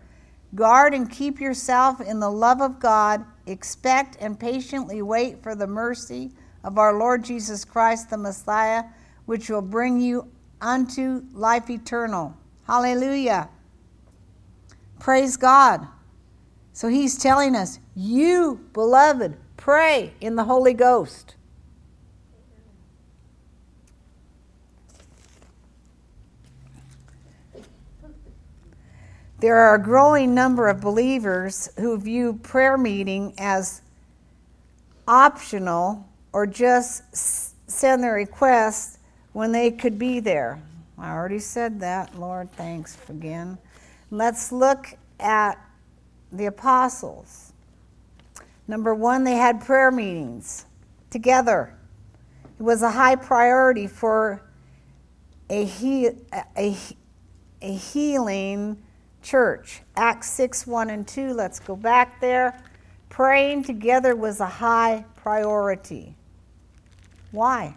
Guard 0.54 0.94
and 0.94 1.10
keep 1.10 1.40
yourself 1.40 2.00
in 2.00 2.18
the 2.18 2.30
love 2.30 2.60
of 2.60 2.80
God. 2.80 3.24
Expect 3.46 4.16
and 4.20 4.38
patiently 4.38 5.02
wait 5.02 5.42
for 5.42 5.54
the 5.54 5.66
mercy 5.66 6.32
of 6.64 6.78
our 6.78 6.94
Lord 6.94 7.22
Jesus 7.24 7.64
Christ, 7.64 8.10
the 8.10 8.16
Messiah, 8.16 8.84
which 9.26 9.50
will 9.50 9.62
bring 9.62 10.00
you 10.00 10.30
unto 10.60 11.22
life 11.32 11.68
eternal. 11.68 12.34
Hallelujah. 12.66 13.48
Praise 15.06 15.36
God. 15.36 15.86
So 16.72 16.88
he's 16.88 17.16
telling 17.16 17.54
us, 17.54 17.78
you, 17.94 18.68
beloved, 18.72 19.36
pray 19.56 20.12
in 20.20 20.34
the 20.34 20.42
Holy 20.42 20.74
Ghost. 20.74 21.36
There 29.38 29.54
are 29.54 29.76
a 29.76 29.80
growing 29.80 30.34
number 30.34 30.66
of 30.66 30.80
believers 30.80 31.68
who 31.78 31.96
view 31.98 32.40
prayer 32.42 32.76
meeting 32.76 33.32
as 33.38 33.82
optional 35.06 36.04
or 36.32 36.48
just 36.48 37.04
send 37.70 38.02
their 38.02 38.14
requests 38.14 38.98
when 39.34 39.52
they 39.52 39.70
could 39.70 40.00
be 40.00 40.18
there. 40.18 40.60
I 40.98 41.12
already 41.12 41.38
said 41.38 41.78
that. 41.78 42.18
Lord, 42.18 42.50
thanks 42.54 42.98
again. 43.08 43.56
Let's 44.10 44.52
look 44.52 44.94
at 45.18 45.58
the 46.32 46.46
apostles. 46.46 47.52
Number 48.68 48.94
one, 48.94 49.24
they 49.24 49.36
had 49.36 49.60
prayer 49.60 49.90
meetings 49.90 50.66
together. 51.10 51.74
It 52.58 52.62
was 52.62 52.82
a 52.82 52.90
high 52.90 53.16
priority 53.16 53.86
for 53.86 54.42
a, 55.48 55.64
he, 55.64 56.10
a, 56.56 56.76
a 57.62 57.72
healing 57.72 58.82
church. 59.22 59.82
Acts 59.96 60.30
6 60.30 60.66
1 60.66 60.90
and 60.90 61.06
2, 61.06 61.32
let's 61.32 61.60
go 61.60 61.76
back 61.76 62.20
there. 62.20 62.62
Praying 63.08 63.64
together 63.64 64.14
was 64.14 64.40
a 64.40 64.46
high 64.46 65.04
priority. 65.16 66.14
Why? 67.30 67.74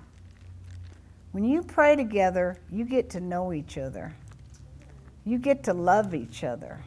When 1.31 1.43
you 1.43 1.61
pray 1.61 1.95
together, 1.95 2.57
you 2.71 2.85
get 2.85 3.09
to 3.11 3.19
know 3.19 3.53
each 3.53 3.77
other, 3.77 4.15
you 5.25 5.37
get 5.37 5.63
to 5.63 5.73
love 5.73 6.13
each 6.13 6.43
other. 6.43 6.79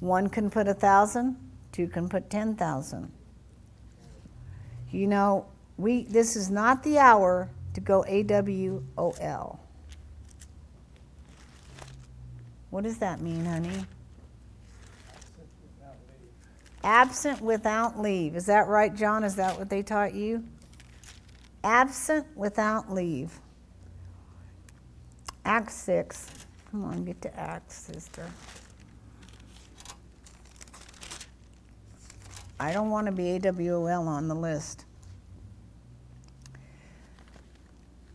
One 0.00 0.28
can 0.28 0.48
put 0.48 0.68
a 0.68 0.74
thousand, 0.74 1.36
two 1.72 1.88
can 1.88 2.08
put 2.08 2.30
ten 2.30 2.54
thousand. 2.54 3.10
You 4.90 5.06
know, 5.06 5.46
we 5.76 6.04
this 6.04 6.36
is 6.36 6.50
not 6.50 6.82
the 6.82 6.98
hour 6.98 7.48
to 7.74 7.80
go 7.80 8.04
AWOL. 8.08 9.58
What 12.70 12.84
does 12.84 12.98
that 12.98 13.20
mean, 13.20 13.44
honey? 13.44 13.84
Absent 16.84 17.40
without 17.40 18.00
leave. 18.00 18.36
Is 18.36 18.46
that 18.46 18.68
right, 18.68 18.94
John? 18.94 19.24
Is 19.24 19.34
that 19.36 19.58
what 19.58 19.68
they 19.68 19.82
taught 19.82 20.14
you? 20.14 20.44
Absent 21.64 22.26
without 22.36 22.92
leave. 22.92 23.40
Acts 25.44 25.74
6. 25.74 26.30
Come 26.70 26.84
on, 26.84 27.04
get 27.04 27.20
to 27.22 27.40
Acts, 27.40 27.90
sister. 27.92 28.26
I 32.60 32.72
don't 32.72 32.90
want 32.90 33.06
to 33.06 33.12
be 33.12 33.38
AWOL 33.38 34.06
on 34.06 34.28
the 34.28 34.34
list. 34.34 34.84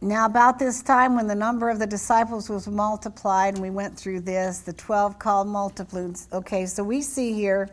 Now, 0.02 0.26
about 0.26 0.60
this 0.60 0.84
time, 0.84 1.16
when 1.16 1.28
the 1.28 1.36
number 1.36 1.70
of 1.70 1.80
the 1.80 1.88
disciples 1.88 2.50
was 2.50 2.68
multiplied, 2.68 3.54
and 3.54 3.64
we 3.64 3.70
went 3.70 3.98
through 3.98 4.20
this, 4.20 4.60
the 4.60 4.74
12 4.74 5.18
called 5.18 5.48
multitudes. 5.48 6.28
Okay, 6.34 6.66
so 6.66 6.84
we 6.84 7.02
see 7.02 7.34
here 7.34 7.70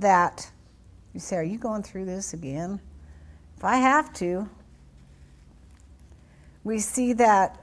that, 0.00 0.50
you 1.14 1.20
say, 1.20 1.36
Are 1.36 1.42
you 1.42 1.58
going 1.58 1.82
through 1.82 2.04
this 2.04 2.32
again? 2.32 2.80
If 3.56 3.64
I 3.64 3.76
have 3.76 4.12
to, 4.14 4.48
we 6.64 6.78
see 6.78 7.12
that 7.14 7.62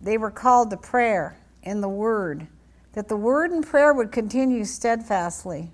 they 0.00 0.18
were 0.18 0.30
called 0.30 0.70
to 0.70 0.76
prayer 0.76 1.36
in 1.62 1.80
the 1.80 1.88
Word, 1.88 2.46
that 2.92 3.08
the 3.08 3.16
Word 3.16 3.50
and 3.50 3.66
prayer 3.66 3.92
would 3.92 4.12
continue 4.12 4.64
steadfastly. 4.64 5.70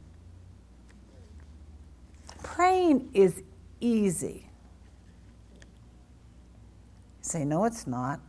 Praying 2.42 3.10
is 3.14 3.42
easy. 3.80 4.48
Say, 7.22 7.44
no, 7.44 7.64
it's 7.64 7.86
not. 7.86 8.20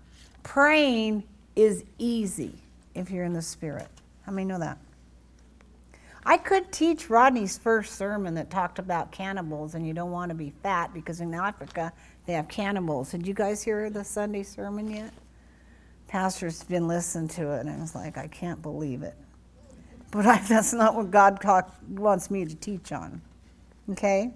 Praying 0.43 1.23
is 1.55 1.83
easy 1.97 2.55
if 2.93 3.11
you're 3.11 3.23
in 3.25 3.33
the 3.33 3.41
Spirit. 3.41 3.87
How 4.23 4.31
many 4.31 4.45
know 4.45 4.59
that? 4.59 4.77
I 6.29 6.37
could 6.37 6.71
teach 6.71 7.09
Rodney's 7.09 7.57
first 7.57 7.95
sermon 7.95 8.35
that 8.35 8.51
talked 8.51 8.77
about 8.77 9.11
cannibals, 9.11 9.73
and 9.73 9.87
you 9.87 9.93
don't 9.93 10.11
want 10.11 10.29
to 10.29 10.35
be 10.35 10.53
fat 10.61 10.93
because 10.93 11.21
in 11.21 11.33
Africa 11.33 11.91
they 12.27 12.33
have 12.33 12.47
cannibals. 12.47 13.09
Did 13.09 13.25
you 13.25 13.33
guys 13.33 13.63
hear 13.63 13.89
the 13.89 14.03
Sunday 14.03 14.43
sermon 14.43 14.91
yet? 14.91 15.11
Pastor's 16.07 16.63
been 16.63 16.87
listening 16.87 17.29
to 17.29 17.53
it, 17.53 17.61
and 17.61 17.69
I 17.71 17.77
was 17.77 17.95
like, 17.95 18.15
I 18.19 18.27
can't 18.27 18.61
believe 18.61 19.01
it. 19.01 19.15
But 20.11 20.27
I, 20.27 20.37
that's 20.47 20.71
not 20.71 20.93
what 20.93 21.09
God 21.09 21.41
talk, 21.41 21.75
wants 21.89 22.29
me 22.29 22.45
to 22.45 22.55
teach 22.55 22.91
on. 22.91 23.23
Okay? 23.89 24.31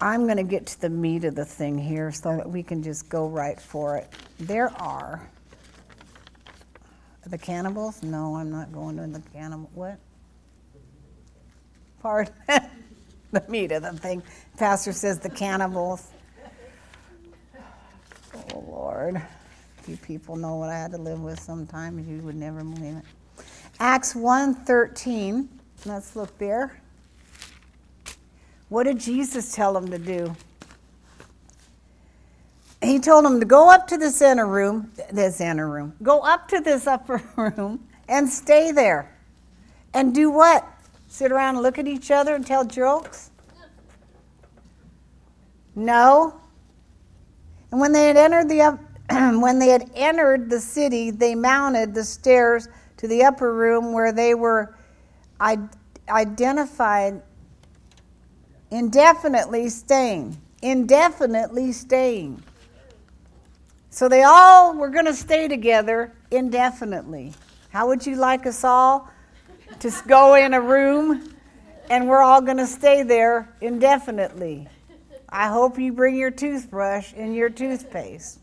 I'm 0.00 0.22
going 0.22 0.36
to 0.36 0.44
get 0.44 0.66
to 0.66 0.80
the 0.82 0.88
meat 0.88 1.24
of 1.24 1.34
the 1.34 1.44
thing 1.44 1.76
here 1.76 2.12
so 2.12 2.36
that 2.36 2.48
we 2.48 2.62
can 2.62 2.80
just 2.80 3.08
go 3.08 3.26
right 3.26 3.60
for 3.60 3.96
it. 3.96 4.08
There 4.38 4.70
are 4.80 5.28
the 7.26 7.38
cannibals. 7.38 8.02
No, 8.02 8.36
I'm 8.36 8.50
not 8.50 8.72
going 8.72 8.96
to 8.96 9.06
the 9.06 9.22
cannibal. 9.30 9.70
What? 9.74 9.98
Part 12.00 12.30
the 13.32 13.44
meat 13.48 13.72
of 13.72 13.82
the 13.82 13.92
thing. 13.92 14.22
Pastor 14.56 14.92
says 14.92 15.18
the 15.18 15.30
cannibals. 15.30 16.08
Oh 18.54 18.64
Lord, 18.66 19.20
you 19.86 19.96
people 19.98 20.36
know 20.36 20.56
what 20.56 20.70
I 20.70 20.78
had 20.78 20.92
to 20.92 20.98
live 20.98 21.20
with 21.20 21.40
sometimes. 21.40 22.08
You 22.08 22.18
would 22.20 22.36
never 22.36 22.62
believe 22.62 22.96
it. 22.96 23.04
Acts 23.78 24.14
1:13. 24.14 25.48
Let's 25.84 26.14
look 26.14 26.36
there. 26.38 26.80
What 28.68 28.84
did 28.84 29.00
Jesus 29.00 29.54
tell 29.54 29.72
them 29.72 29.90
to 29.90 29.98
do? 29.98 30.34
He 32.82 32.98
told 32.98 33.24
them 33.24 33.40
to 33.40 33.46
go 33.46 33.70
up 33.70 33.86
to 33.88 33.98
this 33.98 34.22
inner 34.22 34.46
room, 34.46 34.90
this 35.12 35.40
inner 35.40 35.68
room, 35.68 35.94
go 36.02 36.20
up 36.20 36.48
to 36.48 36.60
this 36.60 36.86
upper 36.86 37.22
room 37.36 37.86
and 38.08 38.28
stay 38.28 38.72
there. 38.72 39.14
And 39.92 40.14
do 40.14 40.30
what? 40.30 40.66
Sit 41.08 41.32
around 41.32 41.56
and 41.56 41.62
look 41.62 41.78
at 41.78 41.88
each 41.88 42.10
other 42.10 42.34
and 42.34 42.46
tell 42.46 42.64
jokes? 42.64 43.30
No. 45.74 46.40
And 47.70 47.80
when 47.80 47.92
they 47.92 48.06
had 48.06 48.16
entered 48.16 48.48
the 48.48 48.78
when 49.40 49.58
they 49.58 49.68
had 49.68 49.90
entered 49.94 50.48
the 50.48 50.60
city, 50.60 51.10
they 51.10 51.34
mounted 51.34 51.94
the 51.94 52.04
stairs 52.04 52.68
to 52.96 53.08
the 53.08 53.24
upper 53.24 53.52
room 53.54 53.92
where 53.92 54.12
they 54.12 54.34
were 54.34 54.76
identified 56.08 57.20
indefinitely 58.70 59.68
staying. 59.68 60.36
Indefinitely 60.62 61.72
staying. 61.72 62.42
So 64.00 64.08
they 64.08 64.22
all 64.22 64.72
were 64.72 64.88
going 64.88 65.04
to 65.04 65.12
stay 65.12 65.46
together 65.46 66.10
indefinitely. 66.30 67.34
How 67.68 67.88
would 67.88 68.06
you 68.06 68.16
like 68.16 68.46
us 68.46 68.64
all 68.64 69.10
to 69.80 69.92
go 70.08 70.36
in 70.36 70.54
a 70.54 70.60
room 70.62 71.34
and 71.90 72.08
we're 72.08 72.22
all 72.22 72.40
going 72.40 72.56
to 72.56 72.66
stay 72.66 73.02
there 73.02 73.54
indefinitely? 73.60 74.66
I 75.28 75.48
hope 75.48 75.78
you 75.78 75.92
bring 75.92 76.16
your 76.16 76.30
toothbrush 76.30 77.12
and 77.14 77.36
your 77.36 77.50
toothpaste. 77.50 78.38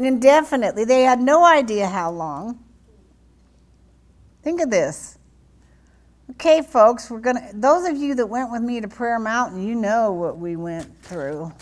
Indefinitely. 0.00 0.84
They 0.84 1.02
had 1.02 1.20
no 1.20 1.44
idea 1.44 1.86
how 1.86 2.10
long. 2.10 2.58
Think 4.42 4.62
of 4.62 4.68
this. 4.68 5.16
Okay, 6.32 6.60
folks, 6.60 7.08
we're 7.08 7.20
going 7.20 7.36
to, 7.36 7.50
those 7.54 7.86
of 7.86 7.96
you 7.96 8.16
that 8.16 8.26
went 8.26 8.50
with 8.50 8.62
me 8.62 8.80
to 8.80 8.88
Prayer 8.88 9.20
Mountain, 9.20 9.64
you 9.64 9.76
know 9.76 10.10
what 10.10 10.38
we 10.38 10.56
went 10.56 11.02
through. 11.04 11.52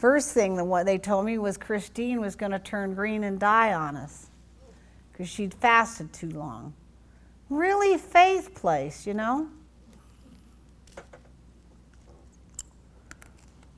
First 0.00 0.32
thing 0.32 0.56
that 0.56 0.64
what 0.64 0.86
they 0.86 0.96
told 0.96 1.26
me 1.26 1.36
was 1.36 1.58
Christine 1.58 2.22
was 2.22 2.34
going 2.34 2.52
to 2.52 2.58
turn 2.58 2.94
green 2.94 3.22
and 3.22 3.38
die 3.38 3.74
on 3.74 3.96
us 3.96 4.28
because 5.12 5.28
she'd 5.28 5.52
fasted 5.52 6.10
too 6.10 6.30
long. 6.30 6.72
Really 7.50 7.98
faith 7.98 8.54
place, 8.54 9.06
you 9.06 9.12
know? 9.12 9.48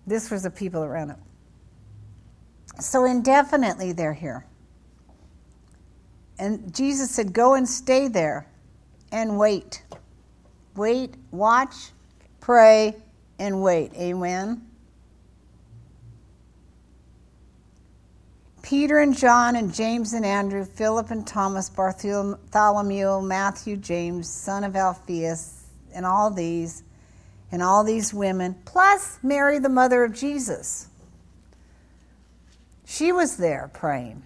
This 0.07 0.31
was 0.31 0.45
the 0.45 0.51
people 0.51 0.85
around 0.85 1.11
it. 1.11 1.17
So 2.79 3.05
indefinitely 3.05 3.91
they're 3.91 4.15
here. 4.15 4.47
And 6.39 6.73
Jesus 6.73 7.11
said, 7.11 7.33
Go 7.33 7.55
and 7.55 7.69
stay 7.69 8.07
there 8.07 8.47
and 9.11 9.37
wait. 9.37 9.83
Wait, 10.77 11.17
watch, 11.33 11.91
pray, 12.39 12.95
and 13.41 13.61
wait. 13.61 13.93
Amen. 13.95 14.69
Peter 18.73 19.01
and 19.01 19.15
John 19.15 19.57
and 19.57 19.75
James 19.75 20.15
and 20.15 20.25
Andrew, 20.25 20.65
Philip 20.65 21.11
and 21.11 21.27
Thomas, 21.27 21.69
Bartholomew, 21.69 23.21
Matthew, 23.21 23.77
James, 23.77 24.27
son 24.27 24.65
of 24.65 24.75
Alphaeus, 24.75 25.67
and 25.95 26.07
all 26.07 26.31
these, 26.31 26.83
and 27.51 27.63
all 27.63 27.85
these 27.85 28.15
women, 28.15 28.57
plus 28.65 29.19
Mary, 29.23 29.59
the 29.59 29.69
mother 29.69 30.05
of 30.05 30.15
Jesus. 30.15 30.89
She 32.87 33.13
was 33.13 33.37
there 33.37 33.69
praying. 33.75 34.23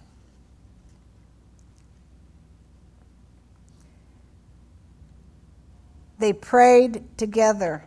They 6.19 6.31
prayed 6.31 7.03
together. 7.17 7.83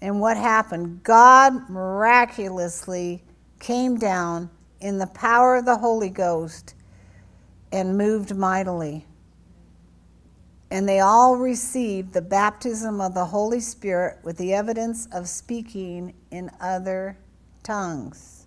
And 0.00 0.20
what 0.20 0.36
happened? 0.36 1.02
God 1.02 1.68
miraculously 1.68 3.24
came 3.58 3.98
down 3.98 4.48
in 4.80 4.98
the 4.98 5.06
power 5.06 5.56
of 5.56 5.64
the 5.64 5.78
Holy 5.78 6.10
Ghost 6.10 6.74
and 7.72 7.96
moved 7.96 8.36
mightily. 8.36 9.06
And 10.70 10.88
they 10.88 11.00
all 11.00 11.36
received 11.36 12.12
the 12.12 12.22
baptism 12.22 13.00
of 13.00 13.14
the 13.14 13.26
Holy 13.26 13.60
Spirit 13.60 14.18
with 14.22 14.36
the 14.36 14.52
evidence 14.52 15.06
of 15.12 15.28
speaking 15.28 16.14
in 16.30 16.50
other 16.60 17.16
tongues, 17.62 18.46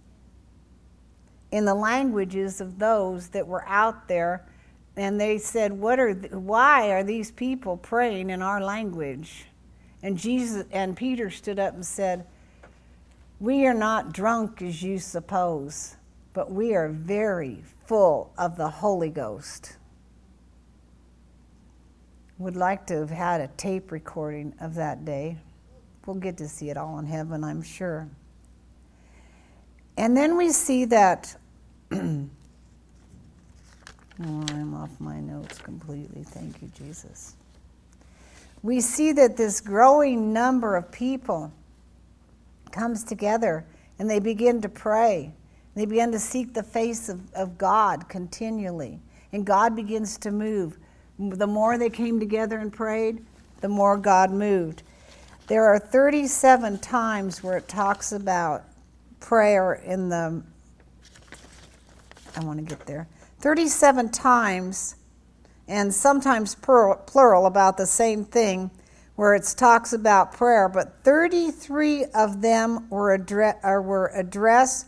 in 1.52 1.66
the 1.66 1.76
languages 1.76 2.62
of 2.62 2.80
those 2.80 3.30
that 3.30 3.48
were 3.48 3.66
out 3.68 4.08
there 4.08 4.46
and 4.96 5.20
they 5.20 5.38
said, 5.38 5.72
"What 5.72 5.98
are? 5.98 6.14
Why 6.14 6.92
are 6.92 7.04
these 7.04 7.32
people 7.32 7.78
praying 7.78 8.30
in 8.30 8.42
our 8.42 8.62
language?" 8.62 9.48
And 10.04 10.18
Jesus 10.18 10.66
and 10.72 10.96
Peter 10.98 11.30
stood 11.30 11.58
up 11.58 11.74
and 11.74 11.86
said, 11.86 12.26
"We 13.40 13.66
are 13.66 13.74
not 13.74 14.12
drunk 14.12 14.62
as 14.62 14.84
you 14.84 15.00
suppose, 15.00 15.96
but 16.40 16.50
we 16.50 16.74
are 16.74 16.88
very 16.88 17.62
full 17.86 18.32
of 18.38 18.56
the 18.56 18.70
Holy 18.70 19.10
Ghost." 19.10 19.76
Would 22.38 22.56
like 22.56 22.88
to 22.88 23.00
have 23.00 23.10
had 23.10 23.42
a 23.42 23.50
tape 23.58 23.92
recording 23.92 24.54
of 24.62 24.76
that 24.76 25.04
day. 25.04 25.38
We'll 26.06 26.16
get 26.16 26.38
to 26.38 26.48
see 26.48 26.70
it 26.70 26.78
all 26.78 26.98
in 26.98 27.08
heaven, 27.08 27.44
I'm 27.44 27.62
sure. 27.62 28.08
And 29.98 30.16
then 30.16 30.38
we 30.38 30.54
see 30.54 30.86
that 30.86 31.36
Oh, 31.92 32.30
I'm 34.22 34.74
off 34.74 34.92
my 35.00 35.20
notes 35.20 35.60
completely. 35.60 36.24
Thank 36.24 36.62
you, 36.62 36.72
Jesus. 36.74 37.36
We 38.64 38.80
see 38.80 39.12
that 39.12 39.36
this 39.36 39.60
growing 39.60 40.32
number 40.32 40.78
of 40.78 40.90
people 40.90 41.52
comes 42.72 43.04
together 43.04 43.66
and 43.98 44.10
they 44.10 44.20
begin 44.20 44.62
to 44.62 44.70
pray. 44.70 45.34
They 45.80 45.86
begin 45.86 46.12
to 46.12 46.20
seek 46.20 46.54
the 46.54 46.62
face 46.62 47.08
of, 47.08 47.34
of 47.34 47.58
God 47.58 48.10
continually. 48.10 49.00
And 49.32 49.46
God 49.46 49.78
begins 49.78 50.18
to 50.18 50.30
move. 50.30 50.78
The 51.18 51.48
more 51.48 51.78
they 51.78 51.90
came 51.90 52.20
together 52.20 52.58
and 52.58 52.74
prayed, 52.74 53.24
the 53.62 53.70
more 53.70 53.96
God 53.96 54.30
moved. 54.30 54.84
There 55.48 55.64
are 55.64 55.80
37 55.80 56.80
times 56.80 57.42
where 57.42 57.56
it 57.56 57.70
talks 57.70 58.12
about 58.12 58.66
prayer 59.22 59.76
in 59.76 60.10
the. 60.10 60.44
I 62.36 62.44
want 62.44 62.60
to 62.60 62.66
get 62.66 62.86
there. 62.86 63.08
37 63.40 64.10
times, 64.10 64.98
and 65.70 65.94
sometimes 65.94 66.56
plural, 66.56 67.46
about 67.46 67.78
the 67.78 67.86
same 67.86 68.26
thing, 68.26 68.70
where 69.16 69.34
it 69.34 69.46
talks 69.56 69.94
about 69.94 70.34
prayer, 70.34 70.68
but 70.68 71.06
33 71.06 72.04
of 72.16 72.42
them 72.42 72.90
were, 72.90 73.18
addre- 73.18 73.56
uh, 73.64 73.82
were 73.82 74.12
addressed 74.14 74.88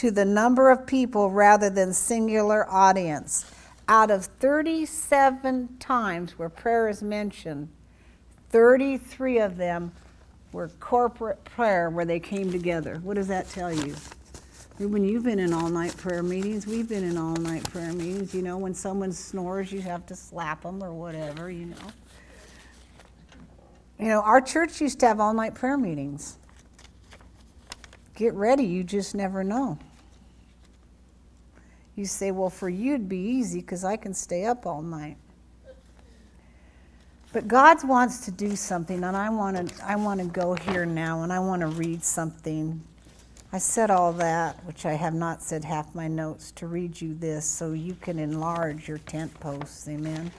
to 0.00 0.10
the 0.10 0.24
number 0.24 0.70
of 0.70 0.86
people 0.86 1.30
rather 1.30 1.68
than 1.68 1.92
singular 1.92 2.66
audience. 2.70 3.44
Out 3.86 4.10
of 4.10 4.24
37 4.24 5.76
times 5.78 6.38
where 6.38 6.48
prayer 6.48 6.88
is 6.88 7.02
mentioned, 7.02 7.68
33 8.48 9.40
of 9.40 9.58
them 9.58 9.92
were 10.52 10.68
corporate 10.80 11.44
prayer 11.44 11.90
where 11.90 12.06
they 12.06 12.18
came 12.18 12.50
together. 12.50 12.98
What 13.02 13.16
does 13.16 13.28
that 13.28 13.50
tell 13.50 13.70
you? 13.70 13.94
When 14.78 15.04
you've 15.04 15.24
been 15.24 15.38
in 15.38 15.52
all 15.52 15.68
night 15.68 15.94
prayer 15.98 16.22
meetings, 16.22 16.66
we've 16.66 16.88
been 16.88 17.04
in 17.04 17.18
all 17.18 17.36
night 17.36 17.64
prayer 17.64 17.92
meetings. 17.92 18.34
You 18.34 18.40
know, 18.40 18.56
when 18.56 18.72
someone 18.72 19.12
snores, 19.12 19.70
you 19.70 19.82
have 19.82 20.06
to 20.06 20.16
slap 20.16 20.62
them 20.62 20.82
or 20.82 20.94
whatever, 20.94 21.50
you 21.50 21.66
know. 21.66 21.76
You 23.98 24.06
know, 24.06 24.22
our 24.22 24.40
church 24.40 24.80
used 24.80 24.98
to 25.00 25.08
have 25.08 25.20
all 25.20 25.34
night 25.34 25.54
prayer 25.54 25.76
meetings. 25.76 26.38
Get 28.14 28.32
ready, 28.32 28.64
you 28.64 28.82
just 28.82 29.14
never 29.14 29.44
know. 29.44 29.78
You 32.00 32.06
say, 32.06 32.30
well, 32.30 32.48
for 32.48 32.70
you 32.70 32.94
it'd 32.94 33.10
be 33.10 33.18
easy 33.18 33.60
because 33.60 33.84
I 33.84 33.98
can 33.98 34.14
stay 34.14 34.46
up 34.46 34.64
all 34.64 34.80
night. 34.80 35.18
But 37.30 37.46
God 37.46 37.86
wants 37.86 38.24
to 38.24 38.30
do 38.30 38.56
something, 38.56 39.04
and 39.04 39.14
I 39.14 39.28
want 39.28 39.68
to 39.68 39.86
I 39.86 39.96
want 39.96 40.18
to 40.20 40.26
go 40.26 40.54
here 40.54 40.86
now, 40.86 41.24
and 41.24 41.30
I 41.30 41.40
want 41.40 41.60
to 41.60 41.66
read 41.66 42.02
something. 42.02 42.80
I 43.52 43.58
said 43.58 43.90
all 43.90 44.14
that, 44.14 44.64
which 44.64 44.86
I 44.86 44.94
have 44.94 45.12
not 45.12 45.42
said 45.42 45.62
half 45.62 45.94
my 45.94 46.08
notes, 46.08 46.52
to 46.52 46.66
read 46.66 46.98
you 46.98 47.12
this 47.12 47.44
so 47.44 47.72
you 47.72 47.94
can 48.00 48.18
enlarge 48.18 48.88
your 48.88 48.98
tent 48.98 49.38
posts. 49.38 49.86
Amen. 49.86 50.32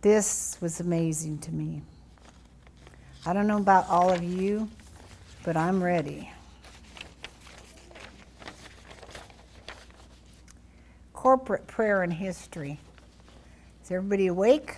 This 0.00 0.56
was 0.62 0.80
amazing 0.80 1.40
to 1.40 1.52
me. 1.52 1.82
I 3.26 3.34
don't 3.34 3.46
know 3.46 3.58
about 3.58 3.90
all 3.90 4.10
of 4.10 4.22
you, 4.22 4.70
but 5.44 5.54
I'm 5.54 5.84
ready. 5.84 6.30
Corporate 11.18 11.66
prayer 11.66 12.04
in 12.04 12.12
history. 12.12 12.78
Is 13.82 13.90
everybody 13.90 14.28
awake? 14.28 14.76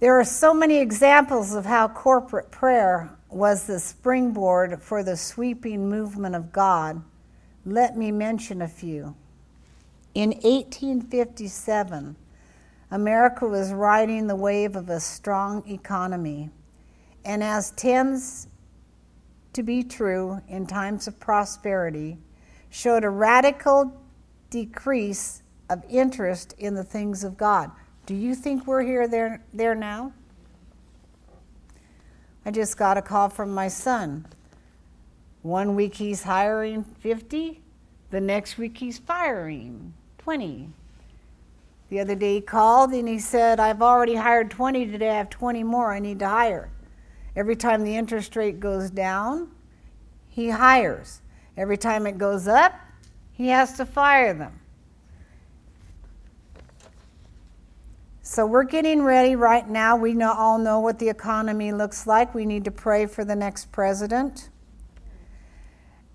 There 0.00 0.18
are 0.18 0.24
so 0.24 0.52
many 0.52 0.78
examples 0.78 1.54
of 1.54 1.64
how 1.64 1.86
corporate 1.86 2.50
prayer 2.50 3.16
was 3.30 3.68
the 3.68 3.78
springboard 3.78 4.82
for 4.82 5.04
the 5.04 5.16
sweeping 5.16 5.88
movement 5.88 6.34
of 6.34 6.52
God. 6.52 7.04
Let 7.64 7.96
me 7.96 8.10
mention 8.10 8.62
a 8.62 8.66
few. 8.66 9.14
In 10.16 10.30
1857, 10.30 12.16
America 12.90 13.46
was 13.46 13.72
riding 13.72 14.26
the 14.26 14.34
wave 14.34 14.74
of 14.74 14.88
a 14.88 14.98
strong 14.98 15.62
economy. 15.70 16.50
And 17.24 17.44
as 17.44 17.70
tends 17.70 18.48
to 19.52 19.62
be 19.62 19.84
true 19.84 20.42
in 20.48 20.66
times 20.66 21.06
of 21.06 21.20
prosperity, 21.20 22.18
showed 22.72 23.04
a 23.04 23.10
radical 23.10 23.92
decrease 24.48 25.42
of 25.68 25.84
interest 25.90 26.54
in 26.58 26.74
the 26.74 26.82
things 26.82 27.22
of 27.22 27.36
God. 27.36 27.70
Do 28.06 28.14
you 28.14 28.34
think 28.34 28.66
we're 28.66 28.82
here 28.82 29.06
there 29.06 29.42
there 29.52 29.74
now? 29.74 30.12
I 32.44 32.50
just 32.50 32.76
got 32.76 32.96
a 32.96 33.02
call 33.02 33.28
from 33.28 33.54
my 33.54 33.68
son. 33.68 34.26
One 35.42 35.74
week 35.74 35.94
he's 35.94 36.22
hiring 36.22 36.82
50, 36.82 37.60
the 38.10 38.20
next 38.20 38.56
week 38.58 38.78
he's 38.78 38.98
firing 38.98 39.92
20. 40.18 40.70
The 41.90 42.00
other 42.00 42.14
day 42.14 42.36
he 42.36 42.40
called 42.40 42.92
and 42.92 43.06
he 43.06 43.18
said, 43.18 43.60
I've 43.60 43.82
already 43.82 44.14
hired 44.14 44.50
20 44.50 44.86
today, 44.86 45.10
I 45.10 45.18
have 45.18 45.30
20 45.30 45.62
more 45.62 45.92
I 45.92 45.98
need 45.98 46.20
to 46.20 46.28
hire. 46.28 46.70
Every 47.36 47.56
time 47.56 47.84
the 47.84 47.96
interest 47.96 48.34
rate 48.34 48.60
goes 48.60 48.90
down, 48.90 49.50
he 50.28 50.50
hires. 50.50 51.21
Every 51.56 51.76
time 51.76 52.06
it 52.06 52.18
goes 52.18 52.48
up, 52.48 52.74
he 53.32 53.48
has 53.48 53.76
to 53.76 53.86
fire 53.86 54.34
them. 54.34 54.58
So 58.22 58.46
we're 58.46 58.64
getting 58.64 59.02
ready 59.02 59.36
right 59.36 59.68
now. 59.68 59.96
We 59.96 60.14
know, 60.14 60.32
all 60.32 60.58
know 60.58 60.80
what 60.80 60.98
the 60.98 61.08
economy 61.08 61.72
looks 61.72 62.06
like. 62.06 62.34
We 62.34 62.46
need 62.46 62.64
to 62.64 62.70
pray 62.70 63.06
for 63.06 63.24
the 63.24 63.36
next 63.36 63.72
president. 63.72 64.48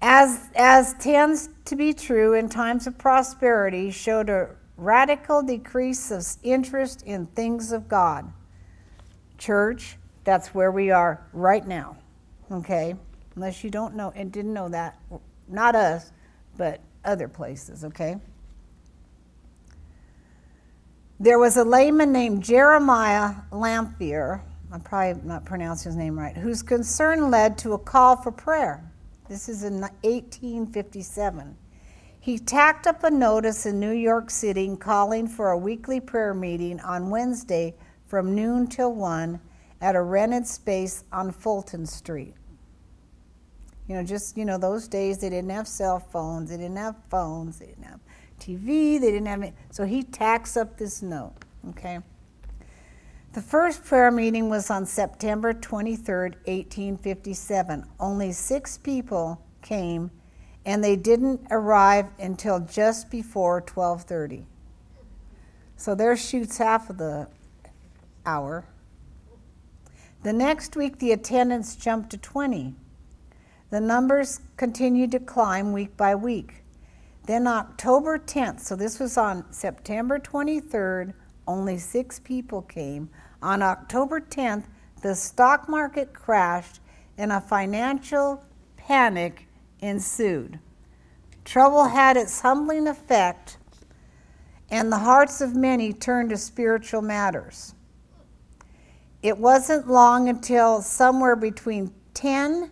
As, 0.01 0.49
as 0.55 0.95
tends 0.95 1.49
to 1.65 1.75
be 1.75 1.93
true 1.93 2.33
in 2.33 2.49
times 2.49 2.87
of 2.87 2.97
prosperity, 2.97 3.91
showed 3.91 4.29
a 4.29 4.49
radical 4.77 5.43
decrease 5.43 6.09
of 6.09 6.25
interest 6.43 7.03
in 7.03 7.25
things 7.27 7.71
of 7.71 7.87
God. 7.87 8.31
Church, 9.37 9.97
that's 10.23 10.55
where 10.55 10.71
we 10.71 10.89
are 10.91 11.27
right 11.33 11.67
now. 11.67 11.97
Okay? 12.51 12.95
Unless 13.35 13.63
you 13.63 13.69
don't 13.69 13.95
know 13.95 14.11
and 14.15 14.31
didn't 14.31 14.53
know 14.53 14.69
that. 14.69 14.97
Not 15.47 15.75
us, 15.75 16.11
but 16.57 16.81
other 17.05 17.27
places, 17.27 17.85
okay? 17.85 18.17
There 21.19 21.39
was 21.39 21.57
a 21.57 21.63
layman 21.63 22.11
named 22.11 22.43
Jeremiah 22.43 23.35
Lanphier, 23.51 24.43
I'm 24.71 24.81
probably 24.81 25.21
not 25.23 25.45
pronouncing 25.45 25.91
his 25.91 25.97
name 25.97 26.19
right, 26.19 26.35
whose 26.35 26.61
concern 26.61 27.31
led 27.31 27.57
to 27.59 27.73
a 27.73 27.77
call 27.77 28.17
for 28.17 28.31
prayer. 28.31 28.83
This 29.29 29.47
is 29.47 29.63
in 29.63 29.79
1857. 29.79 31.57
He 32.19 32.37
tacked 32.37 32.87
up 32.87 33.03
a 33.03 33.09
notice 33.09 33.65
in 33.65 33.79
New 33.79 33.91
York 33.91 34.29
City 34.29 34.75
calling 34.75 35.27
for 35.27 35.51
a 35.51 35.57
weekly 35.57 36.01
prayer 36.01 36.33
meeting 36.33 36.79
on 36.81 37.09
Wednesday 37.09 37.73
from 38.05 38.35
noon 38.35 38.67
till 38.67 38.93
1 38.93 39.39
at 39.79 39.95
a 39.95 40.01
rented 40.01 40.45
space 40.45 41.05
on 41.11 41.31
Fulton 41.31 41.85
Street. 41.85 42.35
You 43.87 43.95
know, 43.95 44.03
just, 44.03 44.37
you 44.37 44.45
know, 44.45 44.57
those 44.57 44.87
days 44.87 45.19
they 45.19 45.29
didn't 45.29 45.49
have 45.49 45.67
cell 45.67 45.99
phones, 45.99 46.49
they 46.49 46.57
didn't 46.57 46.77
have 46.77 46.95
phones, 47.09 47.59
they 47.59 47.67
didn't 47.67 47.85
have 47.85 47.99
TV, 48.39 48.99
they 48.99 49.11
didn't 49.11 49.27
have 49.27 49.43
it. 49.43 49.53
So 49.71 49.85
he 49.85 50.03
tacks 50.03 50.57
up 50.57 50.77
this 50.77 51.01
note, 51.01 51.33
okay? 51.69 51.99
The 53.33 53.41
first 53.41 53.85
prayer 53.85 54.11
meeting 54.11 54.49
was 54.49 54.69
on 54.69 54.85
September 54.85 55.53
23rd, 55.53 56.35
1857. 56.45 57.85
Only 57.99 58.31
six 58.31 58.77
people 58.77 59.41
came 59.61 60.11
and 60.65 60.83
they 60.83 60.97
didn't 60.97 61.47
arrive 61.49 62.07
until 62.19 62.59
just 62.59 63.09
before 63.09 63.61
12:30. 63.61 64.45
So 65.77 65.95
there 65.95 66.17
shoots 66.17 66.57
half 66.57 66.89
of 66.89 66.97
the 66.97 67.29
hour. 68.25 68.65
The 70.23 70.33
next 70.33 70.75
week 70.75 70.99
the 70.99 71.13
attendance 71.13 71.75
jumped 71.75 72.09
to 72.09 72.17
20. 72.17 72.75
The 73.69 73.81
numbers 73.81 74.39
continued 74.55 75.11
to 75.11 75.19
climb 75.19 75.73
week 75.73 75.97
by 75.97 76.15
week. 76.15 76.63
Then 77.25 77.47
October 77.47 78.17
10th, 78.17 78.61
so 78.61 78.77
this 78.77 78.97
was 78.97 79.17
on 79.17 79.51
September 79.51 80.19
23rd, 80.19 81.13
only 81.45 81.77
6 81.77 82.19
people 82.21 82.61
came. 82.61 83.09
On 83.41 83.61
October 83.61 84.21
10th, 84.21 84.63
the 85.01 85.13
stock 85.13 85.67
market 85.67 86.13
crashed 86.13 86.79
and 87.17 87.31
a 87.31 87.41
financial 87.41 88.45
panic 88.77 89.47
ensued. 89.81 90.59
Trouble 91.43 91.85
had 91.85 92.15
its 92.15 92.39
humbling 92.39 92.87
effect, 92.87 93.57
and 94.69 94.89
the 94.91 94.99
hearts 94.99 95.41
of 95.41 95.55
many 95.55 95.91
turned 95.91 96.29
to 96.29 96.37
spiritual 96.37 97.01
matters. 97.01 97.73
It 99.21 99.37
wasn't 99.37 99.89
long 99.89 100.29
until 100.29 100.81
somewhere 100.81 101.35
between 101.35 101.93
10 102.13 102.71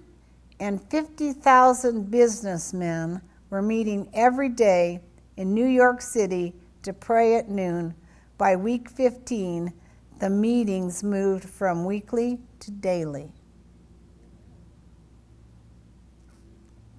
and 0.60 0.82
50,000 0.90 2.10
businessmen 2.10 3.22
were 3.50 3.62
meeting 3.62 4.10
every 4.14 4.50
day 4.50 5.02
in 5.38 5.54
New 5.54 5.66
York 5.66 6.02
City 6.02 6.54
to 6.84 6.94
pray 6.94 7.36
at 7.36 7.50
noon. 7.50 7.94
By 8.38 8.56
week 8.56 8.90
15, 8.90 9.74
the 10.20 10.30
meetings 10.30 11.04
moved 11.04 11.46
from 11.46 11.86
weekly 11.86 12.40
to 12.62 12.72
daily. 12.72 13.32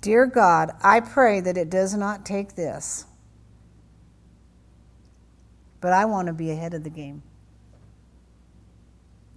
Dear 0.00 0.26
God, 0.26 0.70
I 0.82 1.00
pray 1.00 1.40
that 1.40 1.56
it 1.56 1.70
does 1.70 1.94
not 1.94 2.24
take 2.24 2.54
this, 2.54 3.06
but 5.80 5.92
I 5.92 6.04
want 6.04 6.26
to 6.28 6.32
be 6.32 6.50
ahead 6.50 6.74
of 6.74 6.84
the 6.84 6.90
game. 6.90 7.22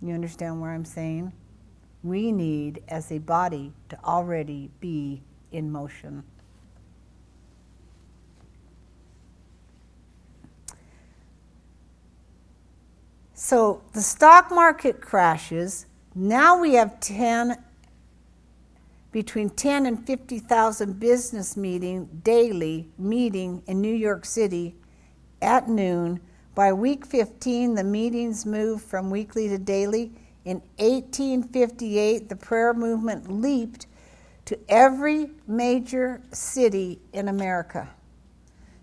You 0.02 0.14
understand 0.14 0.62
where 0.62 0.72
I'm 0.72 0.86
saying? 0.86 1.34
We 2.04 2.32
need, 2.32 2.82
as 2.88 3.12
a 3.12 3.20
body, 3.20 3.74
to 3.90 4.00
already 4.04 4.72
be 4.80 5.22
in 5.52 5.72
motion. 5.72 6.24
So 13.34 13.82
the 13.94 14.02
stock 14.02 14.52
market 14.52 15.02
crashes. 15.02 15.86
Now 16.14 16.60
we 16.60 16.74
have 16.74 17.00
10 17.00 17.58
between 19.12 19.50
10 19.50 19.86
and 19.86 20.06
50,000 20.06 21.00
business 21.00 21.58
meeting 21.58 22.22
daily 22.24 22.90
meeting 22.98 23.64
in 23.66 23.82
New 23.82 23.96
York 23.96 24.26
City 24.26 24.76
at 25.42 25.68
noon. 25.68 26.20
By 26.54 26.74
week 26.74 27.06
15, 27.06 27.76
the 27.76 27.84
meetings 27.84 28.46
move 28.46 28.82
from 28.82 29.10
weekly 29.10 29.48
to 29.48 29.58
daily. 29.58 30.12
In 30.46 30.62
1858, 30.78 32.30
the 32.30 32.36
prayer 32.36 32.74
movement 32.74 33.30
leaped 33.30 33.88
to 34.46 34.58
every 34.68 35.30
major 35.48 36.22
city 36.32 37.00
in 37.14 37.28
America. 37.28 37.90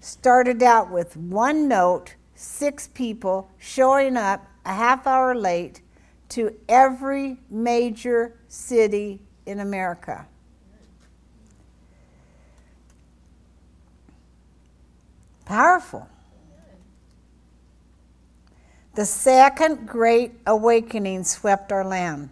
Started 0.01 0.63
out 0.63 0.91
with 0.91 1.17
one 1.17 1.67
note, 1.67 2.15
six 2.35 2.87
people 2.89 3.51
showing 3.59 4.17
up 4.17 4.47
a 4.65 4.75
half 4.75 5.07
hour 5.07 5.35
late 5.35 5.81
to 6.29 6.55
every 6.69 7.39
major 7.51 8.35
city 8.49 9.21
in 9.47 9.61
America. 9.61 10.27
Powerful. 15.47 16.09
The 18.97 19.05
second 19.05 19.87
great 19.87 20.33
awakening 20.47 21.25
swept 21.25 21.71
our 21.71 21.85
land. 21.85 22.31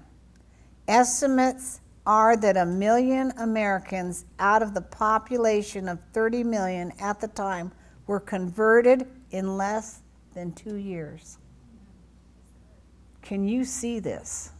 Estimates 0.88 1.82
are 2.06 2.38
that 2.38 2.56
a 2.56 2.64
million 2.64 3.34
Americans 3.36 4.24
out 4.38 4.62
of 4.62 4.72
the 4.72 4.80
population 4.80 5.90
of 5.90 5.98
30 6.14 6.42
million 6.42 6.90
at 6.98 7.20
the 7.20 7.28
time 7.28 7.70
were 8.06 8.18
converted 8.18 9.06
in 9.30 9.58
less 9.58 10.00
than 10.32 10.52
two 10.52 10.76
years. 10.76 11.36
Can 13.20 13.46
you 13.46 13.66
see 13.66 14.00
this? 14.00 14.50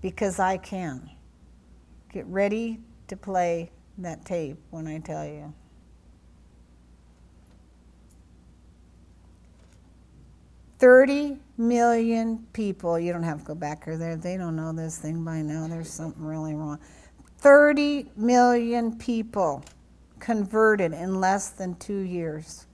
Because 0.00 0.38
I 0.38 0.56
can. 0.56 1.10
Get 2.10 2.24
ready 2.28 2.80
to 3.08 3.16
play 3.16 3.70
that 3.98 4.24
tape 4.24 4.56
when 4.70 4.86
I 4.86 5.00
tell 5.00 5.26
you. 5.26 5.52
30 10.82 11.36
million 11.58 12.44
people. 12.52 12.98
You 12.98 13.12
don't 13.12 13.22
have 13.22 13.38
to 13.38 13.44
go 13.44 13.54
back 13.54 13.86
or 13.86 13.96
there. 13.96 14.16
They 14.16 14.36
don't 14.36 14.56
know 14.56 14.72
this 14.72 14.98
thing 14.98 15.22
by 15.22 15.40
now. 15.40 15.68
There's 15.68 15.88
something 15.88 16.24
really 16.24 16.56
wrong. 16.56 16.80
30 17.38 18.10
million 18.16 18.98
people 18.98 19.64
converted 20.18 20.92
in 20.92 21.20
less 21.20 21.50
than 21.50 21.76
two 21.76 22.00
years. 22.00 22.66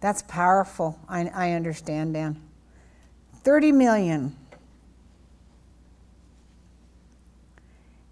That's 0.00 0.22
powerful. 0.22 0.98
I, 1.08 1.28
I 1.28 1.52
understand, 1.52 2.14
Dan. 2.14 2.42
30 3.44 3.70
million. 3.70 4.36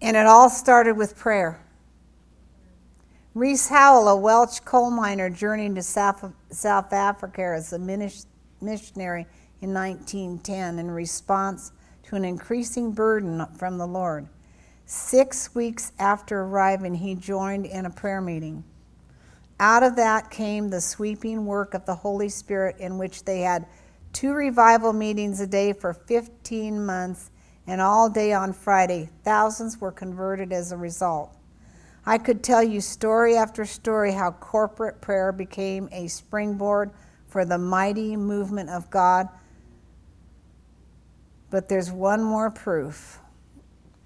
And 0.01 0.15
it 0.15 0.25
all 0.25 0.49
started 0.49 0.95
with 0.95 1.17
prayer. 1.17 1.59
Rees 3.37 3.67
Howell, 3.67 4.07
a 4.07 4.17
Welsh 4.17 4.61
coal 4.61 4.89
miner, 4.89 5.29
journeyed 5.29 5.75
to 5.75 5.83
South, 5.83 6.33
South 6.49 6.91
Africa 6.91 7.53
as 7.55 7.71
a 7.71 7.77
missionary 7.77 9.27
in 9.61 9.75
1910 9.75 10.79
in 10.79 10.89
response 10.89 11.71
to 12.01 12.15
an 12.15 12.25
increasing 12.25 12.93
burden 12.93 13.45
from 13.55 13.77
the 13.77 13.85
Lord. 13.85 14.27
Six 14.87 15.53
weeks 15.53 15.91
after 15.99 16.41
arriving, 16.41 16.95
he 16.95 17.13
joined 17.13 17.67
in 17.67 17.85
a 17.85 17.91
prayer 17.91 18.21
meeting. 18.21 18.63
Out 19.59 19.83
of 19.83 19.95
that 19.97 20.31
came 20.31 20.69
the 20.69 20.81
sweeping 20.81 21.45
work 21.45 21.75
of 21.75 21.85
the 21.85 21.93
Holy 21.93 22.29
Spirit, 22.29 22.77
in 22.79 22.97
which 22.97 23.23
they 23.23 23.41
had 23.41 23.67
two 24.13 24.33
revival 24.33 24.93
meetings 24.93 25.39
a 25.41 25.45
day 25.45 25.73
for 25.73 25.93
15 25.93 26.83
months, 26.83 27.29
and 27.67 27.81
all 27.81 28.09
day 28.09 28.33
on 28.33 28.51
Friday. 28.51 29.11
Thousands 29.23 29.79
were 29.79 29.91
converted 29.91 30.51
as 30.51 30.71
a 30.71 30.77
result. 30.77 31.36
I 32.07 32.17
could 32.17 32.41
tell 32.41 32.63
you 32.63 32.79
story 32.79 33.35
after 33.35 33.65
story 33.65 34.13
how 34.13 34.31
corporate 34.31 35.01
prayer 35.01 35.33
became 35.33 35.89
a 35.91 36.07
springboard 36.07 36.91
for 37.27 37.43
the 37.43 37.57
mighty 37.57 38.15
movement 38.15 38.69
of 38.69 38.89
God. 38.89 39.27
But 41.49 41.67
there's 41.67 41.91
one 41.91 42.23
more 42.23 42.49
proof. 42.49 43.19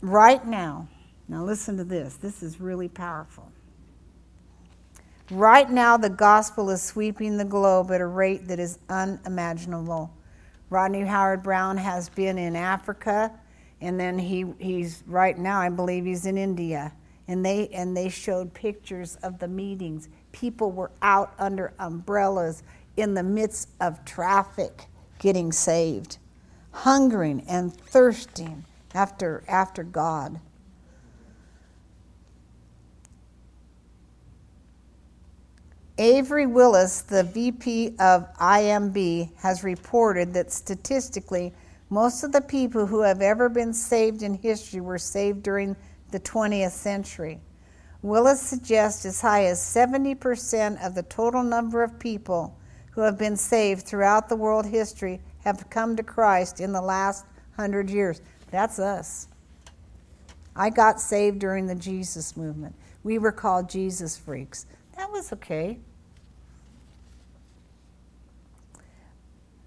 Right 0.02 0.44
now, 0.48 0.88
now 1.28 1.44
listen 1.44 1.78
to 1.78 1.84
this, 1.84 2.16
this 2.16 2.42
is 2.42 2.60
really 2.60 2.90
powerful. 2.90 3.52
Right 5.30 5.70
now, 5.70 5.96
the 5.96 6.10
gospel 6.10 6.72
is 6.72 6.82
sweeping 6.82 7.38
the 7.38 7.46
globe 7.46 7.92
at 7.92 8.02
a 8.02 8.08
rate 8.08 8.48
that 8.48 8.60
is 8.60 8.80
unimaginable. 8.90 10.12
Rodney 10.72 11.02
Howard 11.02 11.44
Browne 11.44 11.78
has 11.78 12.10
been 12.10 12.40
in 12.40 12.56
Africa, 12.56 13.32
and 13.80 14.00
then 14.00 14.18
he, 14.18 14.46
he's 14.58 15.04
right 15.06 15.38
now, 15.38 15.60
I 15.60 15.70
believe 15.70 16.06
he's 16.06 16.26
in 16.26 16.40
India 16.40 16.94
and 17.32 17.46
they 17.46 17.70
and 17.70 17.96
they 17.96 18.10
showed 18.10 18.54
pictures 18.54 19.18
of 19.24 19.40
the 19.40 19.48
meetings. 19.48 20.10
People 20.34 20.70
were 20.70 20.92
out 21.02 21.34
under 21.40 21.74
umbrellas 21.80 22.62
in 22.98 23.14
the 23.14 23.24
midst 23.24 23.70
of 23.80 24.04
traffic 24.04 24.88
getting 25.18 25.54
saved, 25.54 26.18
hungering 26.72 27.46
and 27.48 27.74
thirsting 27.74 28.66
after 28.94 29.46
after 29.48 29.82
God. 29.82 30.42
Avery 35.98 36.48
Willis, 36.48 37.02
the 37.02 37.24
VP 37.24 37.96
of 37.98 38.28
IMB, 38.40 39.34
has 39.38 39.64
reported 39.64 40.34
that 40.34 40.52
statistically, 40.52 41.54
most 41.90 42.26
of 42.26 42.34
the 42.34 42.42
people 42.42 42.88
who 42.88 43.02
have 43.02 43.22
ever 43.22 43.48
been 43.48 43.74
saved 43.74 44.22
in 44.22 44.34
history 44.34 44.82
were 44.82 44.98
saved 44.98 45.44
during 45.44 45.78
the 46.12 46.20
20th 46.20 46.72
century. 46.72 47.40
Willis 48.02 48.42
suggests 48.42 49.06
as 49.06 49.22
high 49.22 49.46
as 49.46 49.60
70% 49.60 50.86
of 50.86 50.96
the 50.96 51.04
total 51.04 51.44
number 51.44 51.84
of 51.84 52.00
people 52.00 52.58
who 52.92 53.02
have 53.02 53.18
been 53.18 53.38
saved 53.38 53.86
throughout 53.86 54.28
the 54.28 54.36
world 54.36 54.66
history 54.66 55.22
have 55.44 55.70
come 55.70 55.96
to 55.96 56.04
Christ 56.04 56.60
in 56.60 56.72
the 56.72 56.82
last 56.82 57.26
hundred 57.56 57.90
years. 57.90 58.22
That's 58.50 58.80
us. 58.80 59.28
I 60.56 60.70
got 60.70 61.00
saved 61.00 61.40
during 61.40 61.68
the 61.68 61.76
Jesus 61.76 62.36
movement. 62.36 62.76
We 63.04 63.18
were 63.18 63.32
called 63.32 63.70
Jesus 63.70 64.18
freaks. 64.18 64.66
That 64.98 65.12
was 65.12 65.32
okay. 65.34 65.80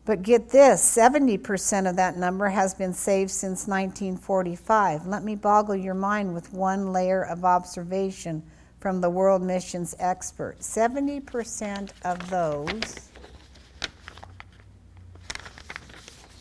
But 0.06 0.22
get 0.22 0.51
this 0.51 0.82
70% 0.82 1.89
of 1.89 1.97
that 1.97 2.18
number 2.18 2.48
has 2.48 2.74
been 2.74 2.93
saved 2.93 3.31
since 3.31 3.66
1945. 3.66 5.06
Let 5.06 5.24
me 5.24 5.35
boggle 5.35 5.76
your 5.76 5.94
mind 5.94 6.35
with 6.35 6.52
one 6.52 6.93
layer 6.93 7.24
of 7.24 7.44
observation 7.44 8.43
from 8.81 9.01
the 9.01 9.09
world 9.09 9.40
missions 9.40 9.94
expert. 9.98 10.60
70% 10.60 11.90
of 12.05 12.28
those, 12.28 13.09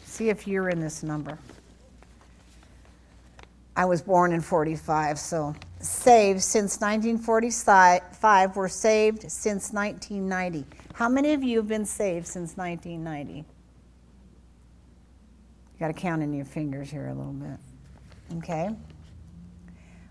see 0.04 0.28
if 0.28 0.46
you're 0.46 0.68
in 0.68 0.82
this 0.82 1.02
number. 1.02 1.40
I 3.78 3.86
was 3.86 4.02
born 4.02 4.34
in 4.34 4.42
45, 4.42 5.18
so 5.18 5.56
saved 5.80 6.42
since 6.42 6.82
1945 6.82 8.56
were 8.58 8.68
saved 8.68 9.32
since 9.32 9.72
1990. 9.72 10.66
How 10.96 11.08
many 11.08 11.32
of 11.32 11.42
you 11.42 11.58
have 11.60 11.68
been 11.70 11.86
saved 11.86 12.28
since 12.28 12.58
1990? 12.58 13.46
Got 15.84 15.94
to 15.94 16.02
count 16.02 16.24
in 16.24 16.32
your 16.32 16.46
fingers 16.46 16.90
here 16.90 17.08
a 17.08 17.14
little 17.14 17.34
bit. 17.34 17.60
Okay? 18.38 18.70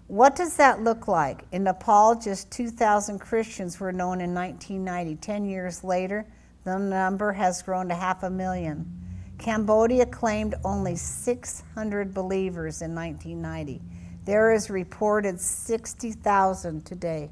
What 0.06 0.36
does 0.36 0.54
that 0.56 0.82
look 0.82 1.08
like? 1.08 1.44
In 1.50 1.64
Nepal, 1.64 2.14
just 2.14 2.50
2,000 2.50 3.18
Christians 3.18 3.80
were 3.80 3.90
known 3.90 4.20
in 4.20 4.34
1990. 4.34 5.16
Ten 5.22 5.46
years 5.46 5.82
later, 5.82 6.26
the 6.64 6.76
number 6.78 7.32
has 7.32 7.62
grown 7.62 7.88
to 7.88 7.94
half 7.94 8.22
a 8.22 8.28
million. 8.28 8.84
Cambodia 9.38 10.04
claimed 10.04 10.56
only 10.62 10.94
600 10.94 12.12
believers 12.12 12.82
in 12.82 12.94
1990. 12.94 13.80
There 14.26 14.52
is 14.52 14.68
reported 14.68 15.40
60,000 15.40 16.84
today. 16.84 17.30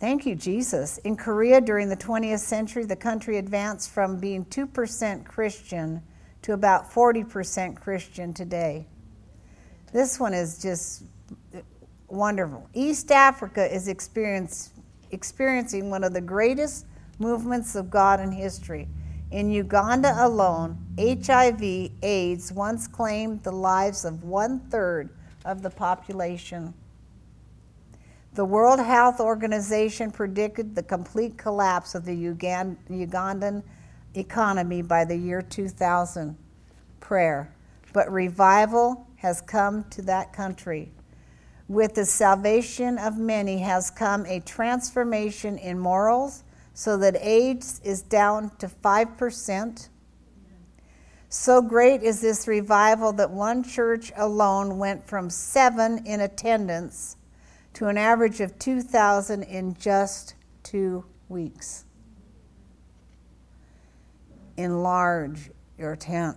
Thank 0.00 0.26
you, 0.26 0.36
Jesus. 0.36 0.98
In 0.98 1.16
Korea 1.16 1.60
during 1.60 1.88
the 1.88 1.96
20th 1.96 2.38
century, 2.38 2.84
the 2.84 2.94
country 2.94 3.38
advanced 3.38 3.90
from 3.90 4.18
being 4.18 4.44
2% 4.44 5.24
Christian 5.24 6.00
to 6.42 6.52
about 6.52 6.88
40% 6.90 7.76
Christian 7.76 8.32
today. 8.32 8.86
This 9.92 10.20
one 10.20 10.34
is 10.34 10.62
just 10.62 11.02
wonderful. 12.06 12.68
East 12.74 13.10
Africa 13.10 13.74
is 13.74 13.88
experiencing 13.88 15.90
one 15.90 16.04
of 16.04 16.12
the 16.12 16.20
greatest 16.20 16.86
movements 17.18 17.74
of 17.74 17.90
God 17.90 18.20
in 18.20 18.30
history. 18.30 18.86
In 19.32 19.50
Uganda 19.50 20.14
alone, 20.24 20.78
HIV 20.96 21.90
AIDS 22.02 22.52
once 22.52 22.86
claimed 22.86 23.42
the 23.42 23.50
lives 23.50 24.04
of 24.04 24.22
one 24.22 24.60
third 24.70 25.10
of 25.44 25.62
the 25.62 25.70
population. 25.70 26.72
The 28.38 28.44
World 28.44 28.78
Health 28.78 29.18
Organization 29.18 30.12
predicted 30.12 30.76
the 30.76 30.82
complete 30.84 31.36
collapse 31.36 31.96
of 31.96 32.04
the 32.04 32.14
Ugandan 32.14 33.64
economy 34.14 34.80
by 34.80 35.04
the 35.04 35.16
year 35.16 35.42
2000. 35.42 36.38
Prayer. 37.00 37.52
But 37.92 38.12
revival 38.12 39.08
has 39.16 39.40
come 39.40 39.86
to 39.90 40.02
that 40.02 40.32
country. 40.32 40.92
With 41.66 41.96
the 41.96 42.04
salvation 42.04 42.96
of 42.96 43.18
many 43.18 43.58
has 43.58 43.90
come 43.90 44.24
a 44.26 44.38
transformation 44.38 45.58
in 45.58 45.76
morals, 45.76 46.44
so 46.74 46.96
that 46.96 47.16
AIDS 47.20 47.80
is 47.82 48.02
down 48.02 48.52
to 48.58 48.68
5%. 48.68 49.88
So 51.28 51.60
great 51.60 52.04
is 52.04 52.20
this 52.20 52.46
revival 52.46 53.12
that 53.14 53.32
one 53.32 53.64
church 53.64 54.12
alone 54.16 54.78
went 54.78 55.04
from 55.08 55.28
seven 55.28 56.06
in 56.06 56.20
attendance 56.20 57.16
to 57.78 57.86
an 57.86 57.96
average 57.96 58.40
of 58.40 58.58
2,000 58.58 59.44
in 59.44 59.72
just 59.74 60.34
two 60.64 61.04
weeks. 61.28 61.84
Enlarge 64.56 65.52
your 65.78 65.94
tent. 65.94 66.36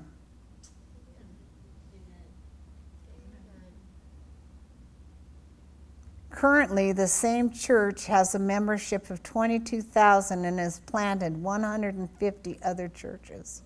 Currently, 6.29 6.91
the 6.91 7.07
same 7.07 7.49
church 7.49 8.05
has 8.05 8.35
a 8.35 8.39
membership 8.39 9.09
of 9.09 9.23
22,000 9.23 10.45
and 10.45 10.59
has 10.59 10.79
planted 10.81 11.35
150 11.35 12.59
other 12.63 12.87
churches. 12.87 13.63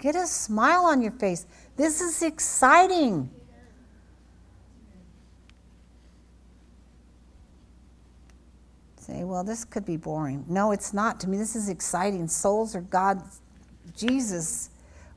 Get 0.00 0.16
a 0.16 0.26
smile 0.26 0.86
on 0.86 1.02
your 1.02 1.12
face. 1.12 1.44
This 1.76 2.00
is 2.00 2.22
exciting. 2.22 3.28
Say, 9.06 9.22
well, 9.22 9.44
this 9.44 9.66
could 9.66 9.84
be 9.84 9.98
boring. 9.98 10.46
No, 10.48 10.72
it's 10.72 10.94
not. 10.94 11.20
To 11.20 11.28
me, 11.28 11.36
this 11.36 11.54
is 11.54 11.68
exciting. 11.68 12.26
Souls 12.26 12.74
are 12.74 12.80
God's. 12.80 13.42
Jesus 13.94 14.70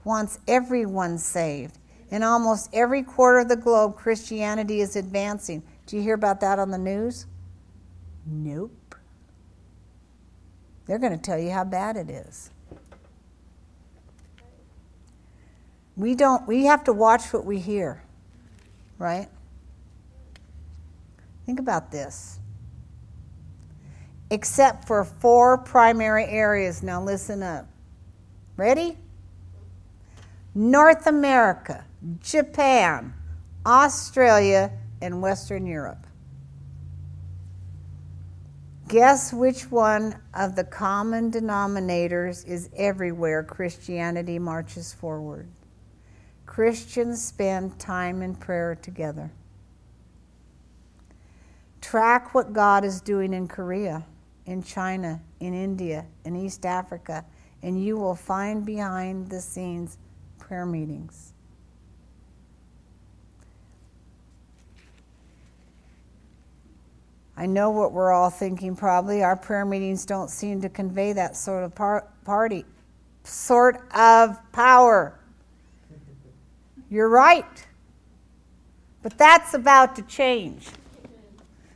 wants 0.03 0.39
everyone 0.45 1.17
saved. 1.17 1.77
In 2.11 2.21
almost 2.21 2.69
every 2.73 3.01
quarter 3.01 3.39
of 3.39 3.47
the 3.47 3.55
globe, 3.55 3.95
Christianity 3.95 4.81
is 4.81 4.97
advancing. 4.97 5.63
Do 5.85 5.95
you 5.95 6.01
hear 6.01 6.15
about 6.15 6.41
that 6.41 6.59
on 6.59 6.69
the 6.69 6.77
news? 6.77 7.27
Nope. 8.25 8.95
They're 10.85 10.99
going 10.99 11.17
to 11.17 11.21
tell 11.21 11.39
you 11.39 11.51
how 11.51 11.63
bad 11.63 11.95
it 11.95 12.09
is. 12.09 12.49
We 15.95 16.13
don't 16.13 16.45
we 16.45 16.65
have 16.65 16.83
to 16.83 16.93
watch 16.93 17.31
what 17.31 17.45
we 17.45 17.59
hear. 17.59 18.03
Right? 18.99 19.29
Think 21.45 21.61
about 21.61 21.89
this 21.89 22.39
except 24.29 24.85
for 24.85 25.03
four 25.03 25.57
primary 25.57 26.25
areas. 26.25 26.83
Now, 26.83 27.01
listen 27.01 27.41
up. 27.41 27.67
Ready? 28.55 28.97
North 30.53 31.07
America, 31.07 31.85
Japan, 32.19 33.13
Australia, 33.65 34.71
and 35.01 35.21
Western 35.21 35.65
Europe. 35.67 36.07
Guess 38.87 39.33
which 39.33 39.69
one 39.69 40.15
of 40.33 40.55
the 40.55 40.63
common 40.63 41.29
denominators 41.29 42.47
is 42.47 42.69
everywhere 42.75 43.43
Christianity 43.43 44.39
marches 44.39 44.93
forward? 44.93 45.47
Christians 46.45 47.23
spend 47.23 47.77
time 47.77 48.21
in 48.21 48.33
prayer 48.33 48.75
together. 48.75 49.29
Track 51.81 52.33
what 52.33 52.53
God 52.53 52.83
is 52.83 53.01
doing 53.01 53.33
in 53.33 53.47
Korea 53.47 54.05
in 54.47 54.63
China, 54.63 55.21
in 55.39 55.53
India, 55.53 56.05
in 56.25 56.35
East 56.35 56.65
Africa, 56.65 57.23
and 57.61 57.83
you 57.83 57.97
will 57.97 58.15
find 58.15 58.65
behind 58.65 59.29
the 59.29 59.39
scenes 59.39 59.97
prayer 60.39 60.65
meetings. 60.65 61.33
I 67.35 67.45
know 67.45 67.69
what 67.69 67.91
we're 67.91 68.11
all 68.11 68.31
thinking 68.31 68.75
probably. 68.75 69.21
Our 69.21 69.35
prayer 69.35 69.65
meetings 69.65 70.05
don't 70.05 70.29
seem 70.29 70.61
to 70.61 70.69
convey 70.69 71.13
that 71.13 71.35
sort 71.35 71.63
of 71.63 71.75
par- 71.75 72.07
party, 72.25 72.65
sort 73.23 73.83
of 73.93 74.39
power. 74.53 75.19
You're 76.89 77.09
right. 77.09 77.67
But 79.03 79.17
that's 79.17 79.53
about 79.53 79.95
to 79.97 80.01
change. 80.03 80.67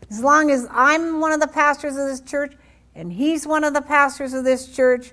As 0.09 0.21
long 0.21 0.49
as 0.49 0.67
I'm 0.71 1.19
one 1.19 1.31
of 1.31 1.39
the 1.39 1.47
pastors 1.47 1.95
of 1.95 2.07
this 2.07 2.21
church, 2.21 2.53
and 3.01 3.11
he's 3.11 3.47
one 3.47 3.63
of 3.63 3.73
the 3.73 3.81
pastors 3.81 4.31
of 4.33 4.43
this 4.43 4.67
church, 4.67 5.11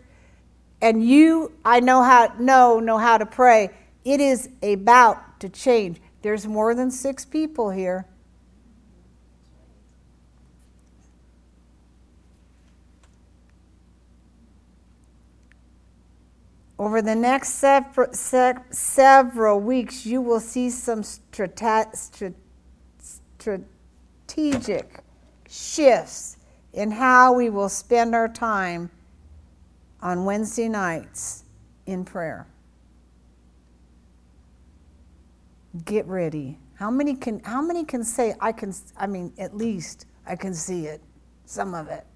and 0.82 1.02
you, 1.02 1.52
I 1.65 1.81
know 1.81 2.02
how 2.02 2.35
know 2.39 2.81
know 2.81 2.98
how 2.98 3.16
to 3.16 3.24
pray. 3.24 3.70
It 4.05 4.20
is 4.20 4.51
about 4.62 5.40
to 5.40 5.48
change. 5.48 5.98
There's 6.20 6.47
more 6.47 6.74
than 6.74 6.90
six 6.90 7.24
people 7.24 7.70
here. 7.70 8.05
Over 16.78 17.01
the 17.01 17.15
next 17.15 17.55
sev- 17.55 18.66
several 18.70 19.60
weeks, 19.60 20.05
you 20.05 20.20
will 20.20 20.40
see 20.40 20.69
some 20.69 21.02
strate- 21.02 21.94
strategic 23.39 25.01
shifts 25.48 26.38
in 26.78 26.92
how 26.92 27.32
we 27.32 27.50
will 27.50 27.68
spend 27.68 28.14
our 28.14 28.28
time 28.28 28.88
on 30.00 30.24
Wednesday 30.24 30.68
nights 30.68 31.42
in 31.86 32.05
prayer. 32.05 32.46
Get 35.84 36.06
ready. 36.06 36.56
How 36.74 36.88
many 36.88 37.16
can 37.16 37.40
how 37.40 37.60
many 37.60 37.84
can 37.84 38.05
say 38.05 38.32
I 38.40 38.52
can 38.52 38.72
I 38.96 39.09
mean 39.09 39.32
at 39.38 39.56
least 39.56 40.06
I 40.24 40.36
can 40.36 40.55
see 40.55 40.86
it. 40.86 41.00
Some 41.46 41.74
of 41.74 41.88
it. 41.88 42.06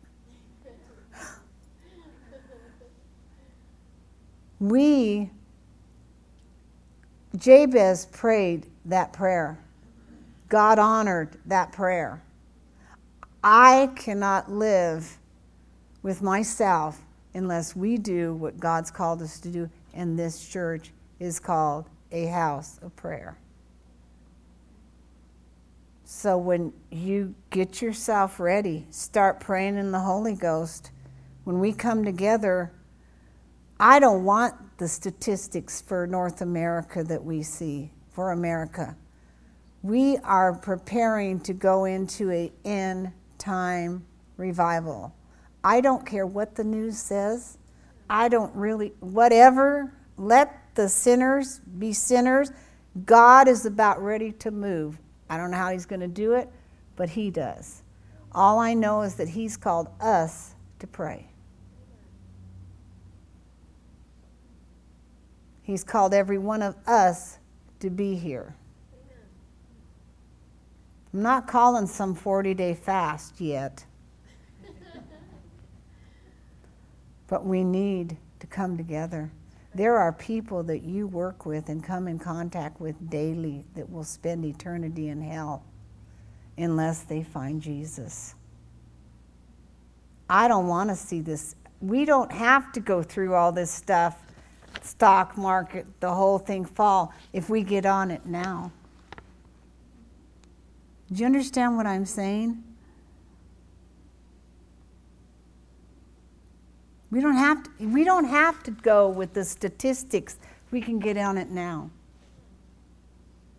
we 4.61 5.29
Jabez 7.37 8.07
prayed 8.07 8.69
that 8.85 9.13
prayer. 9.13 9.59
God 10.49 10.79
honored 10.79 11.37
that 11.47 11.73
prayer. 11.73 12.23
I 13.45 13.91
cannot 13.97 14.51
live 14.51 15.19
with 16.03 16.23
myself 16.23 17.01
unless 17.35 17.75
we 17.75 17.97
do 17.99 18.35
what 18.35 18.61
God's 18.61 18.91
called 18.91 19.23
us 19.23 19.41
to 19.41 19.49
do, 19.49 19.71
and 19.95 20.19
this 20.19 20.49
church 20.49 20.93
is 21.19 21.41
called 21.41 21.87
a 22.13 22.27
house 22.27 22.79
of 22.83 22.95
prayer. 22.95 23.37
So 26.05 26.37
when 26.37 26.73
you 26.91 27.35
get 27.51 27.81
yourself 27.81 28.39
ready, 28.39 28.87
start 28.91 29.41
praying 29.41 29.77
in 29.77 29.93
the 29.93 30.01
Holy 30.01 30.35
Ghost. 30.35 30.91
When 31.45 31.59
we 31.59 31.73
come 31.73 32.05
together, 32.05 32.71
I 33.81 33.99
don't 33.99 34.23
want 34.23 34.55
the 34.79 34.87
statistics 34.87 35.81
for 35.81 36.07
North 36.07 36.43
America 36.43 37.03
that 37.03 37.25
we 37.25 37.43
see 37.43 37.91
for 38.11 38.33
America. 38.33 38.95
We 39.83 40.19
are 40.19 40.53
preparing 40.55 41.41
to 41.41 41.53
go 41.53 41.87
into 41.87 42.31
a 42.31 42.53
end 42.65 43.11
time 43.43 44.07
revival. 44.37 45.15
I 45.65 45.81
don't 45.81 46.07
care 46.07 46.27
what 46.27 46.55
the 46.55 46.65
news 46.65 46.99
says. 46.99 47.59
I 48.09 48.29
don't 48.29 48.55
really, 48.55 48.93
whatever, 49.01 49.93
let 50.17 50.75
the 50.75 50.89
sinners 50.89 51.61
be 51.79 51.93
sinners. 51.93 52.53
God 53.05 53.49
is 53.49 53.67
about 53.67 54.03
ready 54.03 54.33
to 54.33 54.51
move. 54.51 54.99
I 55.29 55.37
don't 55.37 55.51
know 55.51 55.57
how 55.57 55.73
He's 55.73 55.87
going 55.87 56.01
to 56.01 56.09
do 56.09 56.33
it, 56.35 56.49
but 56.95 57.11
He 57.11 57.31
does. 57.31 57.83
All 58.33 58.59
I 58.59 58.75
know 58.75 59.03
is 59.03 59.17
that 59.17 59.29
He's 59.29 59.57
called 59.57 59.89
us 60.01 60.55
to 60.79 60.87
pray. 60.87 61.29
He's 65.63 65.85
called 65.85 66.13
every 66.13 66.39
one 66.39 66.63
of 66.63 66.77
us 66.87 67.39
to 67.81 67.91
be 67.91 68.15
here. 68.15 68.55
I'm 71.13 71.23
not 71.23 71.47
calling 71.47 71.87
some 71.87 72.15
40 72.15 72.55
day 72.55 72.75
fast 72.75 73.41
yet. 73.41 73.85
but 77.29 77.47
we 77.47 77.65
need 77.65 78.17
to 78.41 78.47
come 78.47 78.77
together. 78.77 79.31
There 79.75 79.97
are 79.97 80.13
people 80.13 80.63
that 80.65 80.83
you 80.83 81.07
work 81.07 81.47
with 81.47 81.71
and 81.71 81.83
come 81.83 82.07
in 82.07 82.19
contact 82.19 82.79
with 82.79 83.09
daily 83.09 83.65
that 83.75 83.91
will 83.91 84.05
spend 84.05 84.45
eternity 84.45 85.09
in 85.09 85.23
hell 85.23 85.65
unless 86.59 87.05
they 87.05 87.23
find 87.23 87.63
Jesus. 87.63 88.35
I 90.29 90.47
don't 90.47 90.67
want 90.67 90.91
to 90.91 90.97
see 90.97 91.21
this. 91.21 91.57
We 91.81 92.05
don't 92.05 92.31
have 92.31 92.71
to 92.73 92.81
go 92.81 93.03
through 93.03 93.35
all 93.35 93.51
this 93.51 93.71
stuff, 93.71 94.19
stock 94.83 95.37
market, 95.39 95.87
the 96.01 96.13
whole 96.13 96.39
thing 96.39 96.67
fall, 96.67 97.15
if 97.33 97.49
we 97.49 97.63
get 97.63 97.87
on 97.87 98.11
it 98.11 98.27
now. 98.27 98.73
Do 101.13 101.21
you 101.21 101.27
understand 101.27 101.77
what 101.77 101.87
I'm 101.87 102.07
saying? 102.07 102.63
We 107.11 107.21
don't 107.21 107.37
have 107.37 107.63
to, 107.65 107.71
we 107.87 108.05
don't 108.05 108.25
have 108.25 108.63
to 108.63 108.71
go 108.71 109.09
with 109.09 109.35
the 109.35 109.45
statistics. 109.45 110.39
We 110.71 110.81
can 110.81 110.99
get 110.99 111.19
on 111.19 111.37
it 111.37 111.51
now. 111.51 111.91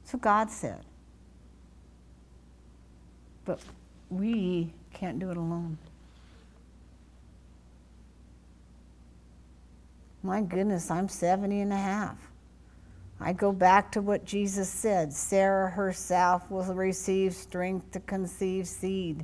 What 0.10 0.22
God 0.22 0.50
said. 0.52 0.84
But 3.46 3.60
we 4.10 4.72
can't 4.94 5.20
do 5.20 5.30
it 5.32 5.38
alone. 5.38 5.78
My 10.22 10.42
goodness, 10.42 10.90
I'm 10.90 11.10
70 11.10 11.62
and 11.62 11.74
a 11.74 11.78
half. 11.78 12.18
I 13.26 13.32
go 13.32 13.54
back 13.54 13.94
to 13.94 14.02
what 14.02 14.26
Jesus 14.26 14.68
said 14.70 15.14
Sarah 15.14 15.70
herself 15.70 16.52
will 16.52 16.66
receive 16.74 17.34
strength 17.34 17.92
to 17.92 18.02
conceive 18.02 18.68
seed. 18.68 19.24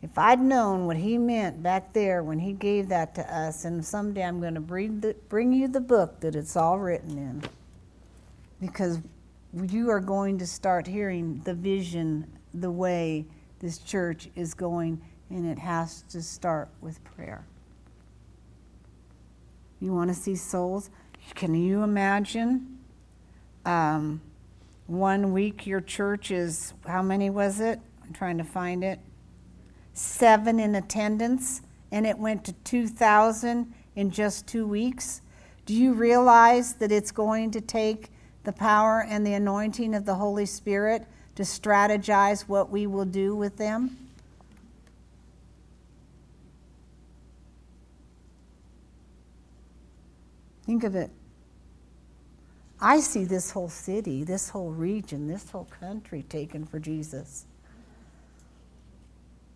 If 0.00 0.16
I'd 0.16 0.40
known 0.40 0.86
what 0.86 0.96
he 0.96 1.18
meant 1.18 1.62
back 1.62 1.92
there 1.92 2.22
when 2.22 2.38
he 2.38 2.54
gave 2.54 2.88
that 2.88 3.14
to 3.16 3.34
us, 3.36 3.66
and 3.66 3.84
someday 3.84 4.24
I'm 4.24 4.40
going 4.40 4.54
to 4.54 4.60
bring, 4.60 5.00
the, 5.00 5.14
bring 5.28 5.52
you 5.52 5.68
the 5.68 5.82
book 5.82 6.20
that 6.20 6.34
it's 6.34 6.56
all 6.56 6.78
written 6.78 7.18
in, 7.18 7.42
because 8.58 9.00
you 9.68 9.90
are 9.90 10.00
going 10.00 10.38
to 10.38 10.46
start 10.46 10.86
hearing 10.86 11.42
the 11.44 11.52
vision, 11.52 12.26
the 12.54 12.70
way 12.70 13.26
this 13.58 13.76
church 13.76 14.30
is 14.34 14.54
going, 14.54 14.98
and 15.28 15.46
it 15.46 15.58
has 15.58 16.00
to 16.08 16.22
start 16.22 16.70
with 16.80 17.04
prayer. 17.04 17.44
You 19.78 19.92
want 19.92 20.08
to 20.08 20.14
see 20.14 20.36
souls? 20.36 20.88
Can 21.34 21.54
you 21.54 21.82
imagine? 21.82 22.79
Um, 23.70 24.20
one 24.88 25.32
week 25.32 25.64
your 25.64 25.80
church 25.80 26.32
is, 26.32 26.74
how 26.88 27.02
many 27.02 27.30
was 27.30 27.60
it? 27.60 27.78
I'm 28.02 28.12
trying 28.12 28.36
to 28.38 28.44
find 28.44 28.82
it 28.82 28.98
seven 29.92 30.58
in 30.58 30.74
attendance, 30.74 31.62
and 31.92 32.04
it 32.04 32.18
went 32.18 32.44
to 32.46 32.52
2,000 32.52 33.72
in 33.94 34.10
just 34.10 34.48
two 34.48 34.66
weeks. 34.66 35.22
Do 35.66 35.74
you 35.74 35.92
realize 35.92 36.74
that 36.74 36.90
it's 36.90 37.12
going 37.12 37.52
to 37.52 37.60
take 37.60 38.08
the 38.42 38.50
power 38.50 39.06
and 39.08 39.24
the 39.24 39.34
anointing 39.34 39.94
of 39.94 40.04
the 40.04 40.16
Holy 40.16 40.46
Spirit 40.46 41.06
to 41.36 41.44
strategize 41.44 42.48
what 42.48 42.70
we 42.70 42.88
will 42.88 43.04
do 43.04 43.36
with 43.36 43.56
them? 43.56 43.96
Think 50.66 50.82
of 50.82 50.96
it. 50.96 51.12
I 52.80 53.00
see 53.00 53.24
this 53.24 53.50
whole 53.50 53.68
city, 53.68 54.24
this 54.24 54.48
whole 54.48 54.70
region, 54.70 55.26
this 55.26 55.50
whole 55.50 55.68
country 55.80 56.22
taken 56.22 56.64
for 56.64 56.78
Jesus 56.78 57.46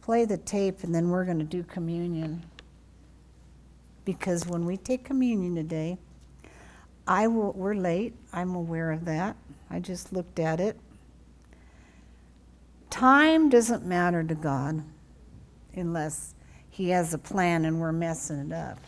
play 0.04 0.26
the 0.26 0.36
tape 0.36 0.84
and 0.84 0.94
then 0.94 1.08
we're 1.08 1.24
going 1.24 1.38
to 1.38 1.44
do 1.44 1.62
communion. 1.62 2.42
Because 4.04 4.46
when 4.46 4.66
we 4.66 4.76
take 4.76 5.02
communion 5.02 5.54
today, 5.54 5.96
I 7.08 7.26
will, 7.26 7.52
we're 7.52 7.74
late. 7.74 8.12
I'm 8.30 8.54
aware 8.54 8.92
of 8.92 9.06
that. 9.06 9.34
I 9.70 9.80
just 9.80 10.12
looked 10.12 10.38
at 10.38 10.60
it. 10.60 10.78
Time 12.90 13.48
doesn't 13.48 13.86
matter 13.86 14.22
to 14.22 14.34
God 14.34 14.84
unless 15.74 16.34
He 16.68 16.90
has 16.90 17.14
a 17.14 17.18
plan 17.18 17.64
and 17.64 17.80
we're 17.80 17.90
messing 17.90 18.50
it 18.50 18.52
up, 18.52 18.78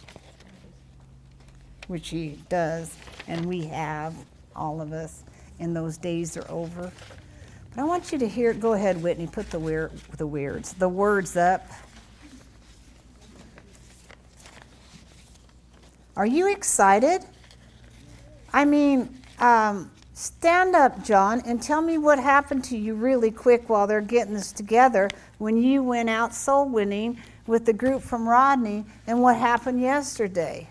which 1.88 2.08
He 2.08 2.38
does, 2.48 2.96
and 3.28 3.46
we 3.46 3.66
have, 3.66 4.14
all 4.54 4.80
of 4.80 4.92
us, 4.92 5.22
and 5.58 5.74
those 5.74 5.96
days 5.96 6.36
are 6.36 6.50
over. 6.50 6.92
But 7.70 7.82
I 7.82 7.84
want 7.84 8.12
you 8.12 8.18
to 8.18 8.28
hear, 8.28 8.54
go 8.54 8.72
ahead, 8.72 9.02
Whitney, 9.02 9.26
put 9.26 9.50
the, 9.50 9.58
weir, 9.58 9.90
the 10.16 10.26
weirds, 10.26 10.72
the 10.74 10.88
words 10.88 11.36
up. 11.36 11.66
Are 16.16 16.26
you 16.26 16.50
excited? 16.50 17.22
I 18.52 18.64
mean, 18.64 19.20
um, 19.38 19.90
stand 20.14 20.74
up, 20.74 21.04
John, 21.04 21.42
and 21.44 21.62
tell 21.62 21.82
me 21.82 21.98
what 21.98 22.18
happened 22.18 22.64
to 22.64 22.78
you 22.78 22.94
really 22.94 23.30
quick 23.30 23.68
while 23.68 23.86
they're 23.86 24.00
getting 24.00 24.32
this 24.32 24.50
together 24.50 25.10
when 25.36 25.58
you 25.62 25.82
went 25.82 26.08
out 26.08 26.34
soul 26.34 26.66
winning 26.66 27.18
with 27.46 27.66
the 27.66 27.74
group 27.74 28.00
from 28.00 28.26
Rodney 28.26 28.86
and 29.06 29.20
what 29.20 29.36
happened 29.36 29.82
yesterday. 29.82 30.70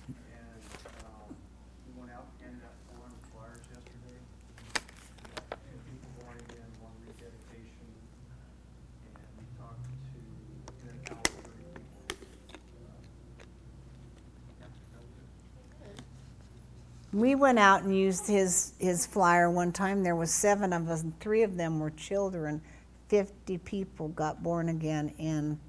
we 17.13 17.35
went 17.35 17.59
out 17.59 17.83
and 17.83 17.95
used 17.95 18.27
his 18.27 18.73
his 18.79 19.05
flyer 19.05 19.49
one 19.49 19.71
time 19.71 20.03
there 20.03 20.15
was 20.15 20.33
seven 20.33 20.71
of 20.73 20.89
us 20.89 21.03
and 21.03 21.19
three 21.19 21.43
of 21.43 21.57
them 21.57 21.79
were 21.79 21.91
children 21.91 22.61
50 23.11 23.57
people 23.57 24.07
got 24.07 24.41
born 24.41 24.69
again 24.69 25.13
in 25.17 25.59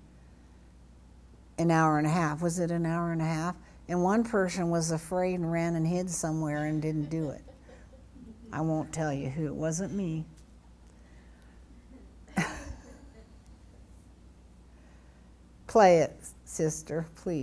an 1.59 1.73
hour 1.73 1.98
and 1.98 2.06
a 2.06 2.10
half. 2.10 2.40
Was 2.40 2.60
it 2.60 2.70
an 2.70 2.86
hour 2.86 3.10
and 3.10 3.20
a 3.20 3.27
half? 3.27 3.56
And 3.89 4.01
one 4.05 4.23
person 4.23 4.70
was 4.70 4.93
afraid 4.93 5.35
and 5.40 5.51
ran 5.51 5.74
and 5.74 5.85
hid 5.85 6.09
somewhere 6.09 6.66
and 6.66 6.81
didn't 6.81 7.10
do 7.10 7.31
it. 7.31 7.43
I 8.52 8.60
won't 8.60 8.93
tell 8.93 9.12
you 9.12 9.28
who. 9.28 9.47
It 9.47 9.55
wasn't 9.56 9.93
me. 9.93 10.24
Play 15.66 15.98
it, 15.98 16.14
sister, 16.44 17.06
please. 17.16 17.40